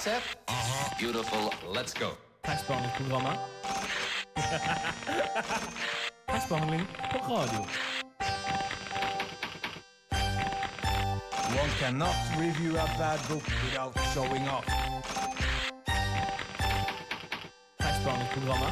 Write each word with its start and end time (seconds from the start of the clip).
set? 0.00 0.22
Uh-huh. 0.48 0.94
Beautiful. 0.98 1.52
Let's 1.68 1.92
go. 1.92 2.16
Thuisbehandelprogramma. 2.42 3.36
Thuisbehandeling 6.26 6.86
op 7.14 7.26
radio. 7.28 7.64
One 11.60 11.72
cannot 11.78 12.16
review 12.38 12.78
a 12.78 12.86
bad 12.98 13.20
book 13.28 13.44
without 13.64 13.94
showing 14.14 14.48
off. 14.48 14.64
Thuisbehandelprogramma. 17.76 18.70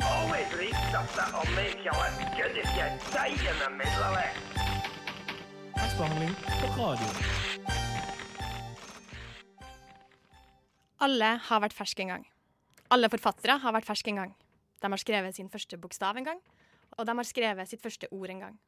Always 0.00 0.52
leave 0.58 0.76
reach 0.92 1.14
that 1.16 1.32
will 1.32 1.54
make 1.54 1.78
you 1.84 1.92
look 1.92 2.36
good 2.36 2.56
if 2.56 2.70
you 2.76 2.88
die 3.14 3.32
in 3.32 3.56
the 3.64 3.70
middle 3.80 4.04
of 4.04 4.18
it. 4.18 4.34
Thuisbehandeling 5.74 6.36
op 6.64 6.76
radio. 6.76 7.47
Alle 11.08 11.28
har 11.40 11.60
vært 11.62 11.76
ferske 11.76 12.02
en 12.04 12.10
gang. 12.10 12.24
Alle 12.92 13.08
forfattere 13.08 13.54
har 13.62 13.72
vært 13.72 13.86
ferske 13.88 14.10
en 14.12 14.18
gang. 14.18 14.32
De 14.82 14.88
har 14.92 15.00
skrevet 15.00 15.36
sin 15.36 15.48
første 15.48 15.78
bokstav 15.80 16.18
en 16.20 16.26
gang, 16.26 16.40
og 16.98 17.06
de 17.08 17.14
har 17.16 17.24
skrevet 17.24 17.70
sitt 17.70 17.80
første 17.80 18.10
ord 18.12 18.32
en 18.34 18.42
gang. 18.42 18.58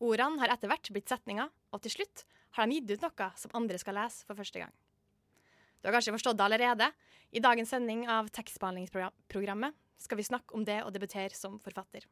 Ordene 0.00 0.40
har 0.40 0.54
etter 0.54 0.70
hvert 0.70 0.88
blitt 0.94 1.10
setninger, 1.12 1.50
og 1.74 1.82
til 1.84 1.92
slutt 1.92 2.22
har 2.56 2.70
de 2.70 2.78
gitt 2.78 2.94
ut 2.94 3.04
noe 3.04 3.28
som 3.42 3.52
andre 3.60 3.80
skal 3.82 3.98
lese 3.98 4.24
for 4.24 4.38
første 4.38 4.62
gang. 4.62 4.72
Du 5.82 5.90
har 5.90 5.98
kanskje 5.98 6.14
forstått 6.16 6.38
det 6.38 6.46
allerede. 6.46 6.88
I 7.36 7.44
dagens 7.44 7.74
sending 7.74 8.06
av 8.08 8.32
tekstbehandlingsprogrammet 8.38 9.76
skal 10.00 10.22
vi 10.22 10.28
snakke 10.30 10.56
om 10.56 10.64
det 10.64 10.78
å 10.86 10.94
debutere 10.94 11.36
som 11.36 11.60
forfatter. 11.60 12.08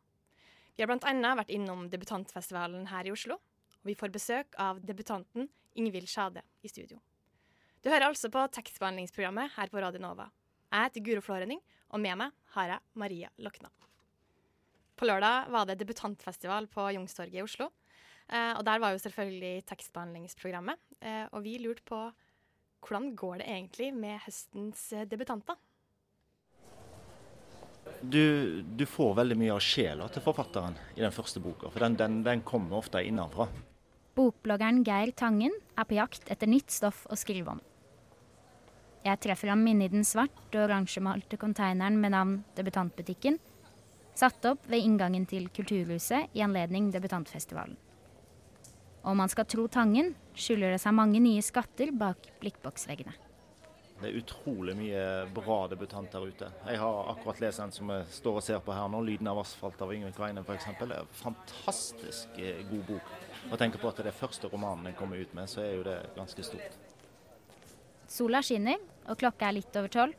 Vi 0.74 0.84
har 0.84 0.92
annet 0.92 1.40
vært 1.40 1.54
innom 1.54 1.88
debutantfestivalen 1.88 2.90
her 2.92 3.09
i 3.09 3.16
Oslo, 3.16 3.40
og 3.80 3.88
vi 3.88 3.96
får 3.96 4.12
besøk 4.12 4.60
av 4.60 4.84
debutanten 4.84 5.48
Ingvild 5.78 6.10
Sjade 6.10 6.45
i 6.60 6.68
studio. 6.68 7.01
Du 7.85 7.90
hører 7.93 8.07
altså 8.09 8.30
på 8.32 8.40
tekstbehandlingsprogrammet 8.49 9.52
her 9.59 9.68
på 9.68 9.77
Radio 9.82 10.01
Nova. 10.01 10.24
Jeg 10.73 10.87
heter 10.87 11.02
Guro 11.04 11.21
Florening, 11.21 11.59
og 11.93 12.01
med 12.01 12.16
meg 12.16 12.30
har 12.54 12.71
jeg 12.71 12.80
Maria 12.96 13.29
Lokna. 13.45 13.68
På 14.96 15.04
lørdag 15.04 15.51
var 15.52 15.66
det 15.68 15.77
debutantfestival 15.82 16.65
på 16.73 16.87
Youngstorget 16.95 17.37
i 17.37 17.43
Oslo. 17.45 17.66
Eh, 18.32 18.55
og 18.57 18.62
der 18.65 18.80
var 18.80 18.95
jo 18.95 19.02
selvfølgelig 19.02 19.66
tekstbehandlingsprogrammet. 19.68 20.80
Eh, 21.05 21.27
og 21.29 21.45
vi 21.45 21.59
lurte 21.60 21.85
på 21.85 21.99
hvordan 22.88 23.10
går 23.21 23.43
det 23.43 23.51
egentlig 23.52 23.90
med 23.93 24.16
høstens 24.24 24.87
eh, 24.96 25.05
debutanter? 25.05 25.60
Du, 28.01 28.65
du 28.65 28.87
får 28.88 29.12
veldig 29.21 29.38
mye 29.43 29.52
av 29.59 29.60
sjela 29.60 30.09
til 30.09 30.24
forfatteren 30.24 30.80
i 30.96 31.05
den 31.05 31.12
første 31.12 31.45
boka, 31.45 31.68
for 31.68 31.85
den, 31.85 32.01
den, 32.01 32.23
den 32.24 32.46
kommer 32.49 32.80
ofte 32.80 33.05
innenfra. 33.05 33.51
Bokbloggeren 34.16 34.80
Geir 34.88 35.12
Tangen 35.12 35.52
er 35.77 35.85
på 35.85 36.01
jakt 36.01 36.32
etter 36.32 36.49
nytt 36.49 36.73
stoff 36.73 37.05
å 37.12 37.21
skrive 37.21 37.59
om. 37.59 37.65
Jeg 39.05 39.21
treffer 39.21 39.51
ham 39.52 39.66
inne 39.69 39.85
i 39.85 39.93
den 39.93 40.07
svart 40.09 40.55
og 40.55 40.63
oransjemalte 40.65 41.37
konteineren 41.37 41.99
med 42.01 42.15
navn 42.15 42.38
Debutantbutikken, 42.57 43.37
satt 44.16 44.46
opp 44.49 44.65
ved 44.71 44.80
inngangen 44.80 45.27
til 45.29 45.51
Kulturhuset 45.52 46.33
i 46.33 46.41
anledning 46.45 46.88
debutantfestivalen. 46.95 47.77
Om 49.05 49.21
man 49.21 49.29
skal 49.29 49.45
tro 49.45 49.66
Tangen, 49.69 50.15
skjuler 50.33 50.73
det 50.73 50.80
seg 50.80 50.96
mange 50.96 51.21
nye 51.21 51.43
skatter 51.45 51.93
bak 51.93 52.30
blikkboksveggene. 52.41 53.13
Det 54.01 54.09
er 54.09 54.16
utrolig 54.19 54.73
mye 54.79 55.02
bra 55.37 55.59
debutanter 55.71 56.24
ute. 56.24 56.49
Jeg 56.66 56.80
har 56.80 57.11
akkurat 57.13 57.45
lest 57.45 57.61
en 57.63 57.71
som 57.73 57.93
jeg 57.93 58.09
står 58.16 58.41
og 58.41 58.46
ser 58.46 58.65
på 58.65 58.73
her 58.74 58.89
nå, 58.89 59.02
'Lyden 59.05 59.29
av 59.30 59.39
asfalt' 59.45 59.85
av 59.85 59.93
Yngve 59.93 60.11
Kveine 60.16 60.43
f.eks. 60.43 60.66
Det 60.80 60.89
er 60.89 61.05
en 61.05 61.13
fantastisk 61.21 62.41
eh, 62.41 62.65
god 62.73 62.83
bok. 62.89 63.13
Og 63.52 63.59
tenker 63.61 63.79
på 63.79 63.93
at 63.93 64.00
det 64.00 64.11
er 64.11 64.19
første 64.19 64.49
romanen 64.49 64.89
jeg 64.91 64.97
kommer 64.97 65.21
ut 65.21 65.34
med, 65.34 65.49
så 65.49 65.61
er 65.61 65.77
jo 65.77 65.87
det 65.87 66.00
ganske 66.16 66.43
stort. 66.43 66.81
Sola 68.09 68.43
skinner, 68.43 68.81
og 69.09 69.19
klokka 69.21 69.49
er 69.49 69.59
litt 69.59 69.77
over 69.78 69.93
tolv. 69.93 70.15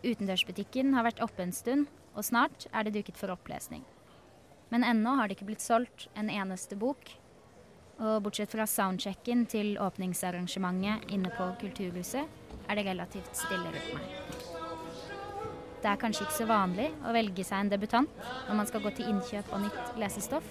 Utendørsbutikken 0.00 0.94
har 0.96 1.04
vært 1.06 1.22
oppe 1.24 1.44
en 1.44 1.54
stund, 1.54 1.88
og 2.16 2.26
snart 2.26 2.66
er 2.72 2.86
det 2.86 2.94
duket 2.96 3.18
for 3.20 3.32
opplesning. 3.34 3.84
Men 4.70 4.86
ennå 4.86 5.16
har 5.18 5.28
det 5.28 5.36
ikke 5.36 5.50
blitt 5.50 5.64
solgt 5.64 6.06
en 6.18 6.30
eneste 6.30 6.78
bok. 6.78 7.10
Og 8.00 8.22
bortsett 8.24 8.52
fra 8.54 8.64
soundchecken 8.70 9.44
til 9.50 9.74
åpningsarrangementet 9.82 11.10
inne 11.12 11.32
på 11.36 11.50
Kulturhuset, 11.60 12.24
er 12.70 12.78
det 12.78 12.86
relativt 12.86 13.36
stille 13.36 13.74
rundt 13.74 13.92
meg. 13.96 14.48
Det 15.80 15.88
er 15.88 16.00
kanskje 16.00 16.26
ikke 16.26 16.36
så 16.36 16.48
vanlig 16.48 16.90
å 17.08 17.12
velge 17.16 17.44
seg 17.44 17.64
en 17.64 17.70
debutant 17.72 18.24
når 18.48 18.56
man 18.58 18.68
skal 18.68 18.82
gå 18.84 18.92
til 18.96 19.08
innkjøp 19.10 19.52
og 19.56 19.62
nytt 19.64 19.94
lesestoff. 20.00 20.50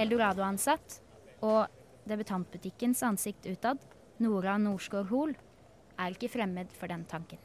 Eldorado-ansatt 0.00 0.98
og 1.44 1.66
debutantbutikkens 2.08 3.02
ansikt 3.06 3.48
utad, 3.48 3.80
Nora 4.22 4.58
Norskår 4.60 5.08
Hoel, 5.10 5.32
er 5.98 6.14
ikke 6.14 6.30
fremmed 6.32 6.72
for 6.76 6.90
den 6.92 7.04
tanken. 7.08 7.40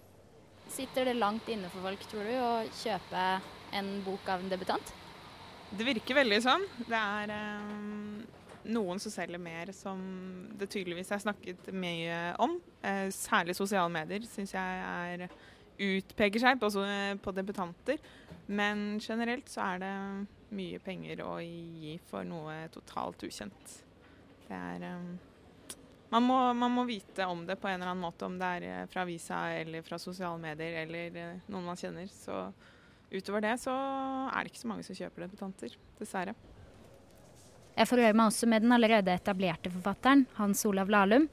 Sitter 0.72 1.08
det 1.08 1.16
langt 1.18 1.47
inne 1.50 1.69
for 1.72 1.85
folk, 1.85 2.03
tror 2.12 2.28
du, 2.28 2.34
å 2.40 2.53
kjøpe 2.81 3.28
en 3.78 3.91
bok 4.06 4.28
av 4.31 4.44
en 4.44 4.52
debutant? 4.52 4.94
Det 5.68 5.85
virker 5.88 6.22
veldig 6.22 6.40
sånn. 6.44 6.63
Det 6.88 7.00
er 7.00 7.34
eh, 7.35 7.72
noen 8.72 9.02
som 9.03 9.12
selger 9.12 9.41
mer, 9.41 9.72
som 9.75 10.00
det 10.59 10.69
tydeligvis 10.72 11.12
er 11.16 11.24
snakket 11.24 11.69
mye 11.75 12.19
om. 12.44 12.58
Eh, 12.81 13.08
særlig 13.16 13.58
sosiale 13.58 13.91
medier 13.91 14.28
syns 14.28 14.56
jeg 14.56 14.81
er, 14.88 15.28
utpeker 15.78 16.41
seg 16.41 16.59
på, 16.62 16.72
på 17.24 17.35
debutanter. 17.35 18.00
Men 18.47 19.02
generelt 19.03 19.52
så 19.52 19.66
er 19.74 19.84
det 19.84 19.94
mye 20.56 20.79
penger 20.84 21.22
å 21.25 21.38
gi 21.44 21.97
for 22.08 22.28
noe 22.28 22.64
totalt 22.72 23.28
ukjent. 23.28 23.74
Det 24.47 24.56
er 24.56 24.88
eh, 24.88 25.09
man 26.09 26.23
må, 26.23 26.38
man 26.53 26.72
må, 26.72 26.84
vite 26.88 27.25
om 27.28 27.45
det 27.47 27.57
på 27.59 27.68
en 27.68 27.81
eller 27.81 27.91
annen 27.91 28.06
måte, 28.06 28.28
om 28.28 28.38
det 28.40 28.50
er 28.57 28.66
eh, 28.68 28.84
fra 28.91 29.03
avisa 29.03 29.41
eller 29.59 29.84
fra 29.84 30.00
sosiale 30.00 30.40
medier 30.40 30.81
eller 30.85 31.18
eh, 31.19 31.40
noen 31.51 31.68
man 31.68 31.79
kjenner. 31.79 32.07
Så 32.12 32.47
utover 33.12 33.44
det 33.44 33.57
så 33.63 33.73
er 33.73 34.38
det 34.40 34.53
ikke 34.53 34.63
så 34.63 34.72
mange 34.72 34.88
som 34.88 34.97
kjøper 34.97 35.25
debutanter, 35.25 35.75
dessverre. 36.00 36.35
Jeg 37.78 37.90
forhører 37.91 38.16
meg 38.17 38.31
også 38.31 38.47
med 38.50 38.63
den 38.63 38.73
allerede 38.73 39.13
etablerte 39.13 39.69
forfatteren, 39.69 40.25
Hans 40.40 40.63
Olav 40.66 40.90
Lahlum, 40.90 41.28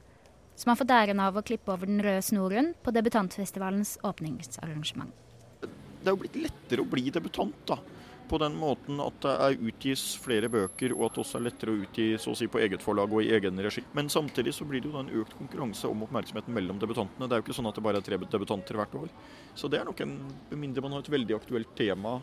som 0.55 0.71
har 0.71 0.79
fått 0.79 0.93
æren 0.93 1.23
av 1.23 1.35
å 1.39 1.43
klippe 1.43 1.71
over 1.73 1.89
den 1.89 2.03
røde 2.03 2.21
snoren 2.23 2.73
på 2.83 2.93
debutantfestivalens 2.95 3.95
åpningsarrangement. 4.05 5.15
Det 5.63 6.11
er 6.11 6.13
jo 6.13 6.21
blitt 6.21 6.37
lettere 6.37 6.83
å 6.83 6.89
bli 6.89 7.09
debutant, 7.09 7.57
da 7.65 7.79
på 8.29 8.39
den 8.41 8.55
måten 8.57 8.99
at 9.03 9.17
det 9.23 9.33
er 9.45 9.67
utgis 9.69 10.03
flere 10.21 10.49
bøker, 10.51 10.93
og 10.95 11.07
at 11.07 11.17
det 11.17 11.23
også 11.23 11.39
er 11.39 11.45
lettere 11.47 11.73
å 11.73 11.81
utgi 11.85 12.07
så 12.21 12.33
å 12.33 12.37
si, 12.39 12.47
på 12.51 12.61
eget 12.63 12.83
forlag 12.83 13.13
og 13.13 13.23
i 13.23 13.31
egen 13.37 13.61
regi. 13.63 13.83
Men 13.97 14.09
samtidig 14.11 14.53
så 14.57 14.67
blir 14.67 14.83
det 14.83 14.91
jo 14.91 14.99
en 15.01 15.11
økt 15.21 15.35
konkurranse 15.37 15.89
om 15.89 16.05
oppmerksomheten 16.07 16.55
mellom 16.55 16.79
debutantene. 16.81 17.29
Det 17.29 17.37
er 17.37 17.43
jo 17.43 17.47
ikke 17.47 17.57
sånn 17.57 17.69
at 17.69 17.77
det 17.77 17.85
bare 17.85 18.01
er 18.01 18.07
tre 18.07 18.19
debutanter 18.21 18.79
hvert 18.81 18.97
år. 19.01 19.13
Så 19.55 19.71
det 19.71 19.81
er 19.81 19.87
nok 19.87 20.01
en 20.01 20.15
Med 20.49 20.59
mindre 20.59 20.81
man 20.81 20.95
har 20.95 21.03
et 21.03 21.11
veldig 21.11 21.35
aktuelt 21.35 21.75
tema 21.77 22.19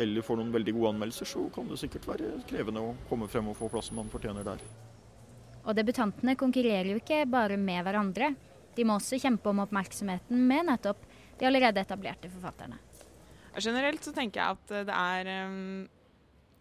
eller 0.00 0.24
får 0.24 0.38
noen 0.40 0.52
veldig 0.54 0.72
gode 0.72 0.92
anmeldelser, 0.94 1.28
så 1.28 1.42
kan 1.52 1.68
det 1.68 1.78
sikkert 1.80 2.06
være 2.08 2.30
krevende 2.48 2.80
å 2.80 2.94
komme 3.10 3.28
frem 3.28 3.50
og 3.50 3.58
få 3.58 3.68
plassen 3.72 3.98
man 3.98 4.08
fortjener 4.12 4.46
der. 4.46 4.62
Og 5.62 5.76
debutantene 5.76 6.34
konkurrerer 6.38 6.94
jo 6.94 7.00
ikke 7.02 7.22
bare 7.30 7.58
med 7.60 7.84
hverandre. 7.84 8.32
De 8.74 8.86
må 8.88 8.96
også 8.96 9.20
kjempe 9.20 9.50
om 9.50 9.60
oppmerksomheten 9.66 10.46
med 10.48 10.70
nettopp 10.70 11.04
de 11.38 11.46
allerede 11.48 11.82
etablerte 11.82 12.30
forfatterne. 12.32 12.78
Generelt 13.60 14.04
så 14.04 14.14
tenker 14.16 14.40
jeg 14.40 14.56
at 14.56 14.72
det 14.88 14.94
er 14.96 15.28
um, 15.48 15.88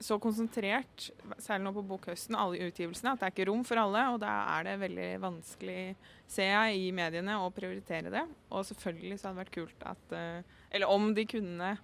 så 0.02 0.18
konsentrert, 0.22 1.06
særlig 1.40 1.68
nå 1.68 1.74
på 1.76 1.84
bokhøsten, 1.92 2.36
alle 2.36 2.68
utgivelsene, 2.68 3.14
at 3.14 3.22
det 3.22 3.28
er 3.28 3.36
ikke 3.36 3.48
rom 3.52 3.62
for 3.68 3.80
alle. 3.80 4.02
Og 4.14 4.18
da 4.24 4.32
er 4.58 4.66
det 4.68 4.80
veldig 4.82 5.10
vanskelig, 5.24 5.78
ser 6.32 6.50
jeg, 6.50 6.82
i 6.88 6.90
mediene 6.96 7.38
å 7.40 7.52
prioritere 7.54 8.12
det. 8.14 8.26
Og 8.50 8.66
selvfølgelig 8.68 9.20
så 9.20 9.30
hadde 9.30 9.38
det 9.38 9.44
vært 9.46 9.56
kult 9.60 9.88
at 9.94 10.18
uh, 10.18 10.58
Eller 10.72 10.92
om 10.92 11.12
de 11.16 11.28
kunne 11.30 11.76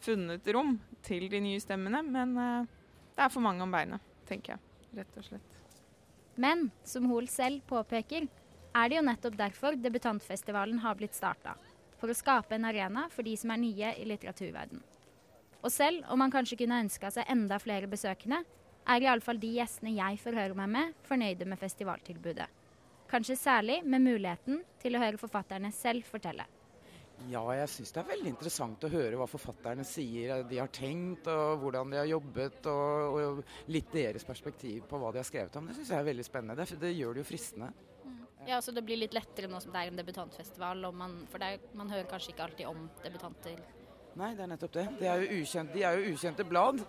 funnet 0.00 0.52
rom 0.56 0.76
til 1.06 1.28
de 1.32 1.40
nye 1.44 1.62
stemmene. 1.62 2.02
Men 2.04 2.36
uh, 2.36 2.68
det 3.14 3.24
er 3.24 3.32
for 3.32 3.46
mange 3.46 3.64
om 3.64 3.72
beinet, 3.72 4.12
tenker 4.28 4.56
jeg. 4.56 4.66
Rett 5.00 5.18
og 5.22 5.28
slett. 5.30 5.56
Men 6.40 6.68
som 6.88 7.06
Hoel 7.10 7.28
selv 7.30 7.62
påpeker, 7.68 8.26
er 8.70 8.90
det 8.90 9.00
jo 9.00 9.06
nettopp 9.06 9.36
derfor 9.38 9.76
debutantfestivalen 9.78 10.78
har 10.82 10.98
blitt 10.98 11.16
starta 11.16 11.56
for 12.00 12.10
å 12.10 12.16
skape 12.16 12.56
en 12.56 12.66
arena 12.68 13.06
for 13.12 13.26
de 13.26 13.36
som 13.38 13.52
er 13.52 13.60
nye 13.60 13.92
i 14.00 14.06
litteraturverdenen. 14.08 14.82
Og 15.60 15.72
selv 15.72 16.06
om 16.08 16.22
man 16.22 16.32
kanskje 16.32 16.56
kunne 16.62 16.78
ønska 16.86 17.10
seg 17.12 17.28
enda 17.28 17.58
flere 17.60 17.88
besøkende, 17.90 18.40
er 18.88 19.04
iallfall 19.04 19.40
de 19.40 19.50
gjestene 19.58 19.92
jeg 19.92 20.20
forhører 20.22 20.56
meg 20.56 20.70
med, 20.72 20.94
fornøyde 21.04 21.48
med 21.48 21.60
festivaltilbudet. 21.60 22.48
Kanskje 23.10 23.36
særlig 23.36 23.80
med 23.84 24.04
muligheten 24.06 24.62
til 24.80 24.96
å 24.96 25.02
høre 25.02 25.20
forfatterne 25.20 25.72
selv 25.74 26.06
fortelle. 26.08 26.46
Ja, 27.28 27.42
jeg 27.52 27.68
syns 27.68 27.90
det 27.92 28.00
er 28.00 28.08
veldig 28.14 28.30
interessant 28.30 28.84
å 28.86 28.90
høre 28.92 29.18
hva 29.20 29.26
forfatterne 29.28 29.84
sier 29.84 30.44
de 30.48 30.60
har 30.62 30.70
tenkt, 30.72 31.28
og 31.28 31.60
hvordan 31.60 31.92
de 31.92 31.98
har 32.00 32.08
jobbet, 32.08 32.68
og, 32.72 33.18
og 33.20 33.72
litt 33.74 33.90
deres 33.92 34.24
perspektiv 34.24 34.86
på 34.88 35.00
hva 35.02 35.10
de 35.12 35.20
har 35.20 35.28
skrevet 35.28 35.58
om. 35.60 35.68
Det 35.68 35.76
syns 35.76 35.92
jeg 35.92 36.00
er 36.00 36.08
veldig 36.08 36.24
spennende. 36.24 36.56
Det, 36.62 36.80
det 36.80 36.94
gjør 36.94 37.18
det 37.18 37.24
jo 37.24 37.28
fristende. 37.28 37.68
Ja, 38.48 38.60
så 38.62 38.72
Det 38.72 38.82
blir 38.82 38.96
litt 38.96 39.14
lettere 39.14 39.50
nå 39.50 39.60
som 39.60 39.72
det 39.72 39.82
er 39.82 39.90
en 39.90 40.00
debutantfestival, 40.00 40.86
man, 40.96 41.20
for 41.30 41.42
er, 41.44 41.60
man 41.76 41.90
hører 41.92 42.08
kanskje 42.08 42.32
ikke 42.34 42.46
alltid 42.48 42.70
om 42.70 42.88
debutanter. 43.04 43.60
Nei, 44.18 44.32
det 44.34 44.44
er 44.44 44.50
nettopp 44.50 44.74
det. 44.74 44.86
De 44.98 45.06
er 45.06 45.22
jo, 45.22 45.42
ukjente, 45.42 45.76
de 45.76 45.84
er 45.86 46.00
jo 46.00 46.14
ukjente 46.14 46.46
blad. 46.48 46.82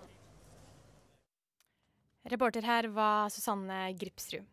Reporter 2.31 2.65
her 2.65 2.87
var 2.93 3.29
Susanne 3.33 3.83
Gripsrud. 3.99 4.45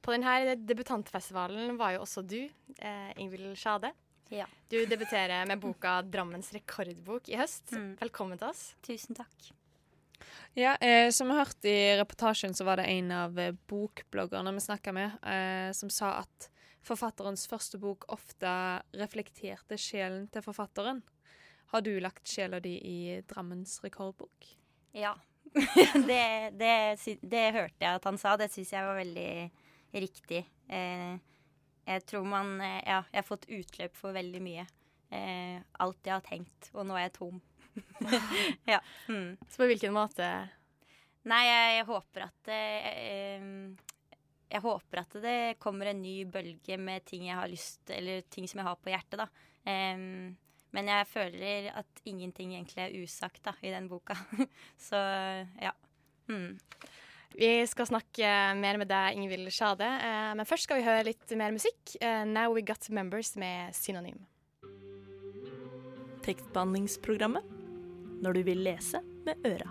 På 0.00 0.14
denne 0.14 0.56
debutantfestivalen 0.56 1.76
var 1.78 1.94
jo 1.94 2.04
også 2.06 2.24
du, 2.24 2.48
eh, 2.78 3.10
Ingvild 3.20 3.52
Sjade. 3.58 3.92
Ja. 4.30 4.46
Du 4.70 4.78
debuterer 4.86 5.46
med 5.46 5.60
boka 5.60 6.00
'Drammens 6.02 6.52
rekordbok' 6.54 7.28
i 7.28 7.36
høst. 7.36 7.72
Mm. 7.72 7.96
Velkommen 8.00 8.38
til 8.38 8.48
oss. 8.48 8.74
Tusen 8.82 9.14
takk. 9.18 9.50
Ja, 10.58 10.74
eh, 10.76 11.10
som 11.14 11.30
vi 11.30 11.38
hørte 11.38 11.70
i 11.70 11.96
reportasjen, 12.00 12.54
så 12.54 12.66
var 12.66 12.80
det 12.80 12.88
en 12.90 13.12
av 13.14 13.38
eh, 13.38 13.54
bokbloggerne 13.70 14.52
vi 14.56 14.64
snakka 14.64 14.94
med, 14.96 15.16
eh, 15.22 15.70
som 15.76 15.92
sa 15.92 16.16
at 16.22 16.50
forfatterens 16.86 17.46
første 17.50 17.78
bok 17.80 18.06
ofte 18.12 18.50
reflekterte 18.96 19.78
sjelen 19.78 20.28
til 20.32 20.44
forfatteren. 20.44 21.02
Har 21.70 21.84
du 21.86 21.92
lagt 22.02 22.26
sjela 22.26 22.58
di 22.60 22.76
i 22.82 23.00
Drammens 23.30 23.78
rekordbok? 23.84 24.48
Ja. 24.96 25.14
det, 26.08 26.50
det, 26.58 26.72
det 27.22 27.44
hørte 27.54 27.84
jeg 27.84 27.98
at 27.98 28.06
han 28.06 28.18
sa. 28.18 28.36
Det 28.38 28.50
syns 28.50 28.72
jeg 28.74 28.86
var 28.86 28.98
veldig 28.98 29.32
riktig. 30.02 30.44
Eh, 30.70 31.14
jeg 31.90 32.06
tror 32.06 32.26
man 32.26 32.56
eh, 32.60 32.80
Ja, 32.86 33.02
jeg 33.10 33.22
har 33.22 33.28
fått 33.28 33.48
utløp 33.50 33.96
for 33.98 34.16
veldig 34.16 34.42
mye. 34.42 34.66
Eh, 35.10 35.62
alt 35.82 36.06
jeg 36.06 36.14
har 36.14 36.26
tenkt, 36.26 36.70
og 36.74 36.86
nå 36.86 36.98
er 36.98 37.08
jeg 37.08 37.16
tom. 37.18 37.40
ja. 38.72 38.80
Mm. 39.08 39.36
Så 39.48 39.62
på 39.62 39.68
hvilken 39.70 39.94
måte 39.94 40.26
Nei, 41.28 41.40
jeg, 41.44 41.72
jeg 41.76 41.86
håper 41.90 42.24
at 42.24 42.46
det 42.48 42.60
jeg, 42.60 43.40
Jeg 44.54 44.62
håper 44.64 45.02
at 45.02 45.16
det 45.20 45.40
kommer 45.60 45.90
en 45.90 46.00
ny 46.00 46.22
bølge 46.24 46.78
med 46.80 47.04
ting 47.04 47.26
jeg 47.28 47.36
har 47.36 47.50
lyst 47.50 47.92
Eller 47.92 48.24
ting 48.32 48.48
som 48.48 48.62
jeg 48.62 48.70
har 48.70 48.78
på 48.80 48.92
hjertet, 48.92 49.20
da. 49.20 49.28
Um, 49.68 50.32
men 50.74 50.88
jeg 50.90 51.08
føler 51.10 51.68
at 51.74 52.02
ingenting 52.06 52.54
egentlig 52.54 52.82
er 52.84 52.96
usagt 53.02 53.42
da, 53.44 53.56
i 53.62 53.72
den 53.74 53.88
boka. 53.90 54.14
Så 54.88 54.98
ja. 55.60 55.74
Mm. 56.30 56.58
Vi 57.34 57.50
skal 57.70 57.86
snakke 57.90 58.30
mer 58.58 58.78
med 58.78 58.90
deg, 58.90 59.18
Ingvild 59.18 59.50
Sjade. 59.54 59.86
Eh, 59.86 60.32
men 60.38 60.46
først 60.46 60.66
skal 60.66 60.80
vi 60.80 60.86
høre 60.86 61.06
litt 61.10 61.34
mer 61.38 61.54
musikk. 61.54 61.96
Eh, 62.00 62.24
'Now 62.26 62.54
We 62.54 62.62
Got 62.62 62.90
Members' 62.90 63.36
med 63.38 63.74
Synonym. 63.74 64.26
Tekstbehandlingsprogrammet 66.22 67.59
når 68.20 68.40
du 68.40 68.42
vil 68.50 68.66
lese 68.66 69.02
med 69.26 69.48
øra. 69.48 69.70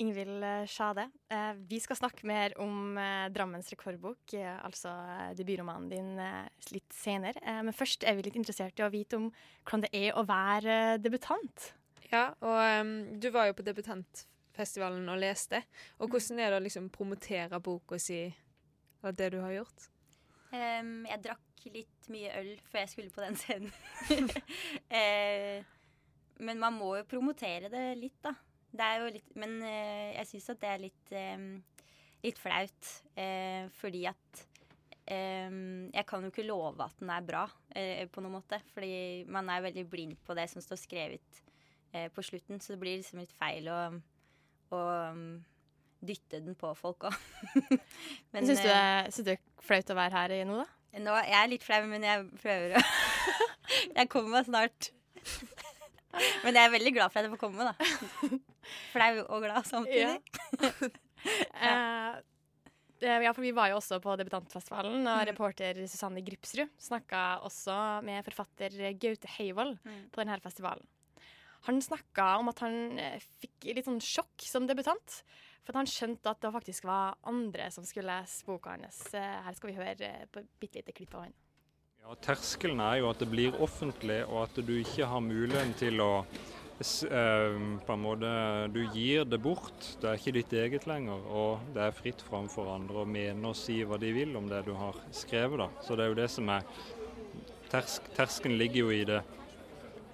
Ingvild 0.00 0.44
Sjade, 0.70 1.10
eh, 1.28 1.52
vi 1.68 1.76
skal 1.80 1.98
snakke 1.98 2.24
mer 2.24 2.54
om 2.60 2.96
eh, 2.96 3.26
Drammens 3.34 3.68
rekordbok, 3.68 4.32
eh, 4.32 4.56
altså 4.64 4.92
debutromanen 5.36 5.90
din, 5.92 6.14
litt 6.72 6.96
senere. 6.96 7.36
Eh, 7.44 7.60
men 7.66 7.76
først 7.76 8.06
er 8.08 8.16
vi 8.16 8.24
litt 8.24 8.38
interessert 8.40 8.80
i 8.80 8.86
å 8.86 8.92
vite 8.92 9.20
om 9.20 9.28
hvordan 9.28 9.84
det 9.84 9.92
er 9.92 10.16
å 10.16 10.24
være 10.24 10.78
debutant. 11.04 11.72
Ja, 12.10 12.30
og 12.42 12.58
um, 12.80 12.94
du 13.20 13.28
var 13.30 13.50
jo 13.50 13.58
på 13.58 13.66
debutantfestivalen 13.66 15.04
og 15.12 15.20
leste. 15.20 15.60
Og 16.00 16.10
hvordan 16.10 16.40
er 16.40 16.50
det 16.50 16.62
å 16.62 16.64
liksom 16.64 16.88
promotere 16.94 17.60
boka 17.62 18.00
si, 18.00 18.24
eller 19.00 19.16
det 19.16 19.30
du 19.34 19.40
har 19.40 19.54
gjort? 19.54 19.88
Um, 20.50 21.04
jeg 21.06 21.22
drakk 21.22 21.66
litt 21.70 22.08
mye 22.10 22.32
øl 22.40 22.54
før 22.70 22.82
jeg 22.82 22.92
skulle 22.92 23.14
på 23.14 23.22
den 23.22 23.36
scenen. 23.38 23.72
uh, 24.90 25.58
men 26.46 26.62
man 26.62 26.74
må 26.74 26.94
jo 26.98 27.08
promotere 27.08 27.70
det 27.72 27.84
litt, 28.00 28.18
da. 28.24 28.34
Det 28.70 28.86
er 28.86 29.00
jo 29.02 29.10
litt 29.16 29.32
Men 29.38 29.56
uh, 29.64 30.08
jeg 30.14 30.28
syns 30.30 30.48
at 30.52 30.62
det 30.62 30.70
er 30.70 30.82
litt, 30.84 31.12
um, 31.14 31.46
litt 32.26 32.40
flaut. 32.40 32.94
Uh, 33.14 33.70
fordi 33.78 34.04
at 34.10 34.42
um, 35.10 35.86
Jeg 35.94 36.06
kan 36.10 36.26
jo 36.26 36.32
ikke 36.32 36.48
love 36.48 36.82
at 36.86 36.98
den 36.98 37.14
er 37.14 37.26
bra, 37.26 37.46
på 37.70 38.24
noen 38.24 38.40
måte. 38.40 38.60
Fordi 38.74 39.24
man 39.30 39.50
er 39.54 39.68
veldig 39.68 39.86
blind 39.90 40.18
på 40.26 40.34
det 40.38 40.48
som 40.50 40.62
står 40.64 40.82
skrevet 40.82 41.42
på 42.14 42.22
slutten. 42.22 42.60
Så 42.62 42.74
det 42.74 42.82
blir 42.82 43.00
liksom 43.00 43.18
litt 43.18 43.32
feil 43.34 43.66
å, 43.66 43.78
å 44.74 44.82
dytte 46.00 46.40
den 46.40 46.54
på 46.58 46.70
folk 46.78 47.06
òg. 47.10 47.16
Syns 48.32 48.48
du, 48.62 48.68
det- 48.68 49.10
syns 49.12 49.20
du 49.20 49.28
det 49.30 49.36
er 49.38 49.64
flaut 49.64 49.92
å 49.92 49.98
være 49.98 50.16
her 50.16 50.34
i 50.38 50.44
nå, 50.48 50.60
da? 50.62 50.68
Nå, 51.00 51.12
jeg 51.22 51.36
er 51.38 51.50
litt 51.52 51.62
flau, 51.66 51.80
men 51.86 52.02
jeg 52.06 52.24
prøver 52.42 52.78
å 52.80 52.84
Jeg 54.00 54.08
kommer 54.10 54.40
meg 54.40 54.48
snart. 54.48 54.88
Men 56.42 56.56
jeg 56.58 56.66
er 56.66 56.72
veldig 56.72 56.90
glad 56.96 57.12
for 57.12 57.20
at 57.20 57.26
jeg 57.28 57.30
får 57.36 57.38
komme, 57.38 57.66
da. 57.68 57.74
Flau 58.90 59.12
og 59.28 59.44
glad 59.44 59.68
samtidig. 59.68 60.16
ja. 61.62 61.76
eh, 62.10 63.20
ja, 63.22 63.30
for 63.32 63.44
vi 63.44 63.52
var 63.56 63.70
jo 63.70 63.76
også 63.78 64.00
på 64.02 64.16
debutantfestivalen, 64.18 65.06
og 65.06 65.22
reporter 65.30 65.78
Susanne 65.88 66.20
Gripsrud 66.26 66.66
snakka 66.82 67.20
også 67.46 67.76
med 68.04 68.26
forfatter 68.26 68.74
Gaute 69.00 69.30
Heivold 69.38 69.78
på 70.10 70.20
denne 70.24 70.40
festivalen. 70.42 70.82
Han 71.68 71.78
snakka 71.84 72.26
om 72.40 72.50
at 72.50 72.60
han 72.64 72.98
eh, 72.98 73.22
fikk 73.44 73.70
litt 73.76 73.86
sånn 73.86 74.02
sjokk 74.02 74.44
som 74.50 74.66
debutant. 74.68 75.20
For 75.64 75.74
at 75.74 75.82
han 75.82 75.90
skjønte 75.90 76.32
at 76.32 76.40
det 76.42 76.52
faktisk 76.54 76.88
var 76.88 77.18
andre 77.28 77.68
som 77.74 77.84
skulle 77.86 78.08
lese 78.08 78.46
boka 78.48 78.72
hans. 78.74 79.04
Her 79.12 79.54
skal 79.56 79.70
vi 79.70 79.76
høre 79.76 80.08
eh, 80.08 80.26
på 80.32 80.42
et 80.42 80.50
bitte 80.62 80.80
lite 80.80 80.94
klipp 80.96 81.14
av 81.18 81.26
han. 81.26 81.36
Ja, 82.00 82.14
terskelen 82.24 82.80
er 82.80 83.02
jo 83.02 83.10
at 83.10 83.20
det 83.20 83.28
blir 83.28 83.58
offentlig, 83.60 84.22
og 84.24 84.46
at 84.46 84.56
du 84.64 84.72
ikke 84.80 85.08
har 85.10 85.20
muligheten 85.20 85.74
til 85.76 86.00
å 86.00 86.22
eh, 86.24 87.58
på 87.84 87.92
en 87.92 88.02
måte, 88.06 88.30
Du 88.72 88.80
gir 88.94 89.28
det 89.28 89.38
bort. 89.44 89.90
Det 90.00 90.08
er 90.08 90.16
ikke 90.16 90.36
ditt 90.38 90.54
eget 90.62 90.88
lenger. 90.88 91.20
Og 91.28 91.68
det 91.74 91.84
er 91.84 91.98
fritt 91.98 92.24
fram 92.24 92.48
for 92.48 92.72
andre 92.72 93.04
å 93.04 93.08
mene 93.08 93.52
og 93.52 93.58
si 93.58 93.82
hva 93.84 94.00
de 94.00 94.14
vil 94.16 94.32
om 94.40 94.48
det 94.48 94.64
du 94.66 94.72
har 94.78 94.96
skrevet. 95.12 95.60
da. 95.60 95.68
Så 95.84 95.96
det 95.96 96.06
er 96.06 96.14
jo 96.14 96.20
det 96.22 96.30
som 96.32 96.48
er 96.48 96.64
tersk, 97.70 98.08
Terskelen 98.16 98.58
ligger 98.58 98.88
jo 98.88 98.96
i 98.96 99.04
det 99.04 99.20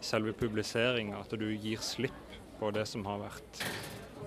selve 0.02 0.34
publiseringa. 0.34 1.22
At 1.22 1.38
du 1.38 1.48
gir 1.54 1.78
slipp 1.78 2.34
på 2.58 2.74
det 2.74 2.86
som 2.90 3.06
har 3.06 3.22
vært 3.28 3.62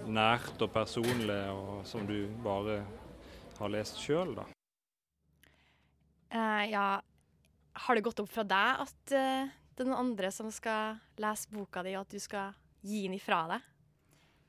nært 0.08 0.62
og 0.64 0.72
personlig, 0.74 1.42
og 1.52 1.84
som 1.88 2.06
du 2.08 2.28
bare 2.44 2.82
har 3.60 3.72
lest 3.74 4.00
sjøl, 4.02 4.36
da. 4.38 4.46
Uh, 6.30 6.64
ja, 6.70 6.88
har 7.86 7.98
det 7.98 8.06
gått 8.06 8.22
opp 8.22 8.30
fra 8.30 8.46
deg 8.46 8.84
at 8.86 9.14
uh, 9.18 9.50
det 9.74 9.82
er 9.82 9.88
noen 9.90 10.12
andre 10.12 10.30
som 10.34 10.52
skal 10.54 11.00
lese 11.20 11.50
boka 11.52 11.82
di, 11.86 11.96
og 11.98 12.06
at 12.06 12.14
du 12.14 12.22
skal 12.22 12.54
gi 12.86 13.04
den 13.08 13.18
ifra 13.18 13.42
deg? 13.50 13.66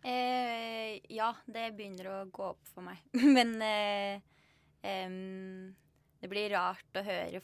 Uh, 0.05 0.99
ja, 1.13 1.31
det 1.49 1.71
begynner 1.77 2.11
å 2.13 2.19
gå 2.29 2.51
opp 2.53 2.69
for 2.69 2.85
meg. 2.85 3.01
Men 3.37 3.57
em, 3.63 5.17
det 6.21 6.31
blir 6.31 6.53
rart 6.55 7.01
å 7.01 7.07
høre 7.07 7.43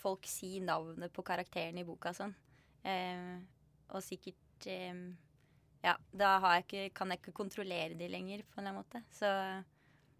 folk 0.00 0.28
si 0.28 0.58
navnet 0.64 1.12
på 1.12 1.24
karakteren 1.24 1.80
i 1.80 1.84
boka 1.84 2.12
sånn. 2.16 2.32
Og 3.90 4.00
sikkert 4.00 4.68
em, 4.72 5.10
Ja, 5.84 5.94
da 6.12 6.34
har 6.44 6.58
jeg 6.58 6.66
ikke, 6.66 6.84
kan 6.98 7.12
jeg 7.12 7.22
ikke 7.22 7.36
kontrollere 7.36 7.96
de 7.96 8.08
lenger, 8.12 8.44
på 8.44 8.60
en 8.60 8.66
eller 8.66 8.74
annen 8.74 8.82
måte. 8.84 9.00
Så 9.16 9.30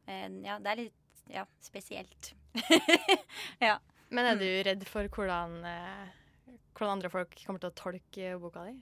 eh, 0.09 0.29
ja, 0.47 0.57
det 0.63 0.73
er 0.73 0.83
litt 0.87 1.25
ja, 1.31 1.45
spesielt. 1.63 2.33
ja. 3.69 3.77
Men 4.11 4.27
er 4.27 4.41
du 4.41 4.49
redd 4.67 4.87
for 4.91 5.07
hvordan, 5.15 5.61
eh, 5.69 6.55
hvordan 6.75 6.97
andre 6.97 7.11
folk 7.13 7.37
kommer 7.45 7.63
til 7.63 7.71
å 7.71 7.79
tolke 7.79 8.33
boka 8.43 8.65
di? 8.67 8.79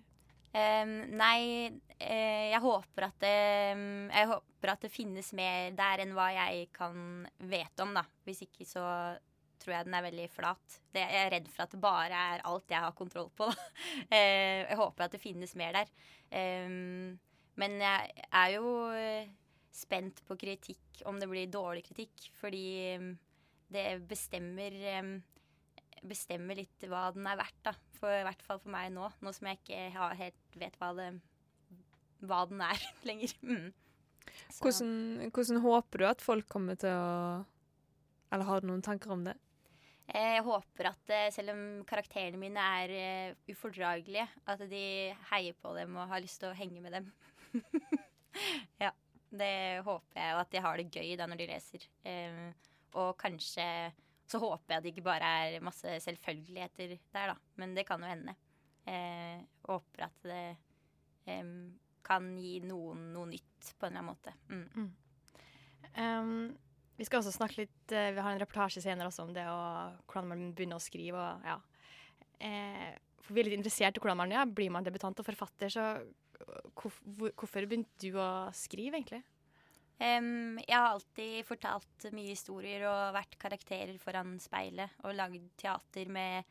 Um, 0.49 0.95
nei, 1.13 1.69
eh, 2.01 2.49
jeg 2.49 2.61
håper 2.65 3.05
at 3.05 3.17
det 3.21 3.33
Jeg 4.09 4.29
håper 4.31 4.71
at 4.73 4.87
det 4.87 4.89
finnes 4.91 5.29
mer 5.37 5.75
der 5.77 6.01
enn 6.01 6.15
hva 6.17 6.31
jeg 6.33 6.71
kan 6.73 7.27
vite 7.37 7.85
om, 7.85 7.93
da. 7.99 8.07
Hvis 8.25 8.47
ikke 8.47 8.65
så 8.67 8.85
tror 9.62 9.75
jeg 9.75 9.88
den 9.88 9.97
er 9.99 10.05
veldig 10.07 10.27
flat. 10.33 10.79
Det, 10.95 11.03
jeg 11.03 11.23
er 11.25 11.33
redd 11.37 11.49
for 11.53 11.65
at 11.65 11.75
det 11.75 11.81
bare 11.83 12.23
er 12.35 12.45
alt 12.49 12.75
jeg 12.75 12.85
har 12.85 12.97
kontroll 12.99 13.31
på. 13.37 13.50
Eh, 14.15 14.65
jeg 14.65 14.77
håper 14.79 15.05
at 15.05 15.15
det 15.15 15.21
finnes 15.23 15.55
mer 15.59 15.75
der. 15.77 15.91
Em, 16.35 17.17
men 17.59 17.81
jeg 17.83 18.27
er 18.27 18.53
jo 18.55 18.69
eh, 18.95 19.31
spent 19.75 20.23
på 20.29 20.37
kritikk, 20.38 21.03
om 21.09 21.19
det 21.21 21.29
blir 21.31 21.50
dårlig 21.50 21.85
kritikk. 21.88 22.29
Fordi 22.41 22.97
det 23.73 23.85
bestemmer 24.09 24.77
em, 24.95 25.12
bestemmer 26.07 26.59
litt 26.59 26.87
hva 26.88 27.09
den 27.15 27.27
er 27.29 27.38
verdt, 27.41 27.59
da. 27.67 27.75
For, 27.99 28.12
I 28.12 28.25
hvert 28.27 28.45
fall 28.47 28.61
for 28.62 28.73
meg 28.73 28.93
nå, 28.95 29.09
nå 29.25 29.35
som 29.35 29.50
jeg 29.50 29.61
ikke 29.61 30.15
helt 30.21 30.59
vet 30.61 30.79
hva, 30.81 30.93
det, 30.99 31.11
hva 32.23 32.45
den 32.50 32.62
er 32.65 32.88
lenger. 33.09 33.35
Mm. 33.43 33.69
Hvordan, 34.61 34.91
hvordan 35.35 35.62
håper 35.65 36.03
du 36.03 36.09
at 36.09 36.25
folk 36.25 36.49
kommer 36.53 36.77
til 36.79 36.93
å 36.93 37.45
Eller 38.29 38.45
har 38.45 38.61
du 38.61 38.69
noen 38.69 38.85
tanker 38.85 39.15
om 39.15 39.23
det? 39.25 39.35
Eh, 40.09 40.35
Jeg 40.38 40.45
håper 40.47 40.88
at 40.93 41.12
eh, 41.12 41.29
selv 41.35 41.53
om 41.53 41.62
karakterene 41.88 42.41
mine 42.41 42.65
er 42.83 42.95
eh, 42.97 43.37
ufordragelige, 43.53 44.27
at 44.49 44.65
de 44.71 44.85
heier 45.33 45.57
på 45.61 45.75
dem 45.77 45.97
og 45.99 46.09
har 46.12 46.23
lyst 46.25 46.41
til 46.41 46.53
å 46.53 46.57
henge 46.57 46.81
med 46.85 46.97
dem. 46.97 47.11
ja, 48.85 48.93
det 49.29 49.53
håper 49.85 50.21
jeg, 50.21 50.35
og 50.35 50.43
at 50.43 50.53
de 50.55 50.62
har 50.65 50.81
det 50.81 50.88
gøy 50.95 51.15
da 51.21 51.29
når 51.29 51.43
de 51.43 51.49
leser. 51.53 51.88
Og 52.99 53.11
kanskje 53.21 53.67
så 54.29 54.41
håper 54.43 54.75
jeg 54.75 54.79
at 54.79 54.85
det 54.85 54.93
ikke 54.93 55.07
bare 55.07 55.29
er 55.45 55.65
masse 55.65 55.99
selvfølgeligheter 56.05 56.97
der, 56.97 57.33
da. 57.33 57.37
Men 57.61 57.75
det 57.77 57.87
kan 57.88 58.03
jo 58.05 58.09
hende. 58.11 58.35
Eh, 58.88 59.45
håper 59.69 60.09
at 60.09 60.29
det 60.29 60.43
kan 62.09 62.29
gi 62.41 62.55
noen 62.65 63.11
noe 63.12 63.29
nytt 63.29 63.75
på 63.77 63.88
en 63.88 63.93
eller 63.93 64.00
annen 64.00 64.09
måte. 64.09 64.33
Mm. 64.49 64.88
Um, 65.99 66.28
vi 66.99 67.07
skal 67.07 67.21
også 67.21 67.35
snakke 67.37 67.62
litt 67.62 67.95
eh, 67.95 68.11
Vi 68.17 68.23
har 68.23 68.35
en 68.35 68.40
reportasje 68.43 68.83
senere 68.83 69.11
også 69.11 69.28
om 69.28 69.35
det 69.37 69.47
og 69.47 70.00
hvordan 70.11 70.33
man 70.33 70.47
begynner 70.57 70.81
å 70.81 70.83
skrive. 70.83 71.14
Og, 71.14 71.47
ja. 71.47 71.59
eh, 72.43 72.93
for 73.23 73.37
vi 73.37 73.43
er 73.43 73.50
litt 73.50 73.59
interessert 73.61 73.99
i 73.99 74.02
hvordan 74.02 74.19
man 74.25 74.35
ja, 74.35 74.45
blir 74.45 74.73
man 74.75 74.87
debutant 74.87 75.23
og 75.23 75.28
forfatter. 75.28 75.71
Så 75.71 75.85
øh, 76.02 76.71
hvor- 76.75 77.35
hvorfor 77.38 77.69
begynte 77.69 78.02
du 78.02 78.19
å 78.19 78.31
skrive, 78.57 78.99
egentlig? 78.99 79.23
Um, 79.99 80.61
jeg 80.62 80.76
har 80.76 80.93
alltid 80.93 81.43
fortalt 81.43 82.05
mye 82.14 82.31
historier 82.31 82.85
og 82.87 83.17
vært 83.17 83.35
karakterer 83.43 83.97
foran 83.99 84.37
speilet. 84.43 84.95
Og 85.07 85.17
lagd 85.19 85.47
teater 85.59 86.11
med 86.11 86.45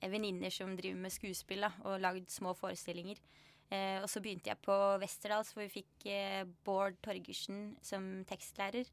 eh, 0.00 0.10
venninner 0.10 0.54
som 0.54 0.76
driver 0.78 1.00
med 1.02 1.14
skuespill, 1.14 1.66
da, 1.66 1.72
og 1.86 2.02
lagd 2.02 2.30
små 2.30 2.54
forestillinger. 2.58 3.18
Uh, 3.72 4.02
og 4.02 4.10
så 4.10 4.20
begynte 4.20 4.50
jeg 4.50 4.60
på 4.66 4.74
Westerdals, 5.00 5.54
hvor 5.54 5.64
vi 5.64 5.80
fikk 5.80 6.06
uh, 6.10 6.42
Bård 6.66 6.98
Torgersen 7.02 7.72
som 7.82 8.04
tekstlærer. 8.28 8.90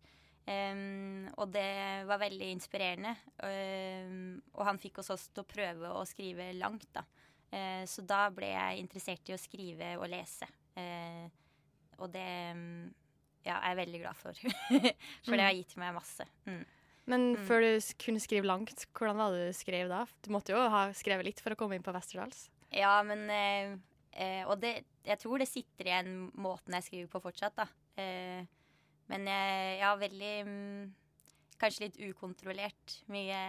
Em, 0.49 1.27
og 1.37 1.51
det 1.53 1.69
var 2.09 2.21
veldig 2.23 2.47
inspirerende. 2.55 3.11
Um, 3.43 4.39
og 4.55 4.63
han 4.65 4.79
fikk 4.81 5.01
oss 5.03 5.11
også 5.13 5.33
til 5.35 5.43
å 5.43 5.49
prøve 5.49 5.91
å 5.93 6.05
skrive 6.09 6.49
langt, 6.57 6.87
da. 6.95 7.03
Uh, 7.53 7.83
så 7.89 8.01
da 8.05 8.23
ble 8.33 8.49
jeg 8.53 8.81
interessert 8.81 9.29
i 9.29 9.35
å 9.35 9.41
skrive 9.41 9.93
og 9.99 10.09
lese. 10.09 10.47
Uh, 10.77 11.29
og 11.99 12.09
det 12.13 12.25
um, 12.55 12.89
ja, 13.45 13.59
er 13.59 13.73
jeg 13.73 13.79
veldig 13.83 14.01
glad 14.03 14.17
for. 14.17 14.41
for 15.25 15.35
det 15.37 15.45
har 15.45 15.57
gitt 15.57 15.77
meg 15.81 15.95
masse. 15.97 16.25
Mm. 16.49 16.61
Men 17.09 17.23
Mm. 17.33 17.45
før 17.47 17.63
du 17.65 17.93
kunne 17.97 18.21
skrive 18.21 18.45
langt, 18.45 18.83
hvordan 18.93 19.17
var 19.17 19.33
det 19.33 19.47
du 19.49 19.55
skrev 19.57 19.89
da? 19.89 20.03
Du 20.21 20.29
måtte 20.33 20.53
jo 20.53 20.59
ha 20.69 20.83
skrevet 20.93 21.25
litt 21.25 21.39
for 21.41 21.55
å 21.55 21.57
komme 21.57 21.77
inn 21.77 21.85
på 21.85 21.93
Westerdals. 21.95 22.47
Ja, 22.69 22.99
men 23.01 23.23
uh, 23.33 24.43
Og 24.45 24.59
det, 24.61 24.83
jeg 25.05 25.17
tror 25.21 25.41
det 25.41 25.47
sitter 25.49 25.89
igjen 25.89 26.11
måten 26.37 26.75
jeg 26.77 26.85
skriver 26.85 27.09
på 27.09 27.21
fortsatt, 27.23 27.55
da. 27.57 27.65
Eh, 27.97 28.45
men 29.09 29.27
jeg, 29.29 29.83
har 29.83 30.01
veldig 30.01 30.33
mm, 30.47 30.81
Kanskje 31.59 31.87
litt 31.89 31.97
ukontrollert. 32.07 32.93
Mye 33.11 33.39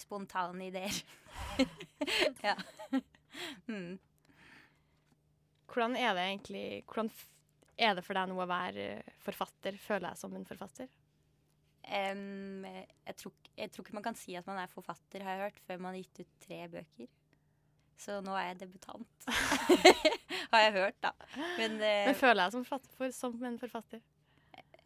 spontane 0.00 0.66
ideer. 0.66 0.96
ja. 2.48 2.56
Mm. 3.68 4.00
Hvordan 5.70 5.94
er 5.94 6.16
det 6.16 6.24
egentlig 6.24 6.64
Hvordan 6.88 7.12
er 7.78 7.94
det 7.94 8.02
for 8.04 8.18
deg 8.18 8.32
nå 8.32 8.40
å 8.42 8.48
være 8.50 8.88
forfatter? 9.22 9.78
Føler 9.78 10.10
jeg 10.10 10.22
som 10.24 10.34
en 10.34 10.48
forfatter? 10.48 10.90
Um, 11.90 12.66
jeg, 12.66 13.14
tror, 13.18 13.32
jeg 13.56 13.72
tror 13.72 13.86
ikke 13.86 13.96
man 13.96 14.04
kan 14.04 14.18
si 14.18 14.34
at 14.38 14.46
man 14.46 14.58
er 14.60 14.70
forfatter, 14.70 15.24
har 15.24 15.36
jeg 15.36 15.46
hørt, 15.46 15.62
før 15.66 15.80
man 15.80 15.94
har 15.94 16.02
gitt 16.02 16.20
ut 16.22 16.36
tre 16.44 16.60
bøker. 16.70 17.08
Så 18.00 18.20
nå 18.24 18.34
er 18.36 18.50
jeg 18.50 18.60
debutant. 18.62 19.26
har 20.52 20.62
jeg 20.66 20.74
hørt, 20.76 20.98
da. 21.02 21.14
Men, 21.58 21.78
uh, 21.80 22.06
Men 22.10 22.18
føler 22.18 22.44
jeg 22.44 22.56
som, 22.56 22.66
for, 22.68 23.14
som 23.16 23.44
en 23.48 23.58
forfatter? 23.60 24.02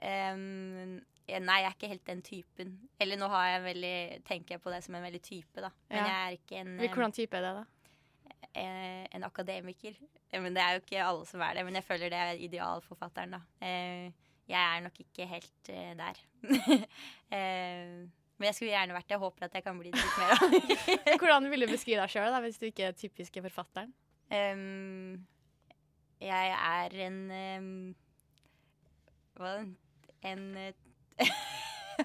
Eh, 0.04 1.38
nei, 1.40 1.58
jeg 1.62 1.68
er 1.70 1.76
ikke 1.76 1.88
helt 1.94 2.06
den 2.10 2.22
typen. 2.26 2.74
Eller 3.00 3.20
nå 3.20 3.28
har 3.32 3.46
jeg 3.54 3.62
veldig, 3.68 3.94
tenker 4.28 4.56
jeg 4.56 4.62
på 4.64 4.72
det 4.74 4.82
som 4.84 4.96
en 4.98 5.06
veldig 5.06 5.22
type, 5.24 5.60
da. 5.64 5.70
Men 5.90 5.98
Ja. 5.98 6.04
jeg 6.10 6.18
er 6.26 6.36
ikke 6.38 6.60
en 6.60 6.74
Hvordan 6.84 7.16
type 7.16 7.38
er 7.40 7.46
det, 7.46 7.54
da? 7.60 7.64
En, 8.54 9.06
en 9.18 9.24
akademiker. 9.26 9.96
Eh, 10.30 10.40
Men 10.40 10.54
det 10.54 10.62
er 10.62 10.74
jo 10.76 10.82
ikke 10.84 11.04
alle 11.04 11.26
som 11.26 11.40
er 11.40 11.54
det. 11.54 11.64
Men 11.64 11.74
jeg 11.80 11.84
føler 11.88 12.10
det 12.12 12.20
er 12.20 12.42
idealforfatteren, 12.48 13.30
da. 13.38 13.40
Eh, 13.64 14.12
jeg 14.46 14.60
er 14.60 14.82
nok 14.84 15.00
ikke 15.00 15.26
helt 15.26 15.70
eh, 15.72 15.94
der. 15.96 16.20
eh, 17.32 18.04
men 18.36 18.48
jeg 18.50 18.54
skulle 18.56 18.72
gjerne 18.74 18.92
vært 18.96 19.06
det. 19.08 19.14
Jeg 19.14 19.22
håper 19.22 19.44
at 19.46 19.54
jeg 19.54 19.64
kan 19.64 19.78
bli 19.78 19.90
det 19.94 20.02
litt 20.02 20.18
mer. 20.18 20.32
av. 20.34 21.18
Hvordan 21.22 21.46
vil 21.50 21.64
du 21.64 21.70
beskrive 21.70 22.02
deg 22.02 22.10
sjøl 22.12 22.34
hvis 22.44 22.58
du 22.60 22.66
ikke 22.68 22.88
er 22.90 22.96
typiske 22.98 23.42
forfatteren? 23.46 23.92
Um, 24.34 25.24
jeg 26.20 26.50
er 26.56 26.94
en 27.06 27.18
um, 27.30 27.94
Hva 29.38 29.50
En 29.60 29.74
eh, 30.24 30.72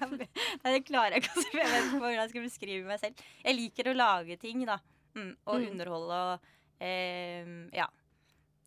Nei, 0.00 0.70
det 0.70 0.84
klarer 0.86 1.16
jeg 1.16 1.24
ikke. 1.24 1.42
Jeg 1.50 1.66
vet 1.66 1.84
ikke 1.88 1.98
hvordan 1.98 2.18
jeg 2.20 2.30
skal 2.30 2.44
beskrive 2.46 2.86
meg 2.86 3.00
selv. 3.02 3.22
Jeg 3.44 3.56
liker 3.58 3.90
å 3.90 3.96
lage 3.96 4.36
ting, 4.38 4.62
da. 4.68 4.76
Mm, 5.16 5.32
og 5.50 5.56
Mm. 5.60 5.66
underholde 5.72 6.18
og 6.34 6.50
em, 6.80 7.70
Ja. 7.74 7.88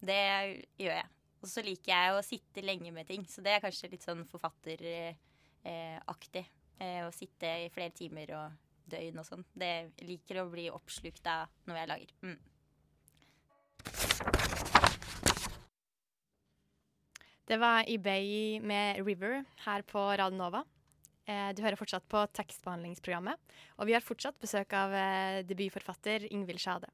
Det 0.04 0.18
gjør 0.80 0.98
jeg. 1.00 1.08
Og 1.44 1.48
så 1.48 1.64
liker 1.64 1.92
jeg 1.94 2.12
å 2.18 2.24
sitte 2.28 2.62
lenge 2.64 2.92
med 2.92 3.08
ting. 3.08 3.24
Så 3.32 3.42
det 3.44 3.54
er 3.56 3.62
kanskje 3.64 3.90
litt 3.92 4.04
sånn 4.04 4.26
forfatteraktig. 4.28 5.16
Eh, 5.64 6.84
eh, 6.84 7.02
å 7.08 7.12
sitte 7.16 7.48
i 7.64 7.70
flere 7.72 7.92
timer 7.96 8.34
og 8.36 8.52
døgn 8.92 9.20
og 9.20 9.26
sånn. 9.26 9.46
Det 9.56 9.94
liker 10.04 10.42
å 10.44 10.50
bli 10.52 10.68
oppslukt 10.70 11.26
av 11.32 11.48
noe 11.68 11.78
jeg 11.80 11.88
lager. 11.88 12.12
Mm. 12.22 12.38
Det 17.44 17.58
var 17.60 17.84
eBay 17.92 18.62
med 18.64 19.02
River 19.04 19.42
her 19.66 19.82
på 19.84 20.00
Radio 20.00 20.38
Nova. 20.38 20.62
Eh, 21.28 21.52
Du 21.52 21.60
hører 21.62 21.76
fortsatt 21.76 22.06
på 22.08 22.22
tekstbehandlingsprogrammet, 22.32 23.36
og 23.76 23.88
vi 23.90 23.94
har 23.98 24.04
fortsatt 24.04 24.40
besøk 24.40 24.72
av 24.80 24.94
eh, 24.96 25.44
debutforfatter 25.44 26.30
Ingvild 26.32 26.62
Skjade. 26.64 26.88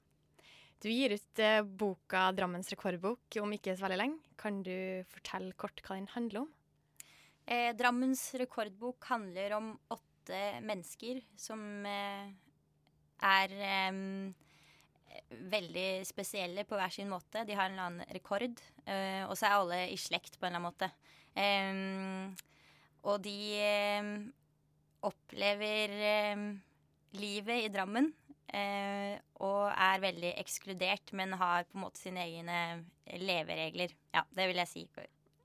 Du 0.81 0.89
gir 0.89 1.13
ut 1.13 1.39
eh, 1.39 1.61
boka 1.61 2.31
'Drammens 2.33 2.73
rekordbok' 2.73 3.37
om 3.43 3.53
ikke 3.53 3.77
så 3.77 3.85
veldig 3.85 3.99
lenge. 4.01 4.17
Kan 4.41 4.63
du 4.65 5.05
fortelle 5.13 5.53
kort 5.53 5.83
hva 5.85 5.99
den 5.99 6.09
handler 6.15 6.41
om? 6.41 6.49
Drammens 7.49 8.33
rekordbok 8.37 9.05
handler 9.09 9.53
om 9.57 9.71
åtte 9.89 10.61
mennesker 10.61 11.21
som 11.37 11.85
er 11.85 13.49
veldig 15.51 15.87
spesielle 16.07 16.65
på 16.67 16.77
hver 16.79 16.93
sin 16.93 17.09
måte. 17.11 17.43
De 17.47 17.55
har 17.57 17.69
en 17.69 17.75
eller 17.75 17.89
annen 17.89 18.15
rekord, 18.15 18.61
eh, 18.85 19.23
og 19.25 19.35
så 19.37 19.47
er 19.47 19.57
alle 19.57 19.79
i 19.93 19.97
slekt 19.99 20.39
på 20.39 20.47
en 20.47 20.55
eller 20.55 20.59
annen 20.59 20.69
måte. 20.69 20.91
Um, 21.39 22.33
og 23.07 23.21
de 23.23 23.35
um, 24.01 24.09
opplever 25.07 25.93
um, 26.33 26.49
livet 27.19 27.65
i 27.67 27.71
Drammen. 27.71 28.11
uh, 28.49 29.15
og 29.45 29.69
er 29.71 30.01
veldig 30.03 30.33
ekskludert, 30.41 31.13
men 31.13 31.37
har 31.37 31.67
på 31.69 31.77
en 31.77 31.85
måte 31.85 32.01
sine 32.01 32.25
egne 32.25 32.83
leveregler. 33.21 33.93
Ja, 34.15 34.25
det 34.35 34.49
vil 34.49 34.59
jeg 34.63 34.71
si 34.73 34.87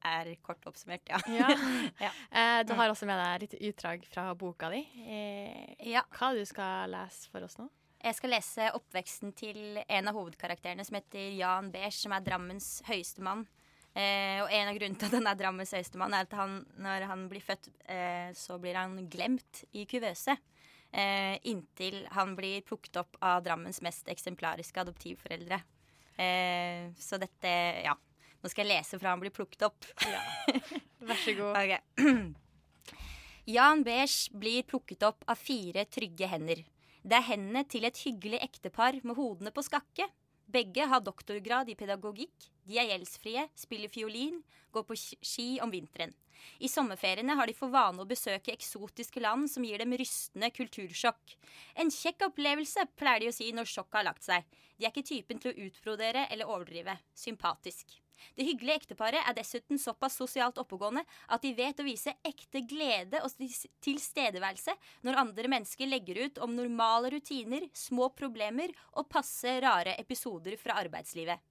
er 0.04 0.34
kort 0.44 0.64
oppsummert, 0.68 1.06
ja. 1.08 1.20
Ja. 1.32 1.48
ja. 2.06 2.10
Uh, 2.28 2.60
du 2.68 2.74
har 2.76 2.92
også 2.92 3.06
med 3.08 3.20
deg 3.20 3.46
litt 3.46 3.54
utdrag 3.70 4.04
fra 4.08 4.26
boka 4.36 4.72
di. 4.74 4.82
Uh, 4.98 5.72
Ja. 5.94 6.04
Hva 6.16 6.30
er 6.32 6.38
det 6.38 6.44
du 6.44 6.50
skal 6.52 6.92
lese 6.92 7.30
for 7.32 7.44
oss 7.46 7.56
nå? 7.60 7.68
Jeg 8.04 8.18
skal 8.18 8.34
lese 8.34 8.64
oppveksten 8.76 9.30
til 9.32 9.78
en 9.80 10.08
av 10.10 10.16
hovedkarakterene 10.18 10.84
som 10.84 10.98
heter 10.98 11.30
Jan 11.38 11.70
Beige, 11.72 11.96
som 11.96 12.12
er 12.12 12.24
Drammens 12.26 12.82
høyeste 12.84 13.24
mann. 13.24 13.46
Eh, 13.96 14.42
og 14.42 14.50
en 14.52 14.68
av 14.68 14.76
grunnene 14.76 15.00
til 15.00 15.08
at 15.08 15.16
han 15.16 15.28
er 15.30 15.38
Drammens 15.40 15.72
høyeste 15.72 16.00
mann, 16.00 16.12
er 16.12 16.26
at 16.26 16.34
han, 16.36 16.58
når 16.84 17.06
han 17.08 17.22
blir 17.30 17.40
født, 17.44 17.70
eh, 17.88 18.28
så 18.36 18.58
blir 18.60 18.76
han 18.76 18.98
glemt 19.08 19.62
i 19.72 19.86
kuvøse. 19.88 20.36
Eh, 20.92 21.38
inntil 21.48 22.02
han 22.12 22.34
blir 22.36 22.60
plukket 22.68 23.00
opp 23.00 23.16
av 23.24 23.40
Drammens 23.46 23.80
mest 23.86 24.12
eksemplariske 24.12 24.84
adoptivforeldre. 24.84 25.62
Eh, 26.20 26.92
så 27.00 27.18
dette 27.22 27.54
Ja. 27.86 27.96
Nå 28.44 28.50
skal 28.52 28.66
jeg 28.66 28.76
lese 28.76 28.98
fra 29.00 29.14
han 29.14 29.22
blir 29.22 29.32
plukket 29.32 29.64
opp. 29.64 29.88
Ja. 30.04 30.20
Vær 31.08 31.16
så 31.24 31.32
god. 31.38 31.56
okay. 31.56 31.80
Jan 33.56 33.80
Beige 33.86 34.28
blir 34.36 34.68
plukket 34.68 35.08
opp 35.08 35.24
av 35.24 35.40
fire 35.40 35.88
trygge 35.88 36.28
hender. 36.28 36.60
Det 37.04 37.18
er 37.18 37.26
hendene 37.26 37.60
til 37.68 37.84
et 37.84 37.98
hyggelig 38.00 38.38
ektepar 38.40 38.96
med 39.04 39.18
hodene 39.18 39.50
på 39.52 39.60
skakke. 39.66 40.06
Begge 40.48 40.86
har 40.88 41.02
doktorgrad 41.04 41.68
i 41.68 41.76
pedagogikk, 41.76 42.46
de 42.64 42.78
er 42.80 42.88
gjeldsfrie, 42.88 43.42
spiller 43.56 43.92
fiolin, 43.92 44.38
går 44.72 44.86
på 44.88 44.96
ski 44.96 45.46
om 45.64 45.72
vinteren. 45.72 46.14
I 46.64 46.68
sommerferiene 46.68 47.36
har 47.36 47.48
de 47.48 47.56
for 47.56 47.72
vane 47.72 48.00
å 48.00 48.08
besøke 48.08 48.52
eksotiske 48.52 49.20
land 49.20 49.48
som 49.52 49.64
gir 49.64 49.80
dem 49.80 49.92
rystende 50.00 50.48
kultursjokk. 50.52 51.36
En 51.80 51.92
kjekk 51.92 52.28
opplevelse, 52.30 52.86
pleier 52.96 53.24
de 53.24 53.32
å 53.32 53.36
si 53.36 53.50
når 53.56 53.68
sjokket 53.68 54.00
har 54.00 54.08
lagt 54.08 54.24
seg. 54.24 54.48
De 54.76 54.88
er 54.88 54.92
ikke 54.92 55.08
typen 55.08 55.40
til 55.40 55.52
å 55.52 55.68
utbrodere 55.68 56.26
eller 56.30 56.48
overdrive. 56.48 56.98
Sympatisk. 57.16 57.98
Det 58.34 58.46
hyggelige 58.46 58.82
ekteparet 58.82 59.22
er 59.22 59.36
dessuten 59.36 59.80
såpass 59.80 60.18
sosialt 60.20 60.58
oppegående 60.62 61.04
at 61.28 61.42
de 61.44 61.54
vet 61.56 61.80
å 61.80 61.86
vise 61.86 62.14
ekte 62.26 62.64
glede 62.68 63.22
og 63.24 63.34
tilstedeværelse 63.84 64.76
når 65.06 65.22
andre 65.24 65.50
mennesker 65.56 65.90
legger 65.90 66.24
ut 66.26 66.42
om 66.44 66.54
normale 66.56 67.14
rutiner, 67.14 67.68
små 67.74 68.10
problemer 68.16 68.74
og 68.94 69.08
passe 69.10 69.58
rare 69.64 69.98
episoder 70.00 70.58
fra 70.60 70.78
arbeidslivet. 70.82 71.42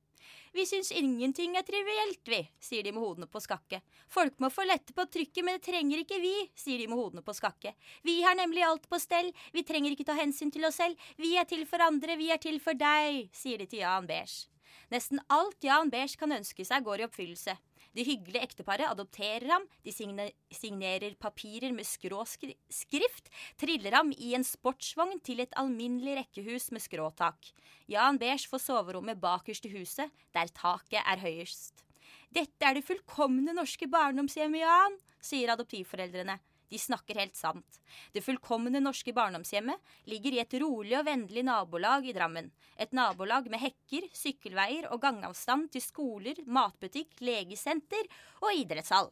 Vi 0.53 0.65
syns 0.69 0.91
ingenting 0.93 1.55
er 1.57 1.65
trivielt, 1.65 2.21
vi, 2.29 2.39
sier 2.61 2.85
de 2.85 2.93
med 2.93 3.01
hodene 3.01 3.27
på 3.27 3.41
skakke. 3.41 3.79
Folk 4.11 4.37
må 4.43 4.51
få 4.53 4.67
lette 4.69 4.93
på 4.93 5.05
trykket, 5.09 5.41
men 5.41 5.57
det 5.57 5.65
trenger 5.65 6.03
ikke 6.03 6.21
vi, 6.21 6.33
sier 6.53 6.77
de 6.77 6.87
med 6.91 6.99
hodene 6.99 7.25
på 7.25 7.33
skakke. 7.33 7.73
Vi 8.05 8.19
har 8.21 8.37
nemlig 8.37 8.63
alt 8.67 8.85
på 8.89 9.01
stell, 9.01 9.31
vi 9.51 9.65
trenger 9.65 9.95
ikke 9.95 10.07
ta 10.11 10.17
hensyn 10.19 10.53
til 10.53 10.69
oss 10.69 10.77
selv, 10.77 11.09
vi 11.17 11.35
er 11.41 11.49
til 11.49 11.65
for 11.69 11.81
andre, 11.81 12.17
vi 12.21 12.29
er 12.33 12.41
til 12.41 12.61
for 12.61 12.77
deg, 12.77 13.33
sier 13.33 13.63
de 13.63 13.69
til 13.71 13.81
Jan 13.81 14.09
Beige. 14.09 14.52
Nesten 14.93 15.17
alt 15.33 15.63
Jan 15.65 15.89
Beige 15.89 16.19
kan 16.21 16.35
ønske 16.35 16.61
seg, 16.67 16.83
går 16.85 17.01
i 17.01 17.05
oppfyllelse. 17.07 17.55
Det 17.97 18.05
hyggelige 18.05 18.45
ekteparet 18.45 18.85
adopterer 18.85 19.47
ham, 19.49 19.65
de 19.85 19.93
signe 19.93 20.27
signerer 20.53 21.15
papirer 21.21 21.73
med 21.73 21.87
skråskrift, 21.89 23.31
triller 23.57 23.97
ham 23.97 24.11
i 24.13 24.35
en 24.37 24.45
sportsvogn 24.45 25.17
til 25.25 25.41
et 25.41 25.57
alminnelig 25.57 26.19
rekkehus 26.19 26.69
med 26.73 26.85
skråtak. 26.85 27.49
Jan 27.89 28.21
Beige 28.21 28.49
får 28.49 28.61
soverommet 28.67 29.21
bakerst 29.21 29.65
i 29.65 29.73
huset, 29.73 30.13
der 30.33 30.53
taket 30.53 31.01
er 31.01 31.25
høyest. 31.25 31.85
Dette 32.33 32.65
er 32.65 32.77
det 32.77 32.85
fullkomne 32.85 33.53
norske 33.57 33.89
barndomshjemmet, 33.89 34.61
Jan, 34.61 34.97
sier 35.21 35.53
adoptivforeldrene. 35.53 36.37
De 36.73 36.79
snakker 36.79 37.19
helt 37.21 37.35
sant. 37.37 37.75
Det 38.15 38.23
fullkomne 38.25 38.79
norske 38.81 39.13
barndomshjemmet 39.13 39.77
ligger 40.09 40.33
i 40.33 40.39
et 40.41 40.55
rolig 40.57 40.95
og 40.97 41.05
vennlig 41.05 41.43
nabolag 41.45 42.07
i 42.09 42.15
Drammen. 42.15 42.47
Et 42.81 42.95
nabolag 42.97 43.45
med 43.53 43.61
hekker, 43.61 44.07
sykkelveier 44.17 44.87
og 44.89 45.03
gangavstand 45.03 45.69
til 45.75 45.83
skoler, 45.85 46.41
matbutikk, 46.49 47.13
legesenter 47.21 48.09
og 48.41 48.57
idrettshall. 48.57 49.11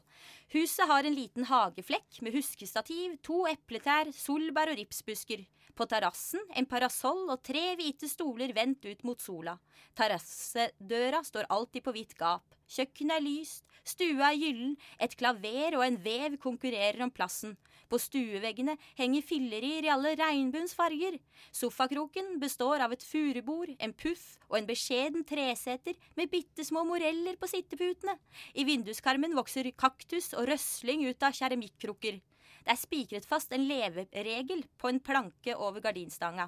Huset 0.56 0.90
har 0.90 1.06
en 1.06 1.14
liten 1.14 1.46
hageflekk 1.52 2.24
med 2.26 2.34
huskestativ, 2.40 3.20
to 3.22 3.44
epletrær, 3.54 4.10
solbær 4.10 4.74
og 4.74 4.82
ripsbusker. 4.82 5.46
På 5.82 5.88
terrassen 5.90 6.44
en 6.60 6.68
parasoll 6.70 7.24
og 7.34 7.40
tre 7.42 7.72
hvite 7.80 8.06
stoler 8.06 8.52
vendt 8.54 8.84
ut 8.86 9.00
mot 9.08 9.18
sola. 9.18 9.56
Terrassedøra 9.98 11.24
står 11.26 11.48
alltid 11.50 11.82
på 11.88 11.94
vidt 11.96 12.14
gap. 12.20 12.46
Kjøkkenet 12.70 13.16
er 13.16 13.26
lyst, 13.26 13.64
stua 13.82 14.28
er 14.30 14.38
gyllen, 14.38 14.76
et 15.02 15.18
klaver 15.18 15.80
og 15.80 15.88
en 15.88 15.98
vev 16.06 16.38
konkurrerer 16.44 17.02
om 17.02 17.10
plassen. 17.10 17.58
På 17.90 17.98
stueveggene 17.98 18.78
henger 19.00 19.26
fillerier 19.26 19.90
i 19.90 19.94
alle 19.96 20.14
regnbuens 20.22 20.78
farger. 20.78 21.18
Sofakroken 21.50 22.36
består 22.44 22.86
av 22.86 22.94
et 22.94 23.02
furubord, 23.02 23.74
en 23.82 23.98
puff 23.98 24.38
og 24.52 24.60
en 24.62 24.70
beskjeden 24.70 25.26
treseter 25.26 25.98
med 26.14 26.30
bitte 26.30 26.62
små 26.68 26.86
moreller 26.86 27.42
på 27.42 27.50
sitteputene. 27.50 28.20
I 28.54 28.70
vinduskarmen 28.70 29.34
vokser 29.34 29.74
kaktus 29.74 30.36
og 30.38 30.46
røsling 30.54 31.10
ut 31.10 31.26
av 31.26 31.34
keramikkrukker. 31.42 32.22
Det 32.62 32.74
er 32.74 32.80
spikret 32.80 33.28
fast 33.28 33.54
en 33.56 33.68
leveregel 33.68 34.66
på 34.78 34.92
en 34.92 35.02
planke 35.04 35.56
over 35.58 35.82
gardinstanga. 35.84 36.48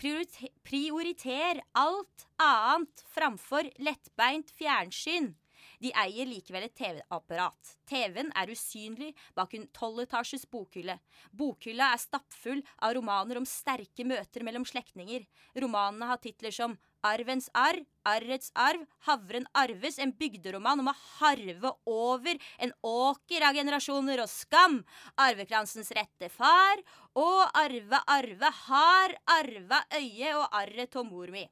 Prioriter, 0.00 0.50
prioriter 0.66 1.60
alt 1.78 2.26
annet 2.42 3.04
framfor 3.14 3.68
lettbeint 3.78 4.50
fjernsyn. 4.56 5.34
De 5.80 5.92
eier 6.00 6.26
likevel 6.28 6.66
et 6.66 6.74
TV-apparat. 6.76 7.74
TV-en 7.88 8.32
er 8.38 8.50
usynlig 8.50 9.12
bak 9.36 9.54
en 9.54 9.68
tolvetasjes 9.76 10.46
bokhylle. 10.50 10.96
Bokhylla 11.30 11.92
er 11.94 12.02
stappfull 12.02 12.62
av 12.82 12.96
romaner 12.96 13.40
om 13.40 13.48
sterke 13.48 14.06
møter 14.06 14.46
mellom 14.46 14.66
slektninger. 14.68 15.26
Romanene 15.60 16.10
har 16.10 16.22
titler 16.24 16.54
som 16.54 16.76
Arvens 17.04 17.50
arv, 17.52 17.84
Arrets 18.08 18.50
arv, 18.56 18.84
Havren 19.06 19.46
arves, 19.52 19.98
en 19.98 20.12
bygderoman 20.16 20.80
om 20.80 20.88
å 20.88 20.94
harve 21.18 21.72
over 21.88 22.38
en 22.64 22.72
åker 22.84 23.44
av 23.44 23.56
generasjoner 23.56 24.22
og 24.24 24.30
skam, 24.32 24.78
arvekransens 25.20 25.92
rette 25.96 26.30
far, 26.32 26.80
og 27.16 27.42
arve, 27.60 28.00
arve, 28.08 28.50
har 28.68 29.16
arva 29.36 29.82
øye 29.98 30.32
og 30.32 30.48
arret 30.62 30.96
og 31.00 31.12
mor 31.12 31.32
mi. 31.34 31.44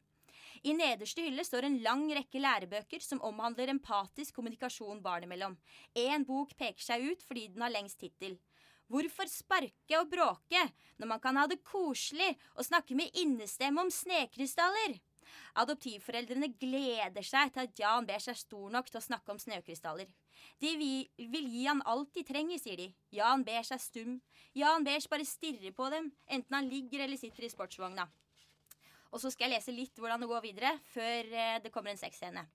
I 0.62 0.76
nederste 0.78 1.24
hylle 1.24 1.44
står 1.44 1.66
en 1.66 1.80
lang 1.82 2.06
rekke 2.14 2.40
lærebøker 2.40 3.02
som 3.02 3.20
omhandler 3.26 3.72
empatisk 3.72 4.36
kommunikasjon 4.38 5.02
barn 5.02 5.26
imellom. 5.26 5.56
Én 5.98 6.24
bok 6.24 6.54
peker 6.56 6.84
seg 6.84 7.08
ut 7.10 7.24
fordi 7.26 7.48
den 7.50 7.64
har 7.66 7.74
lengst 7.74 7.98
tittel. 8.00 8.38
Hvorfor 8.92 9.28
sparke 9.28 9.98
og 9.98 10.10
bråke 10.12 10.62
når 11.00 11.08
man 11.14 11.20
kan 11.22 11.38
ha 11.40 11.48
det 11.50 11.62
koselig 11.66 12.30
og 12.54 12.66
snakke 12.66 12.94
med 12.96 13.10
innestemme 13.18 13.82
om 13.82 13.90
snekrystaller? 13.90 15.00
Adoptivforeldrene 15.62 16.52
gleder 16.60 17.26
seg 17.26 17.52
til 17.52 17.66
at 17.66 17.82
Jan 17.82 18.08
Beige 18.08 18.32
er 18.32 18.38
stor 18.38 18.70
nok 18.72 18.90
til 18.90 19.00
å 19.00 19.04
snakke 19.04 19.34
om 19.34 19.40
snøkrystaller. 19.42 20.08
De 20.62 20.72
vil, 20.78 21.46
gi 21.52 21.66
han 21.66 21.82
alt 21.88 22.12
de 22.16 22.24
trenger, 22.26 22.60
sier 22.62 22.80
de. 22.80 22.88
Jan 23.14 23.44
Beige 23.46 23.76
er 23.76 23.82
stum. 23.82 24.16
Jan 24.58 24.86
Beige 24.86 25.10
bare 25.10 25.28
stirrer 25.28 25.74
på 25.76 25.90
dem, 25.92 26.10
enten 26.26 26.58
han 26.58 26.70
ligger 26.70 27.04
eller 27.04 27.20
sitter 27.20 27.46
i 27.46 27.52
sportsvogna. 27.52 28.08
Og 29.12 29.20
så 29.20 29.30
skal 29.32 29.50
jeg 29.50 29.58
lese 29.58 29.76
litt 29.76 29.98
hvordan 30.00 30.24
det 30.24 30.30
går 30.30 30.44
videre, 30.46 30.76
før 30.94 31.32
eh, 31.36 31.60
det 31.62 31.72
kommer 31.72 31.92
en 31.92 32.00
sexscene. 32.00 32.46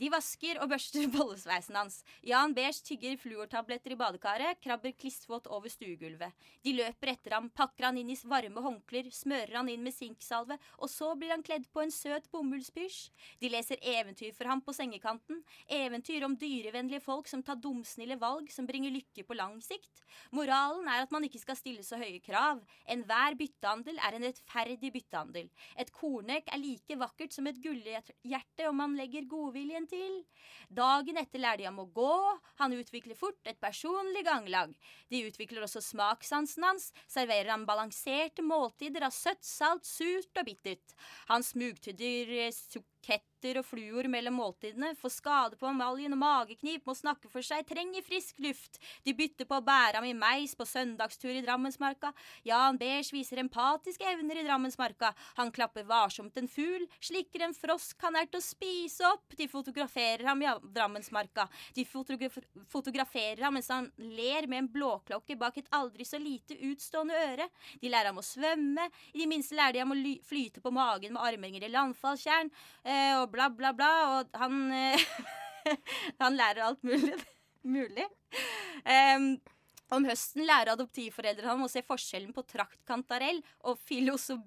De 0.00 0.08
vasker 0.12 0.60
og 0.62 0.70
børster 0.72 1.08
bollesveisen 1.14 1.78
hans. 1.78 2.00
Jan 2.26 2.54
Beige 2.56 2.82
tygger 2.86 3.18
fluortabletter 3.20 3.94
i 3.94 3.98
badekaret, 4.00 4.60
krabber 4.62 4.94
klissvåt 4.96 5.48
over 5.52 5.72
stuegulvet. 5.72 6.32
De 6.64 6.74
løper 6.76 7.12
etter 7.14 7.36
ham, 7.36 7.50
pakker 7.50 7.88
han 7.88 8.00
inn 8.00 8.12
i 8.12 8.18
varme 8.28 8.62
håndklær, 8.64 9.10
smører 9.14 9.58
han 9.58 9.70
inn 9.72 9.84
med 9.84 9.94
sinksalve, 9.94 10.58
og 10.78 10.90
så 10.90 11.12
blir 11.18 11.34
han 11.34 11.44
kledd 11.44 11.68
på 11.72 11.82
en 11.84 11.92
søt 11.94 12.28
bomullspysj. 12.32 13.10
De 13.42 13.50
leser 13.52 13.80
eventyr 13.82 14.32
for 14.36 14.50
ham 14.50 14.62
på 14.64 14.74
sengekanten, 14.76 15.42
eventyr 15.66 16.26
om 16.26 16.36
dyrevennlige 16.38 17.02
folk 17.04 17.30
som 17.30 17.42
tar 17.44 17.60
dumsnille 17.62 18.18
valg 18.20 18.50
som 18.52 18.68
bringer 18.68 18.94
lykke 18.94 19.26
på 19.26 19.36
lang 19.38 19.58
sikt. 19.64 20.02
Moralen 20.34 20.88
er 20.90 21.04
at 21.04 21.12
man 21.14 21.24
ikke 21.26 21.40
skal 21.42 21.58
stille 21.58 21.84
så 21.86 21.98
høye 22.00 22.20
krav. 22.24 22.60
Enhver 22.90 23.36
byttehandel 23.38 23.98
er 24.02 24.16
en 24.16 24.26
rettferdig 24.26 24.92
byttehandel. 24.94 25.50
Et 25.80 25.92
kornek 25.94 26.48
er 26.52 26.60
like 26.60 26.98
vakkert 27.00 27.34
som 27.34 27.48
et 27.48 27.60
gullhjerte 27.62 28.68
om 28.68 28.78
man 28.82 28.96
legger 28.98 29.28
godviljen 29.62 29.86
til. 29.86 30.22
Dagen 30.72 31.18
etter 31.20 31.40
lærer 31.40 31.60
de 31.60 31.66
ham 31.68 31.80
å 31.82 31.86
gå. 31.86 32.14
Han 32.58 32.74
utvikler 32.74 33.16
fort 33.18 33.38
et 33.46 33.60
personlig 33.60 34.24
ganglag. 34.26 34.72
De 35.10 35.22
utvikler 35.26 35.62
også 35.62 35.82
smakssansen 35.84 36.64
hans, 36.66 36.90
serverer 37.06 37.52
ham 37.52 37.66
balanserte 37.68 38.42
måltider 38.42 39.06
av 39.06 39.14
søtt, 39.14 39.44
salt, 39.44 39.86
surt 39.86 40.32
og 40.38 40.48
bittert. 40.48 40.96
Han 41.30 41.44
smugtydder 41.44 42.34
eh, 42.48 42.52
suketter 43.02 43.58
og 43.58 43.66
fluor 43.66 44.06
mellom 44.10 44.36
måltidene, 44.38 44.94
får 44.94 45.10
skade 45.16 45.56
på 45.58 45.66
emaljen 45.66 46.14
og 46.14 46.20
mageknip, 46.20 46.84
må 46.86 46.94
snakke 46.94 47.28
for 47.30 47.42
seg, 47.42 47.66
trenger 47.66 48.02
frisk 48.06 48.38
luft. 48.38 48.78
De 49.04 49.14
bytter 49.14 49.46
på 49.48 49.58
å 49.58 49.64
bære 49.64 49.98
ham 49.98 50.06
i 50.06 50.14
meis 50.14 50.54
på 50.54 50.64
søndagstur 50.64 51.32
i 51.34 51.42
Drammensmarka. 51.42 52.12
Jan 52.46 52.78
Beers 52.78 53.12
viser 53.12 53.42
empatiske 53.42 54.06
evner 54.06 54.38
i 54.38 54.46
Drammensmarka. 54.46 55.12
Han 55.38 55.50
klapper 55.50 55.84
varsomt 55.84 56.36
en 56.38 56.48
fugl, 56.48 56.86
slikker 57.00 57.42
en 57.42 57.54
frosk 57.54 57.98
han 58.02 58.16
er 58.20 58.28
til 58.30 58.38
å 58.38 58.44
spise 58.44 59.06
opp. 59.10 59.34
De 59.36 59.48
fotograferer 59.50 60.24
ham 60.28 60.42
i 60.42 60.50
Drammensmarka. 60.62 61.48
De 61.74 61.84
fotograf 61.84 62.38
fotograferer 62.70 63.42
ham 63.42 63.56
mens 63.56 63.70
han 63.72 63.88
ler 63.98 64.46
med 64.46 64.62
en 64.62 64.70
blåklokke 64.72 65.36
bak 65.40 65.58
et 65.58 65.70
aldri 65.74 66.06
så 66.06 66.20
lite 66.22 66.54
utstående 66.70 67.18
øre. 67.32 67.48
De 67.82 67.90
lærer 67.90 68.12
ham 68.12 68.22
å 68.22 68.26
svømme. 68.26 68.86
I 69.12 69.24
det 69.24 69.28
minste 69.30 69.58
lærer 69.58 69.76
de 69.76 69.82
ham 69.82 69.94
å 69.94 70.00
flyte 70.28 70.62
på 70.62 70.72
magen 70.74 71.16
med 71.16 71.24
armhenger 71.26 71.66
i 71.66 71.72
landfallstjern. 71.72 72.52
Eh, 72.92 73.14
og 73.20 73.30
bla, 73.32 73.48
bla, 73.48 73.72
bla. 73.76 73.92
Og 74.18 74.40
han 74.42 74.58
eh, 74.76 75.06
Han 76.22 76.36
lærer 76.38 76.66
alt 76.66 76.82
mulig. 76.86 77.16
mulig. 77.62 78.08
Um, 78.82 79.36
om 79.92 80.06
høsten 80.08 80.46
lærer 80.48 80.72
adoptivforeldrene 80.72 81.52
ham 81.52 81.66
å 81.66 81.70
se 81.70 81.82
forskjellen 81.86 82.32
på 82.34 82.42
traktkantarell 82.48 83.42
og 83.68 83.78
filosofi 83.86 84.40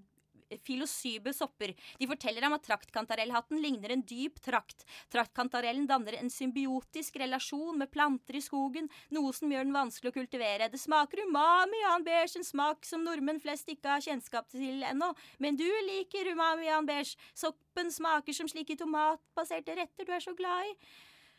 filosybe 0.64 1.34
sopper. 1.36 1.74
De 2.00 2.08
forteller 2.10 2.46
ham 2.46 2.56
at 2.58 2.66
traktkantarellhatten 2.68 3.62
ligner 3.62 3.96
en 3.96 4.04
dyp 4.06 4.40
trakt. 4.46 4.86
Traktkantarellen 5.14 5.88
danner 5.90 6.20
en 6.20 6.32
symbiotisk 6.32 7.20
relasjon 7.22 7.80
med 7.80 7.92
planter 7.94 8.40
i 8.40 8.44
skogen, 8.44 8.90
noe 9.16 9.34
som 9.36 9.52
gjør 9.52 9.68
den 9.68 9.76
vanskelig 9.76 10.14
å 10.14 10.18
kultivere. 10.20 10.70
Det 10.72 10.82
smaker 10.82 11.26
umami, 11.26 11.82
Jan 11.84 12.06
Beige, 12.06 12.40
en 12.40 12.48
smak 12.48 12.86
som 12.88 13.04
nordmenn 13.06 13.42
flest 13.44 13.70
ikke 13.72 13.96
har 13.96 14.06
kjennskap 14.06 14.50
til 14.54 14.86
ennå. 14.86 15.12
Men 15.40 15.60
du 15.60 15.68
liker 15.90 16.32
umami, 16.32 16.70
Jan 16.70 16.88
Beige. 16.88 17.18
Soppen 17.38 17.92
smaker 17.94 18.36
som 18.36 18.50
slike 18.52 18.78
tomatbaserte 18.80 19.76
retter 19.82 20.08
du 20.08 20.16
er 20.16 20.24
så 20.24 20.36
glad 20.38 20.72
i. 20.72 20.78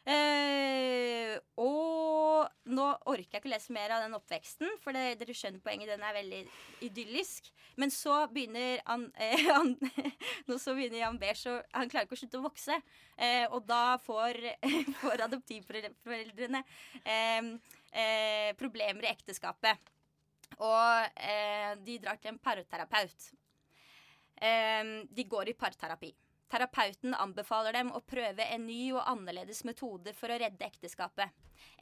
Eh, 0.06 1.32
og 1.58 2.46
nå 2.70 2.85
orker 3.04 3.36
jeg 3.36 3.42
ikke 3.42 3.52
lese 3.52 3.74
mer 3.74 3.92
av 3.94 4.02
den 4.04 4.16
oppveksten, 4.16 4.70
for 4.82 4.96
det, 4.96 5.18
dere 5.20 5.34
skjønner 5.36 5.62
poenget, 5.64 5.90
den 5.92 6.04
er 6.06 6.16
veldig 6.16 6.40
idyllisk. 6.86 7.50
Men 7.76 7.92
så 7.92 8.22
begynner 8.32 8.80
han, 8.86 9.06
eh, 9.20 9.42
han 9.50 9.74
Nå 10.48 10.56
så 10.62 10.72
begynner 10.76 11.02
Jan 11.02 11.18
Beige 11.20 11.58
Han 11.76 11.90
klarer 11.92 12.06
ikke 12.06 12.16
å 12.16 12.20
slutte 12.22 12.40
å 12.40 12.46
vokse. 12.46 12.78
Eh, 13.16 13.44
og 13.50 13.66
da 13.68 13.98
får, 14.02 14.40
får 15.02 15.26
adoptivforeldrene 15.26 16.62
eh, 17.02 17.50
eh, 17.92 18.50
problemer 18.60 19.06
i 19.06 19.12
ekteskapet. 19.12 19.92
Og 20.56 21.18
eh, 21.20 21.72
de 21.84 21.98
drar 22.00 22.20
til 22.20 22.32
en 22.32 22.40
parterapeut. 22.40 23.32
de 25.16 25.24
går 25.24 25.48
i 25.48 25.56
parterapi. 25.56 26.10
Terapeuten 26.46 27.14
anbefaler 27.18 27.74
dem 27.74 27.88
å 27.90 28.00
prøve 28.06 28.44
en 28.54 28.66
ny 28.68 28.92
og 28.92 29.02
annerledes 29.10 29.64
metode 29.66 30.12
for 30.14 30.30
å 30.30 30.36
redde 30.38 30.62
ekteskapet. 30.62 31.32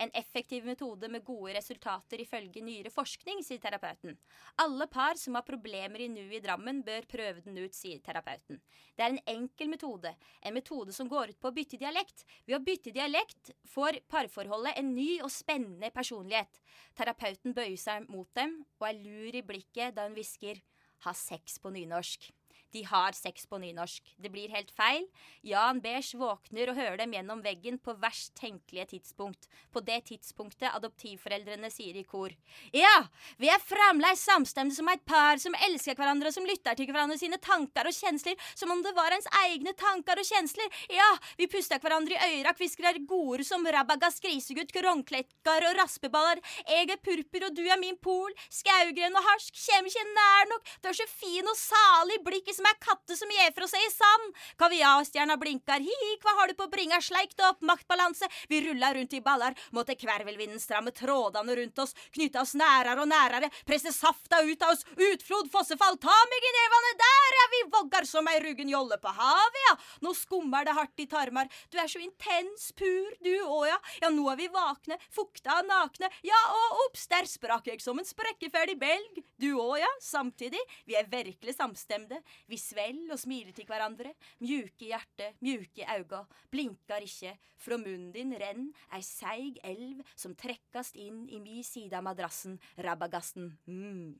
En 0.00 0.12
effektiv 0.16 0.64
metode 0.64 1.10
med 1.12 1.24
gode 1.26 1.52
resultater 1.58 2.22
ifølge 2.24 2.62
nyere 2.64 2.92
forskning, 2.94 3.42
sier 3.44 3.60
terapeuten. 3.60 4.16
Alle 4.62 4.86
par 4.88 5.18
som 5.20 5.36
har 5.36 5.44
problemer 5.44 6.00
i 6.00 6.08
nuet 6.08 6.38
i 6.38 6.40
Drammen, 6.44 6.80
bør 6.86 7.04
prøve 7.10 7.42
den 7.44 7.58
ut, 7.60 7.76
sier 7.76 8.00
terapeuten. 8.04 8.62
Det 8.96 9.04
er 9.04 9.12
en 9.12 9.20
enkel 9.34 9.68
metode, 9.74 10.14
en 10.40 10.56
metode 10.56 10.94
som 10.96 11.10
går 11.12 11.34
ut 11.34 11.40
på 11.42 11.50
å 11.50 11.56
bytte 11.58 11.80
dialekt. 11.80 12.24
Ved 12.46 12.56
å 12.56 12.62
bytte 12.64 12.94
dialekt 12.94 13.52
får 13.68 14.00
parforholdet 14.08 14.78
en 14.80 14.94
ny 14.96 15.18
og 15.20 15.32
spennende 15.34 15.92
personlighet. 15.92 16.62
Terapeuten 16.96 17.52
bøyer 17.52 17.76
seg 17.80 18.08
mot 18.08 18.30
dem 18.38 18.62
og 18.78 18.88
er 18.88 19.02
lur 19.02 19.36
i 19.36 19.44
blikket 19.44 19.98
da 19.98 20.08
hun 20.08 20.16
hvisker 20.16 20.62
'ha 21.04 21.12
sex 21.12 21.58
på 21.58 21.68
nynorsk'. 21.68 22.32
De 22.74 22.82
har 22.88 23.14
sex 23.14 23.46
på 23.46 23.58
nynorsk. 23.62 24.02
Det 24.18 24.30
blir 24.34 24.50
helt 24.50 24.72
feil. 24.74 25.04
Jan 25.46 25.78
Beige 25.84 26.18
våkner 26.18 26.72
og 26.72 26.78
hører 26.78 26.98
dem 27.04 27.12
gjennom 27.14 27.42
veggen 27.44 27.78
på 27.78 27.94
verst 28.02 28.34
tenkelige 28.40 28.88
tidspunkt. 28.96 29.46
På 29.70 29.82
det 29.84 30.00
tidspunktet 30.08 30.72
adoptivforeldrene 30.74 31.70
sier 31.70 31.94
i 32.00 32.02
kor. 32.08 32.34
Ja, 32.74 33.06
vi 33.38 33.50
er 33.52 33.62
fremdeles 33.62 34.24
samstemte 34.26 34.74
som 34.74 34.90
et 34.90 35.04
par 35.06 35.38
som 35.42 35.54
elsker 35.68 35.94
hverandre, 35.94 36.32
og 36.32 36.34
som 36.34 36.48
lytter 36.48 36.74
til 36.74 36.90
hverandre 36.90 37.18
sine 37.20 37.38
tanker 37.38 37.86
og 37.86 37.94
kjensler 37.94 38.34
som 38.54 38.72
om 38.74 38.82
det 38.82 38.94
var 38.96 39.14
ens 39.14 39.30
egne 39.44 39.74
tanker 39.78 40.18
og 40.18 40.26
kjensler. 40.26 40.82
Ja, 40.90 41.06
vi 41.38 41.48
puster 41.50 41.78
hverandre 41.82 42.18
i 42.18 42.40
øyra, 42.40 42.56
kviskrer 42.58 42.98
godord 43.06 43.44
som 43.46 43.66
rabagas, 43.70 44.18
grisegutt, 44.24 44.74
kronklekkar 44.74 45.68
og 45.70 45.78
raspeballer. 45.78 46.42
Jeg 46.66 46.90
er 46.90 47.02
purpur, 47.04 47.46
og 47.46 47.54
du 47.54 47.62
er 47.68 47.78
min 47.78 47.98
pol. 48.02 48.34
Skaugren 48.50 49.14
og 49.14 49.30
harsk, 49.30 49.54
kjem 49.68 49.90
ikke 49.90 50.06
nær 50.10 50.50
nok. 50.50 50.74
Du 50.82 50.90
er 50.90 50.98
så 50.98 51.08
fin 51.10 51.46
og 51.46 51.58
salig, 51.58 52.18
blikket 52.26 52.58
som 52.58 52.63
er 52.70 52.80
katte 52.82 53.16
som 53.18 53.30
fra 53.54 53.66
seg 53.68 53.82
i 53.82 53.90
sand. 53.92 54.36
Kaviarstjerna 54.60 55.36
blinkar, 55.40 55.82
hi-hi, 55.82 56.12
hva 56.22 56.34
har 56.40 56.50
du 56.50 56.54
på 56.58 56.68
bringa, 56.70 57.00
sleikt 57.02 57.40
opp, 57.44 57.60
maktbalanse. 57.66 58.28
Vi 58.48 58.60
ruller 58.64 58.94
rundt 58.94 59.12
i 59.12 59.20
baller, 59.20 59.54
måtte 59.74 59.96
kvervelvinden 59.98 60.60
stramme 60.60 60.92
trådene 60.94 61.56
rundt 61.58 61.78
oss, 61.82 61.94
knytte 62.14 62.40
oss 62.40 62.54
nærere 62.58 63.02
og 63.02 63.10
nærere, 63.10 63.50
presse 63.66 63.92
safta 63.94 64.42
ut 64.44 64.62
av 64.62 64.74
oss, 64.74 64.84
utflod, 64.94 65.50
fossefall, 65.52 65.98
ta 66.02 66.16
meg 66.30 66.48
i 66.48 66.54
nevene, 66.58 66.94
der 67.02 67.38
ja, 67.40 67.48
vi! 67.54 67.62
Voggar 67.74 68.06
som 68.06 68.28
ei 68.30 68.38
ruggen 68.44 68.68
jolle 68.70 68.98
på 69.02 69.10
havet, 69.16 69.60
ja. 69.64 69.74
Nå 70.04 70.12
skummer 70.14 70.66
det 70.66 70.76
hardt 70.76 71.00
i 71.02 71.08
tarmar, 71.10 71.48
du 71.72 71.78
er 71.80 71.88
så 71.90 71.98
intens 72.02 72.68
pur, 72.76 73.14
du 73.24 73.32
òg, 73.42 73.66
ja. 73.72 73.78
Ja, 74.04 74.12
nå 74.14 74.28
er 74.30 74.38
vi 74.38 74.50
vakne, 74.52 74.98
fukta 75.14 75.58
og 75.60 75.68
nakne, 75.70 76.10
ja, 76.26 76.40
og 76.54 76.84
ops, 76.84 77.08
der 77.10 77.26
sprakk 77.28 77.72
jeg 77.72 77.82
som 77.82 77.98
en 77.98 78.08
sprekkeferdig 78.08 78.76
belg, 78.80 79.22
du 79.40 79.50
òg, 79.56 79.78
ja, 79.82 79.90
samtidig, 80.04 80.60
vi 80.86 80.98
er 80.98 81.10
virkelig 81.10 81.56
samstemde, 81.56 82.20
vi 82.50 82.53
svelg 82.60 83.12
og 83.12 83.20
smiler 83.20 83.54
til 83.56 83.68
hverandre, 83.68 84.14
mjuke 84.42 84.88
hjerte, 84.90 85.32
mjuke 85.44 85.86
auga, 85.96 86.24
blinkar 86.52 87.04
ikke, 87.04 87.34
fra 87.60 87.78
munnen 87.80 88.12
din 88.14 88.34
renn 88.40 88.68
ei 88.94 89.02
seig 89.04 89.60
elv 89.64 90.02
som 90.14 90.36
trekkast 90.38 90.98
inn 91.00 91.24
i 91.32 91.40
mi 91.42 91.62
side 91.66 91.96
av 91.96 92.06
madrassen, 92.06 92.58
rabagassen, 92.84 93.52
mm. 93.66 94.14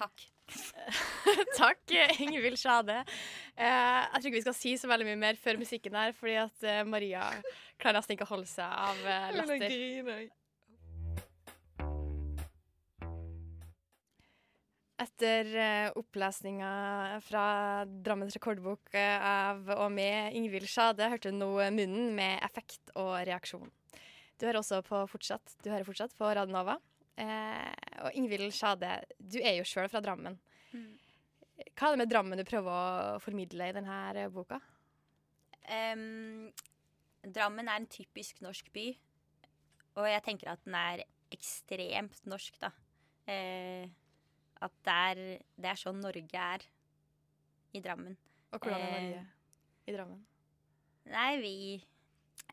Takk. 0.00 0.22
Takk, 1.60 1.92
Ingvild 2.24 2.58
Sjade. 2.58 3.02
Eh, 3.54 3.66
jeg 3.66 4.16
tror 4.16 4.30
ikke 4.30 4.38
vi 4.38 4.44
skal 4.46 4.56
si 4.56 4.74
så 4.80 4.88
veldig 4.90 5.10
mye 5.10 5.20
mer 5.20 5.40
før 5.40 5.60
musikken 5.60 5.98
her, 5.98 6.14
fordi 6.16 6.38
at 6.40 6.64
eh, 6.66 6.82
Maria 6.88 7.26
klarer 7.80 8.00
nesten 8.00 8.16
ikke 8.16 8.28
å 8.28 8.32
holde 8.32 8.48
seg 8.48 8.64
av 8.64 9.02
eh, 9.04 9.32
latter. 9.36 10.30
Etter 15.00 15.48
uh, 15.56 15.88
opplesninga 15.96 16.70
fra 17.24 17.44
Drammens 17.88 18.36
rekordbok 18.36 18.92
eh, 18.92 19.16
av 19.16 19.70
og 19.78 19.86
med 19.94 20.36
Ingvild 20.36 20.68
Sjade 20.68 21.08
hørte 21.08 21.32
du 21.32 21.38
nå 21.38 21.48
Munnen 21.72 22.10
med 22.16 22.42
effekt 22.44 22.92
og 23.00 23.14
reaksjon. 23.24 23.70
Du 24.36 24.44
hører 24.44 24.60
også 24.60 24.82
på 24.84 25.00
fortsatt, 25.08 25.56
du 25.64 25.70
hører 25.72 25.88
fortsatt 25.88 26.12
på 26.16 26.28
Radio 26.28 26.52
Nova. 26.52 26.76
Eh, 27.20 27.70
og 28.04 28.16
Ingvild 28.16 28.52
Sjade, 28.56 28.98
du 29.16 29.38
er 29.40 29.58
jo 29.58 29.66
sjøl 29.68 29.88
fra 29.92 30.02
Drammen. 30.04 30.36
Mm. 30.72 30.92
Hva 31.76 31.88
er 31.88 31.96
det 31.96 32.00
med 32.02 32.12
Drammen 32.12 32.40
du 32.40 32.44
prøver 32.48 32.72
å 33.16 33.22
formidle 33.24 33.68
i 33.68 33.76
denne 33.76 34.26
boka? 34.32 34.60
Um, 35.68 36.48
Drammen 37.24 37.68
er 37.68 37.80
en 37.82 37.88
typisk 37.92 38.40
norsk 38.44 38.70
by, 38.72 38.86
og 40.00 40.08
jeg 40.08 40.24
tenker 40.24 40.54
at 40.54 40.64
den 40.64 40.76
er 40.76 41.04
ekstremt 41.32 42.24
norsk, 42.28 42.56
da. 42.62 42.72
Eh, 43.28 43.88
at 44.60 44.74
det 44.86 44.96
er, 45.10 45.22
det 45.56 45.70
er 45.72 45.80
sånn 45.80 46.00
Norge 46.02 46.42
er 46.54 46.66
i 47.76 47.82
Drammen. 47.84 48.16
Og 48.50 48.58
hvordan 48.58 48.80
er 48.80 48.90
Eh, 48.90 49.00
Norge 49.06 49.26
i 49.86 49.94
Drammen? 49.96 50.20
Nei, 51.10 51.30
vi 51.42 51.54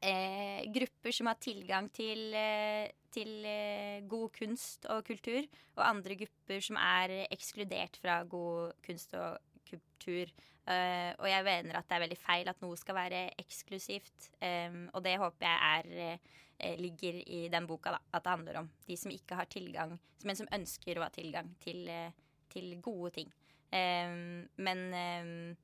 eh, 0.02 0.68
Grupper 0.74 1.16
som 1.16 1.30
har 1.30 1.40
tilgang 1.42 1.90
til, 1.94 2.34
eh, 2.34 2.90
til 3.14 3.46
eh, 3.46 4.02
god 4.08 4.30
kunst 4.38 4.86
og 4.94 5.04
kultur, 5.08 5.48
og 5.76 5.84
andre 5.88 6.18
grupper 6.24 6.64
som 6.64 6.80
er 6.80 7.28
ekskludert 7.28 7.98
fra 8.02 8.22
god 8.24 8.78
kunst 8.86 9.14
og 9.18 9.38
kultur. 9.68 10.32
Eh, 10.68 11.14
og 11.18 11.28
jeg 11.30 11.44
mener 11.48 11.78
at 11.80 11.88
det 11.88 11.96
er 11.96 12.04
veldig 12.04 12.20
feil 12.20 12.50
at 12.52 12.62
noe 12.64 12.78
skal 12.80 12.98
være 12.98 13.22
eksklusivt. 13.40 14.32
Em, 14.44 14.88
og 14.94 15.04
det 15.06 15.18
håper 15.22 15.48
jeg 15.48 15.78
er 15.78 16.12
eh, 16.12 16.36
ligger 16.60 17.14
i 17.30 17.48
den 17.54 17.68
boka, 17.70 17.92
da. 17.92 18.00
At 18.14 18.24
det 18.24 18.30
handler 18.34 18.58
om 18.64 18.70
de 18.88 18.98
som 18.98 19.12
ikke 19.12 19.36
har 19.36 19.46
tilgang, 19.46 20.00
men 20.26 20.36
som 20.36 20.48
ønsker 20.52 20.98
å 20.98 21.04
ha 21.06 21.10
tilgang 21.14 21.52
til, 21.62 21.88
eh, 21.90 22.12
til 22.50 22.76
gode 22.82 23.12
ting. 23.20 23.32
Em, 23.72 24.48
men 24.58 24.94
eh, 24.94 25.56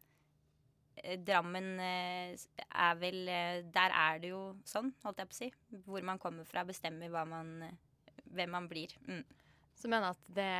Drammen 1.17 1.79
eh, 1.81 2.35
er 2.69 2.97
vel 3.01 3.27
eh, 3.27 3.61
Der 3.73 3.89
er 3.97 4.19
det 4.21 4.29
jo 4.29 4.41
sånn, 4.69 4.91
holdt 5.03 5.17
jeg 5.23 5.29
på 5.31 5.33
å 5.33 5.39
si. 5.39 5.47
Hvor 5.87 6.05
man 6.05 6.19
kommer 6.21 6.45
fra, 6.45 6.61
bestemmer 6.67 7.09
hva 7.11 7.23
man, 7.27 7.49
eh, 7.65 8.19
hvem 8.29 8.53
man 8.53 8.67
blir. 8.69 8.93
Mm. 9.09 9.23
Så 9.75 9.89
mener 9.89 10.13
at 10.13 10.29
det, 10.29 10.51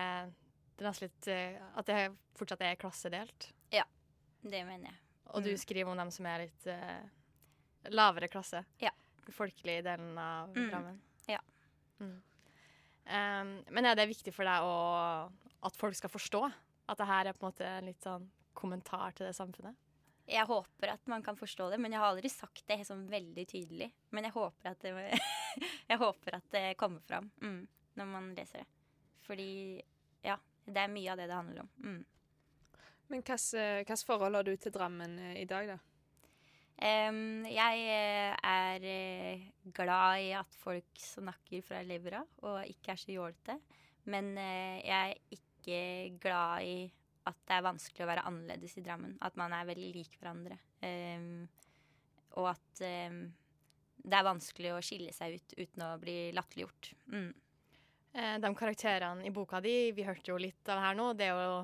det 0.80 0.88
er 0.89 1.02
litt 1.06 1.28
eh, 1.32 1.60
At 1.78 1.86
det 1.91 2.00
fortsatt 2.39 2.65
er 2.65 2.80
klassedelt. 2.82 3.52
Ja, 3.72 3.86
det 4.41 4.63
mener 4.65 4.89
jeg. 4.89 5.00
Og 5.34 5.43
du 5.46 5.52
Mm. 5.54 5.58
skriver 5.62 5.91
om 5.93 5.98
dem 6.02 6.12
som 6.12 6.26
er 6.30 6.41
litt 6.48 6.65
uh, 6.67 7.06
lavere 7.89 8.28
klasse. 8.28 8.60
Ja. 8.82 8.91
Folkelige 9.31 9.83
delen 9.86 10.17
av 10.17 10.51
Mm. 10.55 10.69
Drammen. 10.69 11.01
Ja. 11.27 11.39
Mm. 11.99 12.21
Em, 13.05 13.63
men 13.69 13.86
er 13.86 13.95
det 13.95 14.07
viktig 14.07 14.33
for 14.33 14.47
deg 14.47 14.63
å, 14.63 15.31
at 15.63 15.75
folk 15.75 15.95
skal 15.95 16.09
forstå 16.09 16.43
at 16.88 16.97
det 16.97 17.07
her 17.07 17.27
er 17.27 17.33
på 17.33 17.45
en 17.45 17.51
måte 17.51 17.65
en 17.67 17.86
litt 17.86 18.03
sånn 18.03 18.29
kommentar 18.53 19.12
til 19.15 19.27
det 19.27 19.36
samfunnet? 19.36 19.75
Jeg 20.27 20.47
håper 20.47 20.93
at 20.93 21.07
man 21.12 21.23
kan 21.23 21.36
forstå 21.36 21.69
det, 21.73 21.79
men 21.83 21.91
jeg 21.91 21.99
har 21.99 22.13
aldri 22.13 22.29
sagt 22.31 22.63
det 22.67 22.86
sånn 22.88 23.07
veldig 23.12 23.43
tydelig. 23.47 23.89
Men 24.15 24.23
jeg 24.23 24.36
håper 24.38 24.69
at 24.71 24.79
det, 24.79 24.93
jeg 25.91 25.99
håper 25.99 26.38
at 26.39 26.47
det 26.51 26.77
kommer 26.79 27.03
fram 27.03 27.29
mm, 27.41 27.67
når 27.99 28.05
man 28.05 28.31
leser 28.38 28.63
det. 28.63 28.67
Fordi 29.27 29.81
ja, 30.23 30.38
det 30.65 30.79
er 30.79 30.91
mye 30.91 31.12
av 31.12 31.19
det 31.19 31.27
det 31.27 31.36
handler 31.36 31.65
om. 31.65 31.71
Mm. 31.83 32.05
Men 33.07 33.25
hvilket 33.27 34.05
forhold 34.07 34.36
har 34.39 34.47
du 34.47 34.55
til 34.55 34.71
Drammen 34.71 35.17
eh, 35.19 35.41
i 35.41 35.45
dag, 35.45 35.67
da? 35.75 35.77
Em, 36.84 37.46
jeg 37.48 37.84
eh, 37.88 38.34
er 38.43 38.84
eh, 38.84 39.43
glad 39.76 40.19
i 40.19 40.34
at 40.36 40.56
folk 40.60 41.00
snakker 41.00 41.63
fra 41.63 41.80
levra 41.88 42.19
og 42.43 42.65
ikke 42.67 42.91
er 42.91 43.00
så 43.00 43.13
jålete. 43.13 43.56
Men 44.12 44.34
eh, 44.36 44.82
jeg 44.84 45.13
er 45.13 45.38
ikke 45.38 45.80
glad 46.26 46.67
i 46.67 46.76
at 47.24 47.39
det 47.48 47.56
er 47.56 47.63
vanskelig 47.69 48.04
å 48.04 48.10
være 48.10 48.26
annerledes 48.28 48.76
i 48.76 48.84
Drammen. 48.84 49.15
At 49.24 49.39
man 49.39 49.56
er 49.56 49.69
veldig 49.69 49.93
lik 49.96 50.17
hverandre. 50.19 50.58
Um, 50.84 51.46
og 52.36 52.50
at 52.52 52.82
um, 52.84 53.22
det 54.04 54.17
er 54.17 54.28
vanskelig 54.28 54.74
å 54.76 54.82
skille 54.84 55.13
seg 55.15 55.38
ut 55.38 55.56
uten 55.56 55.86
å 55.88 55.93
bli 56.02 56.17
latterliggjort. 56.36 56.89
Mm. 57.13 57.32
De 58.43 58.52
karakterene 58.60 59.24
i 59.24 59.32
boka 59.34 59.62
di, 59.63 59.93
vi 59.96 60.04
hørte 60.04 60.34
jo 60.34 60.36
litt 60.41 60.67
av 60.67 60.76
det 60.76 60.84
her 60.84 60.98
nå, 61.00 61.06
det 61.17 61.30
er 61.32 61.39
jo 61.39 61.56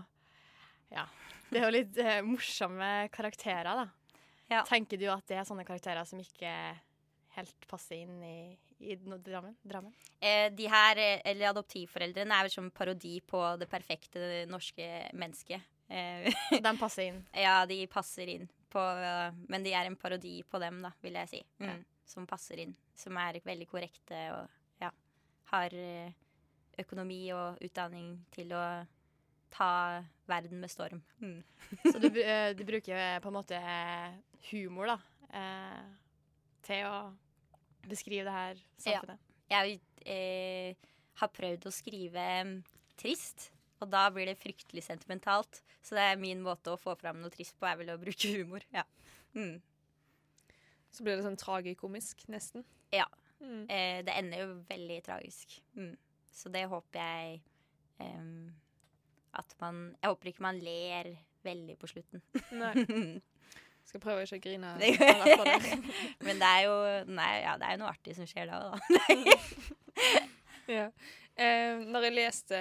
ja, 0.95 1.03
det 1.51 1.59
er 1.59 1.67
jo 1.67 1.75
litt 1.75 1.99
morsomme 2.25 2.87
karakterer, 3.13 3.83
da. 3.83 3.98
Tenker 4.69 4.97
du 4.97 5.07
at 5.13 5.25
det 5.29 5.37
er 5.39 5.47
sånne 5.47 5.65
karakterer 5.67 6.05
som 6.09 6.19
ikke 6.21 6.51
helt 7.37 7.67
passer 7.69 8.01
inn 8.03 8.21
i, 8.25 8.37
i 8.81 8.95
Drammen? 8.97 9.55
Drammen? 9.61 9.93
Eh, 10.19 10.49
de 10.55 10.67
her, 10.71 10.97
eh, 10.97 11.21
eller 11.29 11.51
adoptivforeldrene, 11.51 12.33
er 12.35 12.47
vel 12.47 12.53
som 12.53 12.71
parodi 12.73 13.19
på 13.21 13.41
det 13.61 13.69
perfekte 13.71 14.45
norske 14.49 14.87
mennesket. 15.13 15.61
Eh, 15.89 16.29
de 16.51 16.73
passer 16.81 17.09
inn? 17.11 17.21
Ja, 17.37 17.61
de 17.69 17.83
passer 17.91 18.31
inn. 18.35 18.49
På, 18.69 18.81
men 19.49 19.63
de 19.65 19.71
er 19.73 19.87
en 19.89 19.95
parodi 19.97 20.43
på 20.45 20.59
dem, 20.61 20.81
da, 20.85 20.91
vil 21.01 21.15
jeg 21.21 21.31
si. 21.31 21.43
Mm, 21.61 21.69
Ja. 21.71 21.77
Som 22.09 22.25
passer 22.25 22.57
inn. 22.63 22.71
Som 22.97 23.17
er 23.21 23.37
veldig 23.45 23.67
korrekte 23.69 24.17
og 24.33 24.47
ja, 24.81 24.89
har 25.51 25.73
eh, 25.77 26.09
økonomi 26.81 27.27
og 27.35 27.59
utdanning 27.65 28.15
til 28.33 28.53
å 28.57 28.63
ta 29.53 29.69
verden 30.29 30.57
med 30.61 30.69
storm. 30.73 31.01
Mm. 31.21 31.43
Så 31.85 32.01
du, 32.01 32.07
eh, 32.21 32.55
du 32.57 32.63
bruker 32.65 33.21
på 33.21 33.29
en 33.29 33.37
måte 33.37 33.61
humor, 34.49 34.93
da, 34.93 34.97
eh, 35.39 35.85
til 36.65 36.87
å 36.87 36.97
beskrive 37.89 38.27
det 38.27 38.35
her 38.35 38.61
samfunnet? 38.77 39.31
Ja. 39.49 39.63
Jeg 39.63 39.79
eh, 40.05 40.89
har 41.19 41.31
prøvd 41.33 41.67
å 41.67 41.73
skrive 41.73 42.25
mm, 42.45 42.57
trist, 42.99 43.49
og 43.79 43.89
da 43.93 44.05
blir 44.13 44.29
det 44.29 44.39
fryktelig 44.39 44.83
sentimentalt. 44.85 45.61
Så 45.81 45.95
det 45.97 46.05
er 46.05 46.21
min 46.21 46.43
måte 46.43 46.73
å 46.73 46.79
få 46.79 46.95
fram 46.99 47.21
noe 47.21 47.33
trist 47.33 47.55
på, 47.59 47.67
er 47.69 47.79
vel 47.79 47.93
å 47.93 47.99
bruke 48.01 48.31
humor. 48.37 48.65
Ja. 48.75 48.85
Mm. 49.33 49.57
Så 50.89 51.05
blir 51.05 51.17
det 51.17 51.25
sånn 51.25 51.39
tragikomisk, 51.39 52.27
nesten. 52.31 52.67
ja. 52.95 53.07
Mm. 53.39 53.69
Eh, 53.71 54.01
det 54.03 54.11
ender 54.19 54.41
jo 54.41 54.47
veldig 54.67 54.97
tragisk. 55.05 55.53
Mm. 55.79 55.93
Så 56.35 56.49
det 56.51 56.65
håper 56.67 56.99
jeg 56.99 57.37
em, 58.03 58.49
at 59.31 59.55
man 59.61 59.95
Jeg 60.01 60.11
håper 60.11 60.31
ikke 60.31 60.43
man 60.43 60.59
ler 60.59 61.13
veldig 61.43 61.77
på 61.79 61.87
slutten. 61.87 62.23
Nei. 62.51 62.73
Skal 63.89 64.01
prøve 64.03 64.25
ikke 64.27 64.37
å 64.37 64.43
grine. 64.43 64.75
Det- 64.81 64.97
det. 64.99 65.79
Men 66.27 66.41
det 66.41 66.49
er 66.49 66.61
jo 66.67 66.75
Nei, 67.09 67.31
ja, 67.41 67.55
det 67.57 67.65
er 67.67 67.73
jo 67.75 67.81
noe 67.81 67.89
artig 67.93 68.13
som 68.17 68.27
skjer 68.29 68.51
da 68.51 68.59
òg, 68.69 68.77
da. 68.93 69.01
ja. 70.77 70.85
eh, 71.33 71.81
når 71.89 72.05
jeg 72.07 72.15
leste 72.19 72.59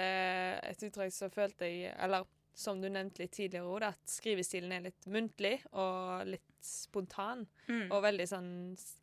et 0.71 0.85
utdrag, 0.89 1.13
så 1.13 1.29
følte 1.33 1.69
jeg 1.69 1.93
Eller 2.01 2.25
som 2.59 2.81
du 2.81 2.89
nevnte 2.91 3.21
litt 3.23 3.31
tidligere, 3.37 3.69
Oda, 3.71 3.93
at 3.93 4.11
skrivestilen 4.11 4.73
er 4.75 4.81
litt 4.89 5.05
muntlig 5.07 5.53
og 5.79 6.25
litt 6.27 6.43
spontan. 6.65 7.45
Mm. 7.69 7.85
Og 7.87 8.01
veldig 8.03 8.25
sånn 8.27 8.49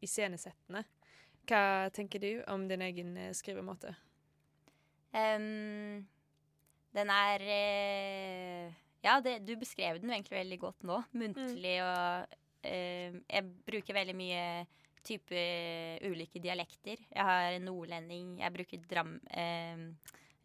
iscenesettende. 0.05 0.83
Hva 1.49 1.63
tenker 1.95 2.21
du 2.21 2.43
om 2.53 2.67
din 2.69 2.83
egen 2.85 3.15
eh, 3.17 3.31
skrivemåte? 3.39 3.95
Um, 5.17 6.03
den 6.93 7.13
er 7.15 7.47
eh, 7.55 8.75
Ja, 9.07 9.21
det, 9.23 9.37
du 9.47 9.53
beskrev 9.61 10.01
den 10.03 10.11
egentlig 10.11 10.35
veldig 10.41 10.59
godt 10.65 10.83
nå. 10.89 10.97
Muntlig 11.15 11.77
og 11.85 12.35
eh, 12.67 13.15
Jeg 13.31 13.45
bruker 13.69 13.95
veldig 13.95 14.17
mye 14.19 14.43
type 15.07 15.39
ulike 16.03 16.41
dialekter. 16.43 16.99
Jeg 17.15 17.23
har 17.29 17.53
en 17.55 17.69
nordlending 17.69 18.41
Jeg 18.43 18.53
bruker 18.57 18.83
dram, 18.91 19.13
eh, 19.31 19.85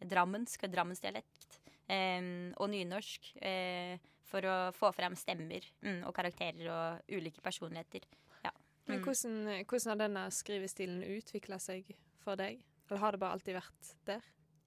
drammensk 0.06 0.62
og 0.68 0.70
drammensdialekt. 0.76 1.58
eh, 1.90 2.22
og 2.56 2.70
nynorsk. 2.70 3.32
eh, 3.42 3.98
for 4.32 4.40
å 4.48 4.72
få 4.72 4.88
frem 4.96 5.12
stemmer 5.18 5.60
mm, 5.84 6.06
og 6.08 6.14
karakterer 6.16 6.70
og 6.72 7.10
ulike 7.12 7.42
personligheter. 7.44 8.00
Ja. 8.46 8.50
Men 8.88 9.00
Mm. 9.00 9.04
hvordan, 9.04 9.66
hvordan 9.68 9.90
har 9.92 9.96
denne 10.08 10.22
skrivestilen 10.32 11.02
utvikla 11.04 11.58
seg 11.60 11.84
for 12.24 12.36
deg? 12.36 12.62
Eller 12.88 12.98
har 13.00 13.12
det 13.12 13.20
bare 13.20 13.32
alltid 13.36 13.54
vært 13.58 13.90
der? 14.06 14.22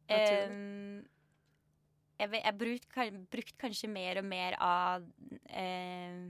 Naturlig? 0.07 1.07
Jeg 2.15 2.39
jeg 2.39 2.57
brukte 2.57 3.05
brukt 3.31 3.57
kanskje 3.59 3.89
mer 3.91 4.21
og 4.21 4.27
mer 4.27 4.55
av 4.63 5.05
eh, 5.49 6.21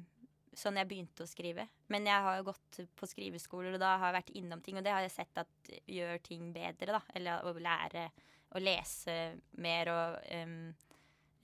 sånn 0.56 0.80
jeg 0.80 0.89
begynte 0.89 1.26
å 1.26 1.30
skrive. 1.30 1.67
Men 1.91 2.08
jeg 2.10 2.26
har 2.26 2.39
jo 2.39 2.48
gått 2.48 2.80
på 2.98 3.10
skriveskoler, 3.10 3.76
og 3.76 3.84
da 3.84 3.95
har 4.00 4.10
jeg 4.10 4.17
vært 4.19 4.34
innom 4.39 4.63
ting, 4.65 4.80
og 4.80 4.86
det 4.86 4.93
har 4.95 5.04
jeg 5.06 5.13
sett 5.17 5.41
at 5.43 5.71
gjør 5.91 6.21
ting 6.26 6.50
bedre, 6.56 6.98
da. 6.98 7.02
Eller 7.17 7.45
å 7.45 7.54
lære 7.60 8.08
å 8.56 8.62
lese 8.62 9.15
mer 9.62 9.91
og 9.91 10.19
um, 10.32 10.60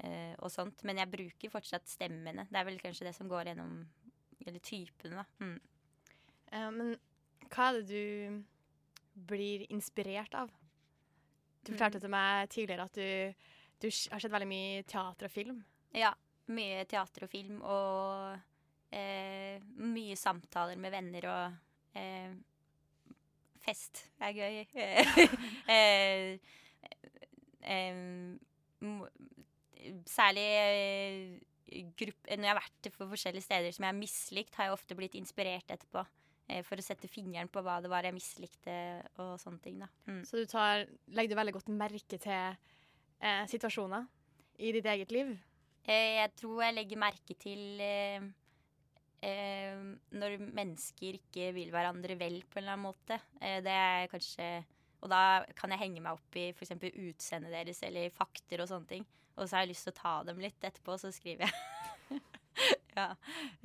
eh, 0.05 0.33
og 0.39 0.51
sånt. 0.53 0.85
Men 0.87 1.01
jeg 1.01 1.11
bruker 1.11 1.53
fortsatt 1.53 1.89
stemmene. 1.91 2.47
Det 2.49 2.59
er 2.59 2.67
vel 2.69 2.79
kanskje 2.81 3.09
det 3.09 3.15
som 3.17 3.29
går 3.31 3.51
gjennom 3.51 3.81
Eller 4.41 4.63
typene, 4.65 5.21
da. 5.21 5.25
Mm. 5.45 5.57
Uh, 6.51 6.69
men 6.73 6.95
hva 7.51 7.67
er 7.69 7.81
det 7.81 7.83
du 7.91 9.23
blir 9.27 9.67
inspirert 9.69 10.33
av? 10.39 10.49
Du 11.61 11.73
fortalte 11.75 11.99
til 12.01 12.09
meg 12.09 12.49
tidligere 12.49 12.87
at 12.87 12.97
du, 12.97 13.49
du 13.81 13.87
har 13.89 14.19
sett 14.21 14.31
veldig 14.33 14.47
mye 14.51 14.83
teater 14.87 15.27
og 15.27 15.33
film. 15.33 15.59
Ja. 15.97 16.13
Mye 16.51 16.85
teater 16.89 17.25
og 17.25 17.31
film 17.31 17.61
og 17.63 18.39
eh, 18.93 19.61
mye 19.81 20.15
samtaler 20.19 20.77
med 20.81 20.91
venner 20.93 21.27
og 21.31 21.99
eh, 21.99 22.33
fest 23.63 24.03
er 24.19 24.33
gøy. 24.35 24.63
eh, 25.75 26.39
eh, 27.61 28.01
mo- 28.85 29.11
særlig 30.09 30.47
eh, 30.61 31.85
grupp, 31.97 32.25
når 32.27 32.43
jeg 32.45 32.51
har 32.51 32.59
vært 32.59 32.89
på 32.97 33.07
forskjellige 33.13 33.45
steder 33.47 33.71
som 33.75 33.85
jeg 33.85 33.93
har 33.93 33.99
mislikt, 34.01 34.57
har 34.57 34.67
jeg 34.69 34.75
ofte 34.75 34.97
blitt 34.97 35.15
inspirert 35.19 35.71
etterpå. 35.71 36.03
eh, 36.49 36.61
For 36.67 36.75
å 36.81 36.83
sette 36.85 37.07
fingeren 37.09 37.47
på 37.53 37.63
hva 37.63 37.79
det 37.81 37.89
var 37.93 38.03
jeg 38.03 38.17
mislikte 38.17 38.75
og 39.21 39.37
sånne 39.41 39.61
ting. 39.63 39.79
da. 39.79 39.87
Mm. 40.09 40.23
Så 40.27 40.41
du 40.41 40.45
tar, 40.51 40.85
legger 41.15 41.31
du 41.35 41.39
veldig 41.39 41.53
godt 41.59 41.71
merke 41.71 42.17
til 42.19 42.57
eh, 43.21 43.45
situasjoner 43.51 44.05
i 44.61 44.71
ditt 44.75 44.85
eget 44.91 45.11
liv. 45.15 45.31
Eh, 45.85 46.19
Jeg 46.21 46.33
tror 46.37 46.61
jeg 46.65 46.75
legger 46.77 47.01
merke 47.01 47.35
til 47.41 47.81
eh, 47.81 48.21
eh, 49.25 49.81
når 50.17 50.37
mennesker 50.51 51.17
ikke 51.19 51.51
vil 51.57 51.71
hverandre 51.73 52.17
vel 52.19 52.41
på 52.45 52.59
en 52.59 52.63
eller 52.65 52.77
annen 52.77 52.87
måte. 52.89 53.17
Eh, 53.41 53.59
det 53.65 53.73
er 53.77 54.07
kanskje 54.11 54.51
Og 55.01 55.09
da 55.09 55.41
kan 55.57 55.71
jeg 55.73 55.81
henge 55.81 56.01
meg 56.05 56.13
opp 56.13 56.35
i 56.37 56.51
f.eks. 56.53 56.75
utseendet 56.77 57.49
deres 57.55 57.79
eller 57.87 58.11
fakter 58.13 58.61
og 58.61 58.67
sånne 58.69 58.85
ting. 58.91 59.05
Og 59.33 59.47
så 59.47 59.55
har 59.55 59.63
jeg 59.65 59.71
lyst 59.71 59.87
til 59.87 59.95
å 59.95 59.97
ta 59.97 60.11
dem 60.27 60.37
litt 60.43 60.61
etterpå, 60.61 60.93
så 61.01 61.09
skriver 61.09 61.47
jeg. 61.47 62.21
ja. 62.99 63.07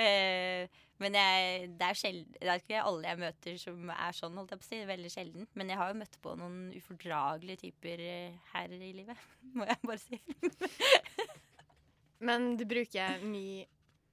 Eh, 0.03 0.83
men 1.03 1.13
jeg, 1.19 1.67
det 1.77 1.85
er 1.91 1.99
sjelden 1.99 2.37
Det 2.41 2.49
er 2.49 2.63
ikke 2.63 2.83
alle 2.89 3.11
jeg 3.11 3.21
møter 3.21 3.59
som 3.61 3.91
er 3.93 4.15
sånn, 4.17 4.37
holdt 4.41 4.55
jeg 4.55 4.61
på 4.63 4.65
å 4.65 4.69
si. 4.71 4.79
Veldig 4.89 5.11
sjelden. 5.13 5.49
Men 5.59 5.73
jeg 5.73 5.81
har 5.83 5.93
jo 5.93 5.99
møtt 6.01 6.19
på 6.25 6.35
noen 6.41 6.59
ufordragelige 6.79 7.63
typer 7.67 8.01
eh, 8.07 8.39
her 8.55 8.73
i 8.73 8.93
livet, 8.97 9.25
må 9.59 9.69
jeg 9.69 9.81
bare 9.85 10.03
si. 10.03 10.21
Men 12.27 12.55
du 12.57 12.65
bruker 12.69 13.21
mye 13.29 13.67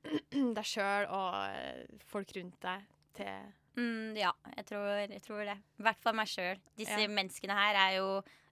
deg 0.57 0.65
sjøl 0.67 1.07
og 1.07 1.35
eh, 1.55 1.99
folk 2.11 2.33
rundt 2.37 2.59
deg 2.65 2.87
til 3.19 3.51
Mm, 3.73 4.13
ja, 4.13 4.29
jeg 4.53 4.67
tror, 4.69 4.83
jeg 5.01 5.21
tror 5.25 5.39
det. 5.49 5.55
I 5.81 5.85
hvert 5.87 6.01
fall 6.03 6.13
meg 6.13 6.27
sjøl. 6.29 6.59
Disse 6.77 6.99
Ja. 7.01 7.09
menneskene 7.09 7.55
her 7.57 7.79
er 7.87 7.95
jo 7.95 8.09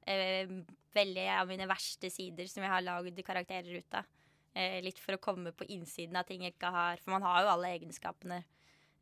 eh, 0.10 0.50
veldig 0.98 1.26
av 1.36 1.52
mine 1.52 1.68
verste 1.70 2.10
sider 2.10 2.48
som 2.50 2.64
jeg 2.66 2.72
har 2.74 2.82
lagd 2.82 3.22
karakterer 3.28 3.70
ut 3.70 4.00
av. 4.00 4.08
Eh, 4.52 4.82
litt 4.84 5.00
for 5.00 5.16
å 5.16 5.22
komme 5.24 5.54
på 5.56 5.68
innsiden 5.72 6.18
av 6.20 6.28
ting 6.28 6.44
jeg 6.44 6.56
ikke 6.56 6.74
har. 6.76 7.00
For 7.04 7.16
man 7.16 7.24
har 7.24 7.46
jo 7.46 7.54
alle 7.54 7.72
egenskapene 7.78 8.42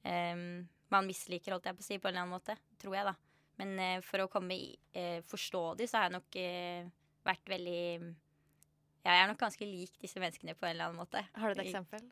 eh, 0.05 0.43
man 0.89 1.09
misliker, 1.09 1.53
holdt 1.53 1.69
jeg 1.69 1.77
på 1.77 1.85
å 1.85 1.87
si, 1.87 1.97
på 1.97 2.09
en 2.09 2.13
eller 2.13 2.25
annen 2.25 2.35
måte. 2.37 2.55
Tror 2.81 2.97
jeg, 2.97 3.09
da. 3.09 3.15
Men 3.59 3.75
eh, 3.83 3.97
for 4.05 4.23
å 4.23 4.29
komme 4.31 4.55
i, 4.55 4.71
eh, 4.95 5.19
forstå 5.27 5.63
de, 5.79 5.87
så 5.89 5.99
har 5.99 6.07
jeg 6.07 6.17
nok 6.17 6.39
eh, 6.39 6.89
vært 7.27 7.51
veldig 7.51 7.83
Ja, 8.99 9.13
jeg 9.15 9.23
er 9.23 9.29
nok 9.31 9.41
ganske 9.41 9.67
lik 9.67 9.93
disse 10.01 10.21
menneskene 10.21 10.55
på 10.59 10.67
en 10.67 10.75
eller 10.75 10.89
annen 10.89 11.01
måte. 11.01 11.23
Har 11.35 11.53
du 11.53 11.59
et 11.59 11.67
eksempel? 11.67 12.03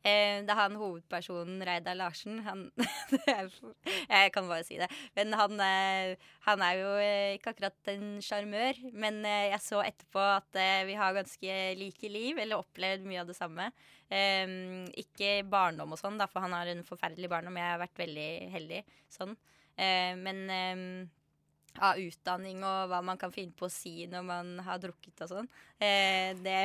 Eh, 0.00 0.40
det 0.46 0.52
er 0.54 0.56
han 0.56 0.78
hovedpersonen, 0.80 1.60
Reidar 1.66 1.96
Larsen. 1.98 2.38
Han, 2.46 2.62
jeg 3.28 4.32
kan 4.32 4.48
bare 4.48 4.64
si 4.64 4.78
det. 4.80 4.88
Men 5.18 5.36
han, 5.36 5.60
eh, 5.60 6.30
han 6.46 6.64
er 6.64 6.78
jo 6.78 6.94
eh, 7.02 7.34
ikke 7.36 7.52
akkurat 7.52 7.92
en 7.92 8.16
sjarmør. 8.24 8.80
Men 8.96 9.20
eh, 9.28 9.50
jeg 9.52 9.62
så 9.66 9.82
etterpå 9.84 10.24
at 10.38 10.60
eh, 10.60 10.86
vi 10.88 10.96
har 10.96 11.16
ganske 11.16 11.60
like 11.80 12.12
liv, 12.12 12.40
eller 12.40 12.62
opplevd 12.64 13.04
mye 13.08 13.20
av 13.24 13.28
det 13.28 13.36
samme. 13.36 13.68
Eh, 14.08 14.56
ikke 15.04 15.40
barndom 15.52 15.92
og 15.96 16.00
sånn, 16.00 16.20
for 16.32 16.46
han 16.46 16.56
har 16.56 16.72
en 16.72 16.84
forferdelig 16.86 17.32
barndom. 17.32 17.60
Jeg 17.60 17.74
har 17.74 17.84
vært 17.84 18.04
veldig 18.06 18.30
heldig 18.56 18.84
sånn. 19.12 19.36
Men 19.80 20.40
eh, 20.52 20.80
av 21.78 21.98
utdanning 22.00 22.64
og 22.66 22.90
hva 22.90 23.00
man 23.04 23.18
kan 23.20 23.32
finne 23.32 23.54
på 23.56 23.68
å 23.68 23.72
si 23.72 24.06
når 24.10 24.24
man 24.26 24.50
har 24.66 24.80
drukket 24.82 25.22
og 25.24 25.30
sånn. 25.30 25.50
Eh, 25.80 26.34
det, 26.42 26.56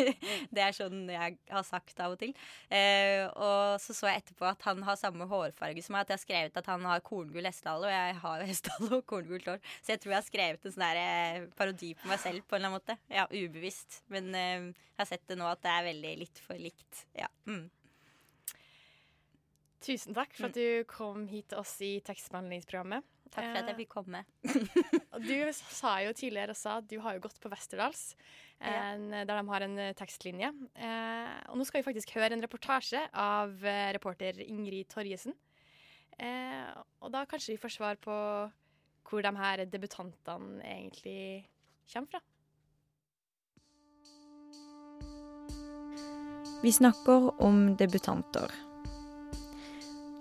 det 0.54 0.62
er 0.62 0.76
sånn 0.76 1.08
jeg 1.10 1.38
har 1.50 1.64
sagt 1.66 2.02
av 2.02 2.14
og 2.14 2.20
til. 2.20 2.34
Eh, 2.68 3.24
og 3.30 3.80
så 3.82 3.96
så 3.96 4.10
jeg 4.10 4.22
etterpå 4.22 4.46
at 4.50 4.68
han 4.68 4.84
har 4.86 5.00
samme 5.00 5.26
hårfarge 5.30 5.84
som 5.84 5.96
meg. 5.96 6.04
At 6.04 6.12
jeg 6.12 6.18
har 6.18 6.24
skrevet 6.26 6.60
at 6.60 6.70
han 6.70 6.86
har 6.90 7.02
korngull 7.06 7.48
hestehale, 7.48 7.88
og 7.88 7.96
jeg 7.96 8.20
har 8.26 8.46
hestehale 8.52 9.00
og 9.00 9.08
korngult 9.10 9.50
hår. 9.50 9.64
Så 9.80 9.94
jeg 9.94 10.04
tror 10.04 10.14
jeg 10.14 10.20
har 10.20 10.28
skrevet 10.28 10.68
en 10.68 10.76
sånn 10.76 10.86
der, 10.86 11.02
eh, 11.02 11.50
parodi 11.58 11.94
på 11.98 12.12
meg 12.12 12.22
selv 12.22 12.46
på 12.46 12.56
en 12.56 12.62
eller 12.62 12.72
annen 12.72 12.78
måte. 12.78 12.98
Ja, 13.10 13.26
ubevisst. 13.32 14.02
Men 14.12 14.32
eh, 14.34 14.70
jeg 14.94 15.02
har 15.02 15.12
sett 15.14 15.28
det 15.30 15.40
nå 15.40 15.48
at 15.50 15.62
det 15.64 15.74
er 15.74 15.90
veldig 15.90 16.16
litt 16.24 16.42
for 16.44 16.60
likt. 16.60 17.06
Ja. 17.18 17.30
Mm. 17.48 17.68
Tusen 19.80 20.12
takk 20.16 20.34
for 20.36 20.50
at 20.50 20.56
du 20.56 20.84
kom 20.88 21.24
hit 21.30 21.48
til 21.52 21.62
oss 21.62 21.72
i 21.84 21.94
tekstbehandlingsprogrammet. 22.04 23.06
Takk 23.30 23.46
for 23.46 23.58
at 23.60 23.68
jeg 23.70 23.74
Eh, 23.74 23.78
fikk 23.78 23.92
komme. 23.94 24.24
Du 25.30 25.52
sa 25.52 25.98
jo 26.04 26.12
tidligere 26.16 26.54
også 26.54 26.78
at 26.80 26.88
du 26.88 26.98
har 27.00 27.16
jo 27.16 27.22
gått 27.26 27.38
på 27.40 27.50
Westerdals, 27.52 28.14
ja. 28.60 28.96
der 28.96 29.24
de 29.28 29.48
har 29.48 29.64
en 29.66 29.78
eh, 29.78 29.94
tekstlinje. 29.96 30.50
Eh, 30.74 31.34
og 31.48 31.58
nå 31.60 31.66
skal 31.68 31.80
vi 31.80 31.88
faktisk 31.88 32.14
høre 32.16 32.34
en 32.34 32.44
reportasje 32.44 33.02
av 33.12 33.54
reporter 33.94 34.40
Ingrid 34.44 34.88
Torjesen. 34.92 35.36
Eh, 36.20 36.68
og 37.00 37.12
da 37.14 37.24
kanskje 37.28 37.54
vi 37.54 37.62
får 37.62 37.76
svar 37.76 38.00
på 38.00 38.16
hvor 39.10 39.24
de 39.24 39.32
her 39.36 39.64
debutantene 39.66 40.60
egentlig 40.62 41.48
kommer 41.92 42.12
fra. 42.12 42.20
Vi 46.60 46.72
snakker 46.72 47.30
om 47.40 47.70
debutanter. 47.76 48.69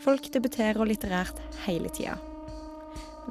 Folk 0.09 0.31
debuterer 0.33 0.87
litterært 0.89 1.37
hele 1.67 1.89
tida. 1.93 2.15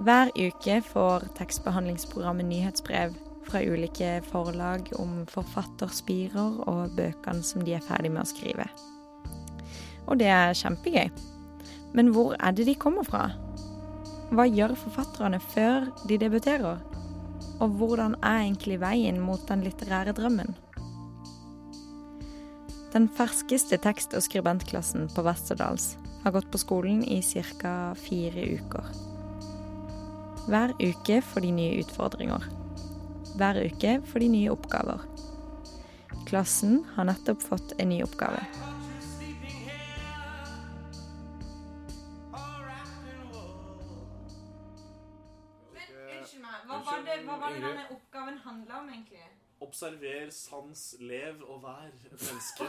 Hver 0.06 0.28
uke 0.38 0.76
får 0.86 1.24
tekstbehandlingsprogrammet 1.34 2.46
nyhetsbrev 2.46 3.16
fra 3.48 3.64
ulike 3.66 4.12
forlag 4.28 4.92
om 4.94 5.24
forfatterspirer 5.26 6.60
og 6.70 6.94
bøkene 6.94 7.42
som 7.42 7.66
de 7.66 7.74
er 7.74 7.82
ferdig 7.82 8.12
med 8.14 8.22
å 8.22 8.30
skrive. 8.30 8.68
Og 10.06 10.22
det 10.22 10.30
er 10.30 10.54
kjempegøy. 10.54 11.10
Men 11.98 12.14
hvor 12.14 12.38
er 12.38 12.54
det 12.54 12.70
de 12.70 12.78
kommer 12.78 13.02
fra? 13.02 13.26
Hva 14.30 14.46
gjør 14.46 14.78
forfatterne 14.78 15.42
før 15.50 15.90
de 16.06 16.22
debuterer? 16.22 16.78
Og 17.58 17.78
hvordan 17.80 18.14
er 18.22 18.44
egentlig 18.44 18.78
veien 18.86 19.18
mot 19.18 19.42
den 19.50 19.66
litterære 19.66 20.14
drømmen? 20.14 20.54
Den 22.94 23.10
ferskeste 23.18 23.82
tekst- 23.82 24.14
og 24.14 24.22
skribentklassen 24.22 25.10
på 25.10 25.26
Westerdals 25.26 25.96
har 26.28 26.32
gått 26.32 26.50
på 26.52 26.58
skolen 26.58 27.04
i 27.04 27.22
ca. 27.22 27.94
fire 27.94 28.42
uker. 28.44 28.84
Hver 30.48 30.74
uke 30.80 31.22
får 31.22 31.40
de 31.40 31.52
nye 31.52 31.78
utfordringer. 31.80 32.44
Hver 33.36 33.60
uke 33.64 33.94
får 34.10 34.20
de 34.20 34.28
nye 34.28 34.50
oppgaver. 34.52 35.00
Klassen 36.28 36.84
har 36.94 37.08
nettopp 37.08 37.42
fått 37.42 37.72
en 37.78 37.88
ny 37.88 38.02
oppgave. 38.04 38.44
Unnskyld 45.72 46.44
meg, 46.44 46.60
hva 46.68 46.82
var, 46.84 47.04
det, 47.08 47.20
hva 47.24 47.40
var 47.40 47.56
det 47.56 47.64
denne 47.64 47.88
oppgaven 47.96 48.40
handla 48.44 48.82
om, 48.82 48.92
egentlig? 48.92 49.24
Observer, 49.68 50.30
sans, 50.34 50.82
lev 51.00 51.42
og 51.44 51.62
vær 51.62 51.88
et 51.88 52.24
menneske. 52.24 52.68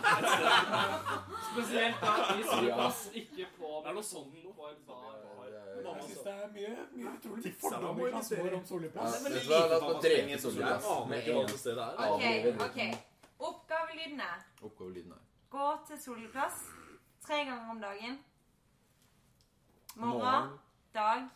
Spesielt 1.49 2.01
da 2.03 2.13
vi 2.37 2.43
skulle 2.43 2.75
passe 2.77 3.13
ikke 3.23 3.47
på 3.57 3.71
Det 3.83 3.91
er 3.91 3.97
noe 3.97 4.07
sånn 4.09 4.29
på 4.59 4.69
en 4.69 4.81
Jeg 5.79 6.07
syns 6.09 6.23
det 6.27 6.33
er 6.35 6.51
mye, 6.55 6.87
mye 6.93 7.15
utrolig 7.15 7.53
fordommer 7.61 8.07
i 8.07 8.13
klassen 8.13 8.43
vår 8.43 8.57
om 8.59 8.65
er 8.69 9.25
vet 9.25 9.37
du 9.37 9.51
hva, 9.53 9.61
la 9.73 9.79
oss 9.79 10.03
drepe 10.05 10.95
er. 11.87 12.03
OK. 12.09 12.63
ok. 12.67 12.79
Oppgavelydene. 13.49 14.31
Oppgavelydene. 14.61 15.19
Gå 15.49 15.67
til 15.87 16.01
Soleplass 16.03 16.65
tre 17.25 17.45
ganger 17.45 17.69
om 17.71 17.79
dagen. 17.81 18.19
Morgen. 19.95 20.57
dag, 20.93 21.29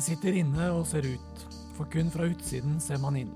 Jeg 0.00 0.14
sitter 0.14 0.36
inne 0.40 0.66
og 0.72 0.86
ser 0.88 1.04
ut, 1.04 1.40
for 1.76 1.84
kun 1.92 2.08
fra 2.08 2.24
utsiden 2.24 2.78
ser 2.80 2.96
man 3.02 3.18
inn. 3.20 3.34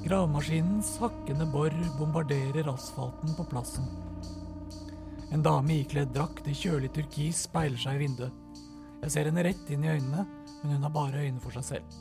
Gravemaskinens 0.00 0.94
hakkende 0.96 1.44
bor 1.52 1.74
bombarderer 1.98 2.70
asfalten 2.72 3.34
på 3.36 3.44
plassen. 3.50 3.84
En 5.28 5.44
dame 5.44 5.82
ikledd 5.82 6.14
drakt 6.16 6.48
i 6.48 6.56
kjølig 6.56 6.88
turkis 6.96 7.42
speiler 7.50 7.76
seg 7.76 7.98
i 7.98 8.00
vinduet. 8.06 8.62
Jeg 9.02 9.12
ser 9.12 9.28
henne 9.28 9.44
rett 9.44 9.74
inn 9.76 9.84
i 9.84 9.92
øynene, 9.92 10.24
men 10.62 10.72
hun 10.72 10.88
har 10.88 10.94
bare 10.94 11.20
øyne 11.20 11.44
for 11.44 11.52
seg 11.58 11.68
selv. 11.68 12.00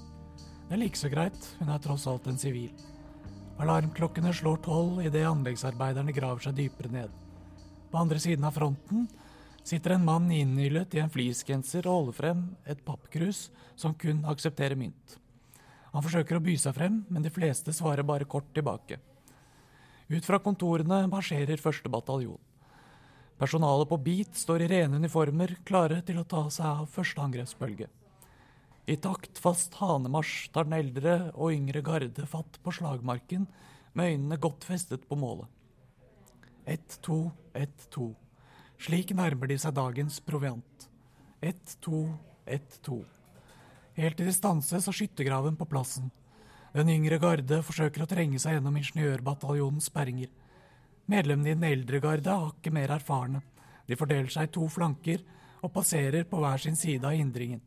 Det 0.70 0.78
er 0.78 0.84
like 0.86 1.12
greit, 1.12 1.50
hun 1.60 1.76
er 1.76 1.84
tross 1.84 2.08
alt 2.08 2.32
en 2.32 2.40
sivil. 2.40 2.72
Alarmklokkene 3.60 4.32
slår 4.32 4.64
tolv 4.64 5.04
idet 5.04 5.28
anleggsarbeiderne 5.28 6.16
graver 6.16 6.48
seg 6.48 6.56
dypere 6.56 6.96
ned. 6.96 7.20
På 7.92 8.00
andre 8.00 8.24
siden 8.24 8.48
av 8.48 8.56
fronten 8.56 9.12
sitter 9.64 9.96
en 9.96 10.06
mann 10.06 10.32
innhyllet 10.32 10.96
i 10.96 11.02
en 11.04 11.12
fleecegenser 11.12 11.88
og 11.88 11.98
holder 11.98 12.18
frem 12.18 12.44
et 12.70 12.82
pappkrus 12.86 13.50
som 13.80 13.94
kun 13.94 14.24
aksepterer 14.30 14.80
mynt. 14.80 15.18
Han 15.92 16.04
forsøker 16.04 16.38
å 16.38 16.44
by 16.44 16.56
seg 16.60 16.76
frem, 16.78 17.02
men 17.12 17.24
de 17.26 17.32
fleste 17.34 17.74
svarer 17.76 18.08
bare 18.08 18.28
kort 18.30 18.48
tilbake. 18.56 19.00
Ut 20.12 20.28
fra 20.28 20.40
kontorene 20.44 21.04
marsjerer 21.12 21.60
første 21.62 21.92
bataljon. 21.92 22.40
Personalet 23.42 23.90
på 23.90 23.98
Beat 23.98 24.38
står 24.38 24.66
i 24.66 24.70
rene 24.70 25.00
uniformer, 25.02 25.56
klare 25.66 26.02
til 26.06 26.20
å 26.22 26.28
ta 26.30 26.46
seg 26.54 26.68
av 26.68 26.92
første 26.94 27.24
angrepsbølge. 27.24 27.88
I 28.92 28.98
taktfast 29.02 29.78
hanemarsj 29.80 30.52
tar 30.54 30.68
den 30.68 30.78
eldre 30.78 31.16
og 31.34 31.54
yngre 31.56 31.82
garde 31.86 32.28
fatt 32.30 32.60
på 32.62 32.74
slagmarken, 32.76 33.48
med 33.94 34.14
øynene 34.14 34.40
godt 34.40 34.64
festet 34.68 35.08
på 35.10 35.18
målet. 35.20 35.50
Ett, 36.66 37.00
to, 37.02 37.32
ett, 37.58 37.88
to. 37.90 38.12
Slik 38.82 39.12
nærmer 39.14 39.46
de 39.46 39.60
seg 39.62 39.76
dagens 39.78 40.16
proviant. 40.26 40.88
Ett, 41.38 41.76
to, 41.86 42.08
ett, 42.50 42.80
to. 42.82 43.04
Helt 43.94 44.18
til 44.18 44.26
de 44.26 44.34
stanses 44.34 44.88
av 44.90 44.96
skyttergraven 44.98 45.54
på 45.60 45.68
plassen. 45.70 46.08
Den 46.74 46.90
yngre 46.90 47.20
garde 47.22 47.60
forsøker 47.68 48.02
å 48.02 48.08
trenge 48.10 48.40
seg 48.42 48.56
gjennom 48.56 48.80
ingeniørbataljonens 48.80 49.92
sperringer. 49.92 50.32
Medlemmene 51.14 51.52
i 51.52 51.54
den 51.60 51.68
eldre 51.68 52.00
garde 52.02 52.32
er 52.32 52.48
hakket 52.48 52.74
mer 52.74 52.94
erfarne. 52.96 53.44
De 53.86 53.98
fordeler 54.00 54.34
seg 54.34 54.50
i 54.50 54.54
to 54.56 54.66
flanker 54.72 55.22
og 55.62 55.74
passerer 55.76 56.26
på 56.26 56.40
hver 56.42 56.64
sin 56.64 56.80
side 56.80 57.06
av 57.06 57.14
hindringen. 57.14 57.62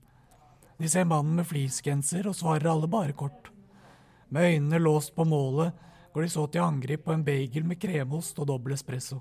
De 0.81 0.91
ser 0.91 1.07
mannen 1.07 1.37
med 1.39 1.47
fleecegenser 1.47 2.27
og 2.27 2.35
svarer 2.35 2.73
alle 2.73 2.89
bare 2.91 3.15
kort. 3.15 3.53
Med 4.35 4.51
øynene 4.51 4.83
låst 4.83 5.15
på 5.15 5.29
målet 5.31 5.79
går 6.11 6.27
de 6.27 6.35
så 6.35 6.49
til 6.49 6.67
angrep 6.67 7.07
på 7.07 7.15
en 7.15 7.23
bagel 7.23 7.71
med 7.71 7.79
kremost 7.79 8.43
og 8.43 8.51
dobbel 8.51 8.75
espresso. 8.75 9.21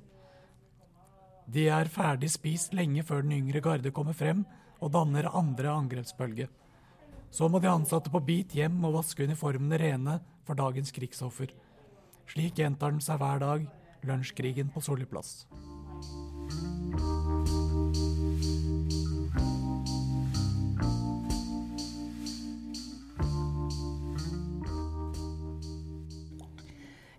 De 1.48 1.66
er 1.68 1.92
ferdig 1.92 2.30
spist 2.32 2.74
lenge 2.74 3.04
før 3.04 3.24
den 3.26 3.36
yngre 3.36 3.62
garde 3.64 3.92
kommer 3.92 4.16
frem 4.16 4.46
og 4.80 4.92
danner 4.96 5.28
andre 5.36 5.72
angrepsbølge. 5.74 6.48
Så 7.34 7.50
må 7.50 7.60
de 7.60 7.72
ansatte 7.72 8.12
på 8.14 8.22
bit 8.24 8.54
hjem 8.56 8.78
og 8.86 9.00
vaske 9.00 9.26
uniformene 9.26 9.80
rene 9.82 10.20
for 10.48 10.60
dagens 10.60 10.94
krigsoffer. 10.96 11.52
Slik 12.30 12.60
gjentar 12.62 12.94
den 12.94 13.02
seg 13.04 13.20
hver 13.20 13.42
dag, 13.44 13.66
lunsjkrigen 14.08 14.72
på 14.72 14.84
Solli 14.84 15.08
plass. 15.10 15.44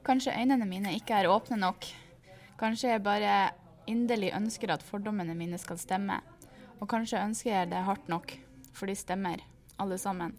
Kanskje 0.04 0.34
øynene 0.36 0.66
mine 0.68 0.92
ikke 0.94 1.16
er 1.16 1.30
åpne 1.32 1.56
nok. 1.56 1.86
Kanskje 2.60 2.90
jeg 2.92 3.02
bare 3.02 3.34
inderlig 3.90 4.32
ønsker 4.36 4.72
at 4.74 4.84
fordommene 4.86 5.36
mine 5.38 5.58
skal 5.60 5.78
stemme. 5.80 6.20
Og 6.80 6.88
kanskje 6.90 7.22
ønsker 7.22 7.50
jeg 7.50 7.70
det 7.70 7.84
hardt 7.86 8.10
nok, 8.10 8.34
for 8.74 8.90
de 8.90 8.96
stemmer, 8.98 9.42
alle 9.80 9.98
sammen. 10.00 10.34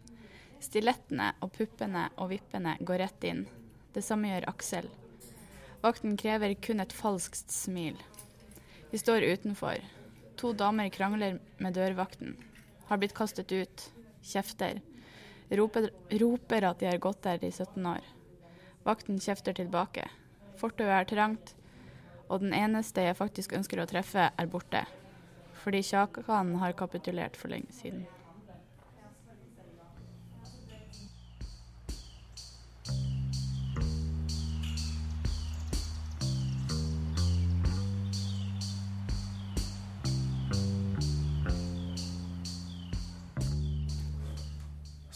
Stilettene 0.62 1.32
og 1.44 1.52
puppene 1.56 2.06
og 2.16 2.30
vippene 2.32 2.76
går 2.80 3.02
rett 3.04 3.26
inn. 3.28 3.44
Det 3.92 4.04
samme 4.04 4.30
gjør 4.30 4.48
Aksel. 4.52 4.88
Vakten 5.82 6.16
krever 6.20 6.54
kun 6.60 6.82
et 6.82 6.94
falskt 6.96 7.52
smil. 7.52 7.96
Vi 8.90 9.00
står 9.00 9.26
utenfor. 9.26 9.80
To 10.40 10.52
damer 10.56 10.90
krangler 10.92 11.38
med 11.62 11.76
dørvakten. 11.76 12.36
Har 12.88 13.00
blitt 13.00 13.16
kastet 13.16 13.52
ut. 13.52 13.86
Kjefter. 14.26 14.80
Roper, 15.50 15.90
roper 16.20 16.66
at 16.66 16.80
de 16.80 16.88
har 16.90 17.02
gått 17.02 17.22
der 17.24 17.44
i 17.44 17.52
17 17.52 17.86
år. 17.86 18.02
Vakten 18.86 19.20
kjefter 19.22 19.54
tilbake. 19.56 20.08
Fortauet 20.58 20.94
er 20.96 21.08
trangt, 21.10 21.54
og 22.28 22.42
den 22.42 22.54
eneste 22.56 23.06
jeg 23.06 23.18
faktisk 23.18 23.54
ønsker 23.56 23.82
å 23.82 23.88
treffe, 23.88 24.30
er 24.30 24.50
borte. 24.50 24.84
Fordi 25.62 25.82
Kjakan 25.82 26.56
har 26.60 26.76
kapitulert 26.78 27.38
for 27.38 27.52
lenge 27.54 27.72
siden. 27.74 28.06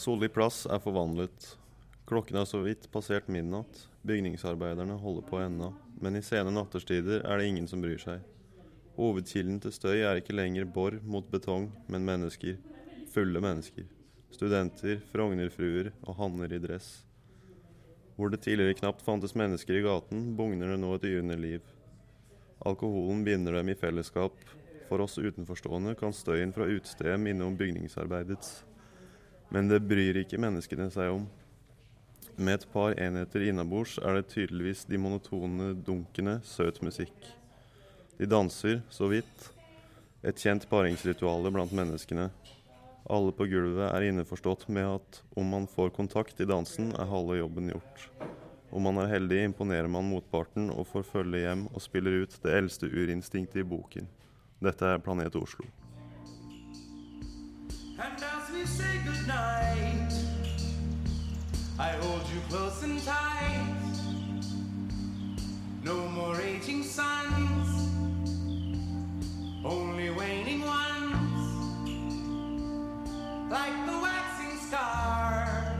Solli 0.01 0.31
plass 0.33 0.65
er 0.65 0.81
forvandlet. 0.81 1.60
Klokken 2.11 2.41
er 2.41 2.47
så 2.49 2.59
vidt 2.65 2.89
passert 2.91 3.29
midnatt. 3.31 3.85
Bygningsarbeiderne 4.03 4.97
holder 4.99 5.23
på 5.29 5.39
ennå, 5.39 5.69
men 6.03 6.19
i 6.19 6.23
sene 6.27 6.51
natterstider 6.51 7.23
er 7.23 7.39
det 7.39 7.47
ingen 7.47 7.69
som 7.71 7.85
bryr 7.85 8.01
seg. 8.03 8.25
Hovedkilden 8.97 9.61
til 9.63 9.71
støy 9.71 10.01
er 10.03 10.19
ikke 10.19 10.35
lenger 10.35 10.67
bor 10.67 10.97
mot 11.07 11.29
betong, 11.31 11.69
men 11.87 12.09
mennesker. 12.09 12.59
Fulle 13.15 13.39
mennesker. 13.45 13.87
Studenter, 14.35 14.99
frognerfruer 15.13 15.93
og 16.03 16.19
hanner 16.19 16.51
i 16.51 16.59
dress. 16.59 16.91
Hvor 18.19 18.35
det 18.35 18.43
tidligere 18.43 18.81
knapt 18.83 19.07
fantes 19.07 19.37
mennesker 19.39 19.79
i 19.79 19.87
gaten, 19.87 20.33
bugner 20.35 20.75
det 20.75 20.83
nå 20.83 20.91
et 20.97 21.07
yrende 21.13 21.39
liv. 21.39 21.63
Alkoholen 22.67 23.23
binder 23.23 23.61
dem 23.61 23.71
i 23.71 23.79
fellesskap. 23.79 24.35
For 24.89 25.07
oss 25.07 25.15
utenforstående 25.15 25.95
kan 25.95 26.11
støyen 26.11 26.51
fra 26.51 26.67
utestedet 26.67 27.23
minne 27.23 27.47
om 27.47 27.55
bygningsarbeidets. 27.55 28.65
Men 29.55 29.71
det 29.71 29.85
bryr 29.87 30.25
ikke 30.25 30.43
menneskene 30.43 30.91
seg 30.91 31.15
om. 31.15 31.31
Med 32.41 32.55
et 32.55 32.71
par 32.73 32.95
enheter 32.97 33.43
innabords 33.51 33.99
er 34.01 34.15
det 34.17 34.31
tydeligvis 34.33 34.87
de 34.89 34.97
monotone 34.97 35.75
dunkene 35.85 36.39
søt 36.41 36.79
musikk. 36.81 37.27
De 38.17 38.25
danser, 38.25 38.79
så 38.89 39.11
vidt. 39.13 39.51
Et 40.25 40.41
kjent 40.41 40.65
paringsrituale 40.71 41.53
blant 41.53 41.75
menneskene. 41.77 42.31
Alle 43.13 43.35
på 43.37 43.45
gulvet 43.51 43.91
er 43.91 44.07
innforstått 44.09 44.71
med 44.73 44.89
at 44.89 45.21
om 45.37 45.53
man 45.53 45.69
får 45.69 45.93
kontakt 45.99 46.41
i 46.41 46.49
dansen, 46.49 46.95
er 46.97 47.13
halve 47.13 47.37
jobben 47.43 47.69
gjort. 47.75 48.07
Om 48.73 48.89
man 48.89 49.03
er 49.03 49.13
heldig, 49.13 49.43
imponerer 49.51 49.93
man 49.93 50.09
motparten 50.09 50.71
og 50.73 50.89
får 50.95 51.05
følge 51.11 51.45
hjem 51.45 51.67
og 51.75 51.85
spiller 51.85 52.23
ut 52.23 52.41
det 52.41 52.57
eldste 52.57 52.89
urinstinktet 52.89 53.61
i 53.61 53.69
boken. 53.69 54.09
Dette 54.65 54.95
er 54.95 55.05
Planet 55.05 55.37
Oslo. 55.37 55.69
And 58.01 58.17
as 58.17 58.49
we 58.49 58.65
say 58.65 58.97
goodnight, 59.05 59.70
I 61.81 61.93
hold 61.93 62.21
you 62.29 62.41
close 62.51 62.83
and 62.83 63.03
tight. 63.03 63.75
No 65.83 65.97
more 66.09 66.39
aging 66.39 66.83
suns, 66.83 67.71
only 69.65 70.11
waning 70.11 70.61
ones. 70.61 71.41
Like 73.51 73.87
the 73.87 73.99
waxing 73.99 74.59
star, 74.69 75.79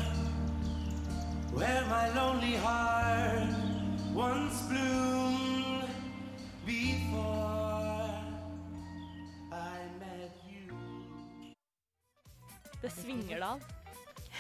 where 1.53 1.85
my 1.91 2.09
lonely 2.15 2.57
heart 2.57 3.53
once 4.15 4.63
bloomed 4.71 5.85
before 6.65 8.11
I 9.53 9.79
met 9.99 10.33
you. 10.49 10.75
Det 12.81 12.91
Svingerdal. 12.91 13.80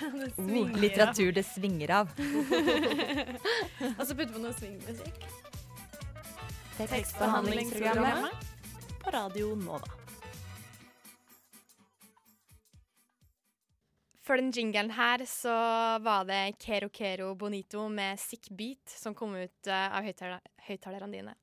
Det 0.00 0.30
svinger 0.34 0.74
av. 0.74 0.80
litteratur 0.80 1.32
det 1.36 1.44
svinger 1.46 1.90
av. 2.00 2.12
Og 3.98 4.04
så 4.06 4.16
putter 4.16 4.34
vi 4.34 4.42
noe 4.42 4.54
swingmusikk. 4.56 5.24
Tekstbehandlingsprogrammet 6.80 8.46
på 9.02 9.12
Radio 9.12 9.54
Nova. 9.60 9.96
Før 14.24 14.38
den 14.38 14.52
jingelen 14.54 14.92
her 14.94 15.24
så 15.26 15.52
var 16.04 16.24
det 16.28 16.54
Kero 16.62 16.88
Kero 16.94 17.32
Bonito 17.34 17.88
med 17.90 18.20
Sick 18.22 18.46
Beat 18.54 18.92
som 18.94 19.14
kom 19.16 19.34
ut 19.34 19.66
eh, 19.66 19.86
av 19.90 20.06
høyttaler- 20.06 20.44
høyttalerne 20.68 21.10
dine. 21.16 21.34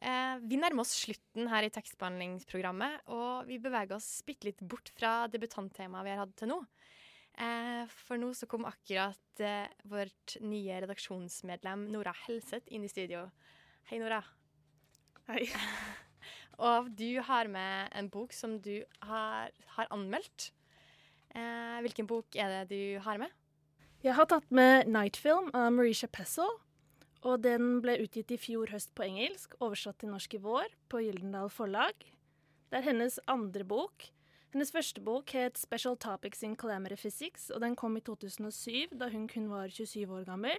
Eh, 0.00 0.34
vi 0.44 0.58
nærmer 0.60 0.84
oss 0.84 0.92
slutten 1.00 1.48
her 1.48 1.64
i 1.64 1.72
tekstbehandlingsprogrammet, 1.72 3.06
og 3.12 3.48
vi 3.48 3.58
beveger 3.62 3.96
oss 3.96 4.08
bitte 4.26 4.50
litt 4.50 4.60
bort 4.60 4.92
fra 4.96 5.26
debutanttemaet 5.32 6.06
vi 6.06 6.12
har 6.12 6.22
hatt 6.26 6.36
til 6.40 6.52
nå. 6.52 6.60
Eh, 7.40 7.84
for 8.04 8.20
nå 8.20 8.34
så 8.36 8.44
kom 8.50 8.66
akkurat 8.68 9.40
eh, 9.40 9.70
vårt 9.88 10.36
nye 10.44 10.80
redaksjonsmedlem 10.84 11.86
Nora 11.92 12.12
Helseth 12.26 12.68
inn 12.68 12.84
i 12.84 12.90
studio. 12.92 13.24
Hei, 13.88 13.96
Nora. 14.02 14.20
Hei. 15.30 15.46
og 16.68 16.90
du 16.98 17.22
har 17.24 17.48
med 17.48 17.88
en 17.96 18.10
bok 18.12 18.36
som 18.36 18.58
du 18.60 18.82
har, 19.08 19.54
har 19.76 19.88
anmeldt. 19.94 20.50
Eh, 21.32 21.78
hvilken 21.86 22.10
bok 22.10 22.36
er 22.36 22.60
det 22.60 22.74
du 22.74 23.00
har 23.06 23.22
med? 23.22 23.32
Jeg 24.04 24.16
har 24.16 24.28
tatt 24.28 24.48
med 24.52 24.88
Night 24.88 25.16
Film 25.20 25.48
av 25.56 25.72
Marisha 25.72 26.10
Pessel. 26.12 26.60
Og 27.20 27.42
den 27.44 27.82
ble 27.84 27.98
utgitt 28.00 28.32
i 28.32 28.40
fjor 28.40 28.70
høst 28.72 28.94
på 28.96 29.04
engelsk, 29.04 29.56
oversatt 29.60 29.98
til 30.00 30.12
norsk 30.12 30.36
i 30.36 30.40
vår 30.40 30.72
på 30.92 31.02
Gyldendal 31.04 31.50
forlag. 31.52 31.96
Det 32.72 32.80
er 32.80 32.86
hennes 32.86 33.18
andre 33.28 33.64
bok. 33.68 34.06
Hennes 34.50 34.72
første 34.74 34.98
bok 35.06 35.30
het 35.30 35.58
Special 35.60 35.94
Topics 35.94 36.40
in 36.42 36.56
Calamity 36.58 36.96
Physics, 36.98 37.44
og 37.54 37.60
den 37.62 37.76
kom 37.78 37.94
i 37.94 38.00
2007, 38.02 38.96
da 38.98 39.06
hun 39.12 39.28
kun 39.30 39.44
var 39.46 39.70
27 39.70 40.10
år 40.10 40.24
gammel. 40.26 40.58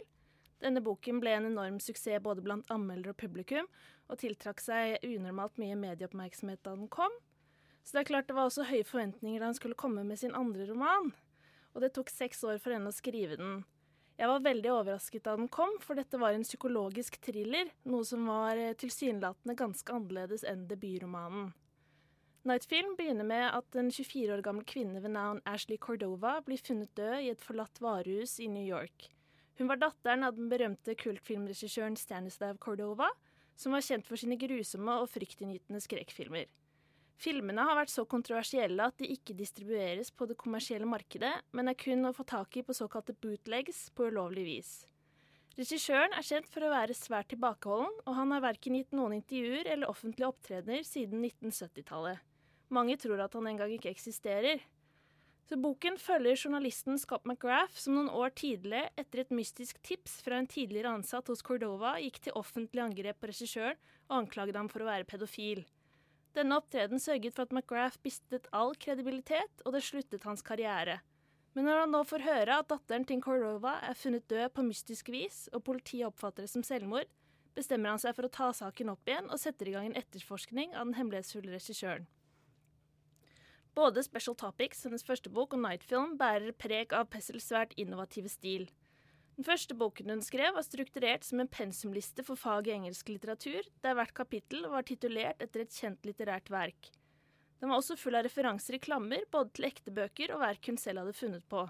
Denne 0.64 0.80
boken 0.86 1.20
ble 1.20 1.34
en 1.36 1.50
enorm 1.50 1.80
suksess 1.84 2.24
både 2.24 2.44
blant 2.46 2.72
anmeldere 2.72 3.12
og 3.12 3.20
publikum, 3.20 3.68
og 4.08 4.22
tiltrakk 4.22 4.64
seg 4.64 5.04
unormalt 5.04 5.60
mye 5.60 5.76
medieoppmerksomhet 5.76 6.64
da 6.64 6.78
den 6.80 6.88
kom. 6.88 7.12
Så 7.84 7.98
det 7.98 8.06
er 8.06 8.10
klart 8.14 8.32
det 8.32 8.38
var 8.38 8.48
også 8.48 8.70
høye 8.70 8.88
forventninger 8.88 9.44
da 9.44 9.50
han 9.50 9.60
skulle 9.60 9.76
komme 9.84 10.06
med 10.08 10.22
sin 10.22 10.38
andre 10.40 10.70
roman. 10.70 11.12
Og 11.76 11.84
det 11.84 11.92
tok 11.92 12.14
seks 12.14 12.46
år 12.48 12.64
for 12.64 12.72
henne 12.72 12.88
å 12.88 12.96
skrive 12.96 13.36
den. 13.42 13.66
Jeg 14.16 14.32
var 14.32 14.46
veldig 14.46 14.72
overrasket 14.72 15.26
da 15.28 15.36
den 15.36 15.52
kom, 15.52 15.76
for 15.84 16.00
dette 16.00 16.20
var 16.22 16.38
en 16.38 16.48
psykologisk 16.48 17.20
thriller, 17.26 17.76
noe 17.84 18.08
som 18.08 18.24
var 18.30 18.56
eh, 18.56 18.76
tilsynelatende 18.80 19.58
ganske 19.60 20.00
annerledes 20.00 20.48
enn 20.48 20.64
debutromanen. 20.70 21.52
Nightfilm 22.42 22.96
begynner 22.98 23.28
med 23.30 23.44
at 23.54 23.76
en 23.78 23.92
24 23.94 24.34
år 24.34 24.42
gammel 24.42 24.66
kvinne 24.66 24.98
ved 25.04 25.12
navn 25.14 25.44
Ashley 25.46 25.78
Cordova 25.78 26.40
blir 26.42 26.58
funnet 26.58 26.90
død 26.98 27.20
i 27.22 27.28
et 27.30 27.44
forlatt 27.46 27.78
varehus 27.78 28.40
i 28.42 28.48
New 28.50 28.66
York. 28.66 29.12
Hun 29.60 29.70
var 29.70 29.78
datteren 29.78 30.26
av 30.26 30.34
den 30.34 30.48
berømte 30.50 30.96
kultfilmregissøren 30.98 32.00
Stanislav 32.02 32.58
Cordova, 32.58 33.12
som 33.54 33.76
var 33.78 33.86
kjent 33.86 34.10
for 34.10 34.18
sine 34.18 34.40
grusomme 34.42 34.96
og 35.04 35.12
fryktinngytende 35.14 35.84
skrekkfilmer. 35.86 36.48
Filmene 37.22 37.68
har 37.68 37.78
vært 37.78 37.94
så 37.94 38.08
kontroversielle 38.10 38.90
at 38.90 38.98
de 38.98 39.12
ikke 39.14 39.38
distribueres 39.38 40.10
på 40.10 40.26
det 40.26 40.40
kommersielle 40.42 40.90
markedet, 40.90 41.36
men 41.54 41.70
er 41.70 41.78
kun 41.78 42.10
å 42.10 42.16
få 42.18 42.26
tak 42.26 42.58
i 42.58 42.66
på 42.66 42.74
såkalte 42.74 43.14
bootlegs 43.22 43.92
på 43.94 44.10
ulovlig 44.10 44.48
vis. 44.48 44.74
Regissøren 45.62 46.18
er 46.18 46.26
kjent 46.26 46.50
for 46.50 46.66
å 46.66 46.74
være 46.74 46.98
svært 46.98 47.30
tilbakeholden, 47.36 47.94
og 48.08 48.18
han 48.18 48.34
har 48.34 48.48
verken 48.50 48.82
gitt 48.82 48.98
noen 48.98 49.20
intervjuer 49.20 49.70
eller 49.70 49.94
offentlige 49.94 50.34
opptredener 50.34 50.82
siden 50.90 51.22
1970-tallet. 51.30 52.31
Mange 52.72 52.96
tror 53.00 53.20
at 53.20 53.34
han 53.36 53.50
engang 53.52 53.74
ikke 53.76 53.92
eksisterer. 53.92 54.62
Så 55.50 55.58
boken 55.60 55.98
følger 56.00 56.38
journalisten 56.46 56.96
Scott 57.02 57.26
McGrath, 57.28 57.76
som 57.76 57.98
noen 57.98 58.08
år 58.16 58.32
tidlig, 58.40 58.86
etter 58.96 59.26
et 59.26 59.34
mystisk 59.36 59.82
tips 59.84 60.22
fra 60.24 60.38
en 60.40 60.48
tidligere 60.48 60.94
ansatt 60.96 61.28
hos 61.28 61.44
Cordova, 61.44 61.98
gikk 62.00 62.22
til 62.24 62.38
offentlig 62.40 62.80
angrep 62.80 63.20
på 63.20 63.28
regissøren 63.34 63.80
og 64.08 64.22
anklaget 64.22 64.56
ham 64.56 64.72
for 64.72 64.86
å 64.86 64.88
være 64.88 65.10
pedofil. 65.10 65.66
Denne 66.32 66.56
opptreden 66.62 67.02
sørget 67.04 67.36
for 67.36 67.44
at 67.44 67.52
McGrath 67.52 68.00
mistet 68.06 68.48
all 68.56 68.72
kredibilitet, 68.80 69.66
og 69.66 69.76
det 69.76 69.84
sluttet 69.84 70.24
hans 70.24 70.46
karriere. 70.48 71.02
Men 71.52 71.68
når 71.68 71.82
han 71.82 71.92
nå 71.92 72.06
får 72.08 72.24
høre 72.24 72.62
at 72.62 72.70
datteren 72.72 73.04
til 73.04 73.20
Cordova 73.20 73.76
er 73.84 74.00
funnet 74.00 74.30
død 74.32 74.54
på 74.56 74.64
mystisk 74.70 75.12
vis, 75.12 75.50
og 75.52 75.66
politiet 75.68 76.08
oppfatter 76.08 76.48
det 76.48 76.54
som 76.54 76.64
selvmord, 76.64 77.12
bestemmer 77.58 77.92
han 77.92 78.00
seg 78.00 78.16
for 78.16 78.30
å 78.30 78.32
ta 78.32 78.54
saken 78.56 78.94
opp 78.94 79.12
igjen 79.12 79.28
og 79.28 79.42
setter 79.42 79.68
i 79.68 79.76
gang 79.76 79.92
en 79.92 80.00
etterforskning 80.00 80.72
av 80.72 80.88
den 80.88 80.96
hemmelighetsfulle 80.96 81.52
regissøren. 81.52 82.08
Både 83.76 84.04
Special 84.04 84.36
Topics, 84.36 84.84
hennes 84.84 85.06
første 85.08 85.32
bok, 85.32 85.54
og 85.56 85.62
Night 85.64 85.84
Film 85.88 86.18
bærer 86.20 86.52
preg 86.60 86.92
av 86.92 87.08
Pessels 87.14 87.46
svært 87.48 87.72
innovative 87.80 88.28
stil. 88.28 88.66
Den 89.38 89.48
første 89.48 89.78
boken 89.80 90.12
hun 90.12 90.24
skrev, 90.26 90.52
var 90.58 90.66
strukturert 90.68 91.24
som 91.24 91.40
en 91.40 91.50
pensumliste 91.50 92.26
for 92.28 92.36
faget 92.36 92.76
engelsk 92.76 93.14
litteratur, 93.14 93.70
der 93.82 93.96
hvert 93.96 94.12
kapittel 94.18 94.68
var 94.74 94.84
titulert 94.84 95.40
etter 95.40 95.64
et 95.64 95.72
kjent 95.72 96.04
litterært 96.04 96.52
verk. 96.52 96.92
Den 97.64 97.72
var 97.72 97.80
også 97.80 97.96
full 97.96 98.18
av 98.20 98.26
referanser 98.28 98.76
i 98.76 98.82
klammer, 98.84 99.24
både 99.32 99.56
til 99.56 99.70
ekte 99.70 99.96
bøker 99.96 100.36
og 100.36 100.44
verk 100.44 100.68
hun 100.68 100.82
selv 100.82 101.06
hadde 101.06 101.16
funnet 101.16 101.48
på. 101.48 101.64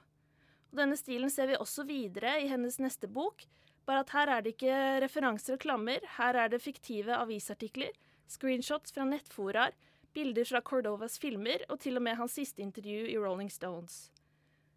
Og 0.72 0.82
denne 0.82 0.97
stilen 0.97 1.30
ser 1.30 1.52
vi 1.52 1.60
også 1.60 1.86
videre 1.86 2.39
i 2.41 2.49
hennes 2.49 2.80
neste 2.82 3.12
bok, 3.12 3.45
bare 3.86 4.02
at 4.02 4.14
her 4.16 4.34
er 4.34 4.41
det 4.41 4.56
ikke 4.56 4.82
referanser 5.06 5.54
og 5.60 5.62
klammer, 5.62 6.02
her 6.18 6.41
er 6.47 6.49
det 6.49 6.64
fiktive 6.64 7.14
avisartikler, 7.14 7.93
screenshots 8.32 8.95
fra 8.95 9.06
nettforaer, 9.06 9.76
bilder 10.16 10.47
fra 10.47 10.62
Cordovas 10.66 11.18
filmer 11.22 11.64
og 11.70 11.80
til 11.84 11.99
og 11.99 12.05
med 12.05 12.18
hans 12.20 12.36
siste 12.39 12.64
intervju 12.64 13.05
i 13.12 13.18
Rolling 13.20 13.51
Stones. 13.51 14.09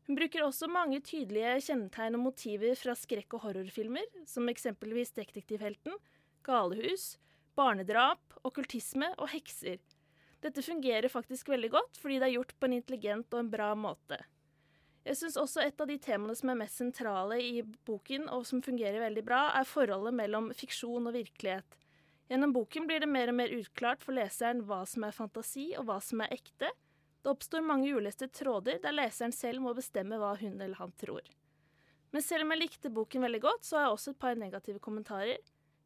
Hun 0.07 0.19
bruker 0.19 0.45
også 0.45 0.69
mange 0.69 1.01
tydelige 1.01 1.57
kjennetegn 1.65 2.19
og 2.19 2.27
motiver 2.27 2.77
fra 2.77 2.93
skrekk- 2.99 3.39
og 3.39 3.47
horrorfilmer, 3.47 4.05
som 4.29 4.51
eksempelvis 4.53 5.15
Detektivhelten, 5.17 5.97
Galehus, 6.45 7.15
barnedrap, 7.57 8.21
okkultisme 8.45 9.09
og 9.17 9.31
hekser. 9.33 9.81
Dette 10.45 10.61
fungerer 10.61 11.09
faktisk 11.09 11.49
veldig 11.49 11.71
godt, 11.73 11.97
fordi 11.97 12.19
det 12.21 12.29
er 12.29 12.37
gjort 12.37 12.53
på 12.61 12.69
en 12.69 12.77
intelligent 12.77 13.33
og 13.33 13.41
en 13.41 13.53
bra 13.55 13.71
måte. 13.79 14.19
Jeg 15.05 15.17
syns 15.21 15.39
også 15.41 15.65
et 15.65 15.81
av 15.81 15.89
de 15.89 15.97
temaene 16.01 16.37
som 16.37 16.53
er 16.53 16.59
mest 16.61 16.81
sentrale 16.81 17.39
i 17.41 17.63
boken, 17.89 18.29
og 18.33 18.45
som 18.49 18.63
fungerer 18.65 19.03
veldig 19.03 19.25
bra, 19.25 19.47
er 19.57 19.69
forholdet 19.69 20.17
mellom 20.17 20.51
fiksjon 20.57 21.09
og 21.09 21.17
virkelighet. 21.17 21.77
Gjennom 22.29 22.53
boken 22.53 22.87
blir 22.89 23.03
det 23.05 23.11
mer 23.11 23.29
og 23.29 23.37
mer 23.37 23.53
utklart 23.53 24.05
for 24.05 24.17
leseren 24.17 24.63
hva 24.65 24.85
som 24.89 25.05
er 25.05 25.17
fantasi, 25.17 25.73
og 25.77 25.89
hva 25.91 25.99
som 26.01 26.23
er 26.25 26.33
ekte. 26.37 26.71
Det 27.25 27.33
oppstår 27.33 27.65
mange 27.65 27.93
uleste 27.93 28.29
tråder 28.33 28.81
der 28.83 28.97
leseren 28.97 29.33
selv 29.33 29.65
må 29.65 29.75
bestemme 29.77 30.19
hva 30.21 30.35
hun 30.41 30.57
eller 30.57 30.79
han 30.81 30.95
tror. 31.01 31.25
Men 32.15 32.23
selv 32.23 32.47
om 32.47 32.55
jeg 32.55 32.63
likte 32.63 32.93
boken 32.95 33.27
veldig 33.27 33.43
godt, 33.43 33.67
så 33.67 33.77
har 33.77 33.87
jeg 33.87 33.97
også 33.97 34.15
et 34.15 34.23
par 34.23 34.39
negative 34.39 34.81
kommentarer. 34.81 35.41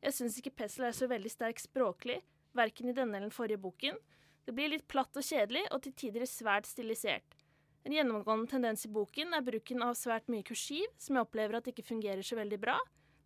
Jeg 0.05 0.15
syns 0.15 0.39
ikke 0.39 0.55
Pessel 0.61 0.87
er 0.87 0.95
så 0.95 1.09
veldig 1.11 1.31
sterk 1.33 1.63
språklig, 1.63 2.21
verken 2.55 2.91
i 2.91 2.95
denne 2.95 3.17
eller 3.17 3.31
den 3.31 3.35
forrige 3.35 3.63
boken. 3.63 3.99
Det 4.47 4.55
blir 4.55 4.71
litt 4.71 4.87
platt 4.89 5.17
og 5.19 5.25
kjedelig, 5.25 5.65
og 5.75 5.83
til 5.85 5.95
tider 5.99 6.27
svært 6.29 6.69
stilisert. 6.71 7.39
En 7.87 7.95
gjennomgående 7.95 8.51
tendens 8.51 8.85
i 8.87 8.93
boken 8.93 9.35
er 9.35 9.47
bruken 9.47 9.83
av 9.87 9.97
svært 9.99 10.29
mye 10.31 10.47
kursiv, 10.47 10.87
som 11.01 11.17
jeg 11.17 11.27
opplever 11.27 11.59
at 11.59 11.71
ikke 11.73 11.87
fungerer 11.87 12.23
så 12.27 12.39
veldig 12.39 12.61
bra. 12.61 12.77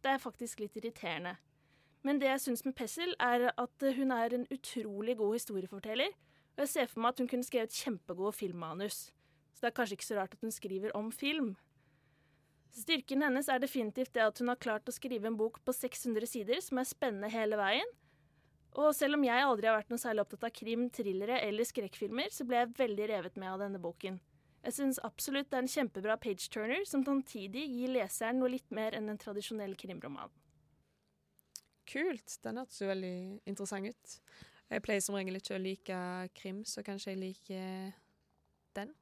Det 0.02 0.14
er 0.14 0.22
faktisk 0.22 0.62
litt 0.62 0.76
irriterende. 0.78 1.36
Men 2.02 2.18
det 2.18 2.28
jeg 2.30 2.42
syns 2.46 2.64
med 2.66 2.74
Pessel, 2.74 3.14
er 3.22 3.50
at 3.54 3.88
hun 3.96 4.10
er 4.14 4.34
en 4.34 4.46
utrolig 4.50 5.16
god 5.20 5.36
historieforteller. 5.38 6.14
Og 6.56 6.64
jeg 6.64 6.72
ser 6.72 6.88
for 6.90 7.02
meg 7.02 7.14
at 7.14 7.22
hun 7.22 7.30
kunne 7.30 7.46
skrevet 7.46 7.76
kjempegode 7.76 8.34
filmmanus. 8.36 9.12
Så 9.54 9.62
det 9.62 9.70
er 9.70 9.76
kanskje 9.76 9.98
ikke 9.98 10.08
så 10.10 10.18
rart 10.18 10.34
at 10.34 10.42
hun 10.42 10.54
skriver 10.54 10.96
om 10.98 11.12
film. 11.14 11.54
Styrken 12.72 13.22
hennes 13.22 13.48
er 13.52 13.60
definitivt 13.60 14.14
det 14.16 14.24
at 14.24 14.38
hun 14.40 14.48
har 14.48 14.60
klart 14.60 14.88
å 14.88 14.94
skrive 14.94 15.28
en 15.28 15.36
bok 15.36 15.60
på 15.64 15.74
600 15.76 16.28
sider 16.30 16.60
som 16.64 16.80
er 16.80 16.88
spennende 16.88 17.28
hele 17.32 17.58
veien. 17.60 17.88
Og 18.80 18.94
selv 18.96 19.18
om 19.18 19.24
jeg 19.26 19.44
aldri 19.44 19.68
har 19.68 19.76
vært 19.76 19.90
noe 19.92 20.00
særlig 20.00 20.24
opptatt 20.24 20.46
av 20.48 20.54
krim, 20.56 20.86
thrillere 20.88 21.42
eller 21.44 21.68
skrekkfilmer, 21.68 22.32
så 22.32 22.46
ble 22.48 22.62
jeg 22.62 22.76
veldig 22.78 23.08
revet 23.10 23.36
med 23.36 23.52
av 23.52 23.60
denne 23.60 23.80
boken. 23.82 24.16
Jeg 24.62 24.76
syns 24.78 25.00
absolutt 25.04 25.50
det 25.50 25.58
er 25.58 25.64
en 25.66 25.74
kjempebra 25.74 26.16
page-turner 26.22 26.86
som 26.88 27.04
samtidig 27.04 27.66
gir 27.66 27.92
leseren 27.92 28.40
noe 28.40 28.54
litt 28.54 28.70
mer 28.72 28.96
enn 28.96 29.10
en 29.12 29.20
tradisjonell 29.20 29.74
krimroman. 29.76 30.32
Kult. 31.88 32.38
Den 32.44 32.60
hørtes 32.60 32.80
jo 32.80 32.88
veldig 32.90 33.16
interessant 33.48 33.88
ut. 33.88 34.16
Jeg 34.72 34.80
pleier 34.80 35.02
som 35.04 35.16
regel 35.18 35.36
ikke 35.36 35.56
å 35.58 35.60
like 35.60 35.96
krim, 36.38 36.62
så 36.64 36.80
kanskje 36.86 37.12
jeg 37.12 37.20
liker 37.20 37.90
den. 38.72 38.94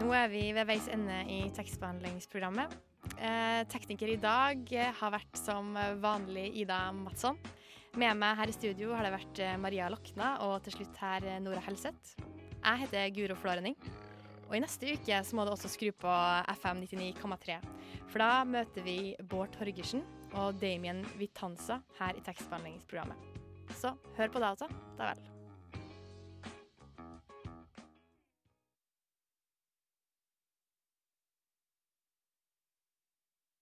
Nå 0.00 0.10
er 0.16 0.26
vi 0.32 0.42
ved 0.56 0.66
veis 0.66 0.90
ende 0.90 1.20
i 1.30 1.44
tekstbehandlingsprogrammet. 1.54 2.74
Eh, 3.20 3.62
tekniker 3.70 4.10
i 4.10 4.18
dag 4.18 4.74
har 4.98 5.14
vært 5.14 5.38
som 5.38 5.76
vanlig 6.02 6.48
Ida 6.64 6.88
Madsson. 6.96 7.38
Med 7.98 8.14
meg 8.20 8.36
her 8.38 8.50
i 8.50 8.54
studio 8.54 8.92
har 8.94 9.02
det 9.02 9.16
vært 9.16 9.40
eh, 9.42 9.56
Maria 9.58 9.88
Lokna 9.90 10.36
og 10.46 10.60
til 10.62 10.76
slutt 10.76 11.00
her 11.02 11.24
eh, 11.26 11.40
Nora 11.42 11.62
Helseth. 11.64 12.14
Jeg 12.60 12.82
heter 12.84 13.10
Guro 13.16 13.34
Flårening. 13.34 13.74
Og 14.46 14.54
i 14.54 14.60
neste 14.62 14.92
uke 14.94 15.18
så 15.26 15.36
må 15.38 15.46
du 15.46 15.50
også 15.50 15.70
skru 15.70 15.90
på 15.98 16.14
FM 16.60 16.84
99,3. 16.84 17.58
For 18.12 18.22
da 18.22 18.44
møter 18.46 18.86
vi 18.86 19.16
Bård 19.30 19.54
Torgersen. 19.58 20.06
og 20.38 20.60
Damien 20.62 21.02
Vitanza 21.18 21.80
her 21.98 22.14
i 22.14 22.22
tekstbehandlingsprogrammet. 22.22 23.18
Så 23.74 23.96
hør 24.16 24.30
på 24.30 24.38
det, 24.38 24.54
altså. 24.54 24.70
Da 24.98 25.10
vel. 25.10 25.39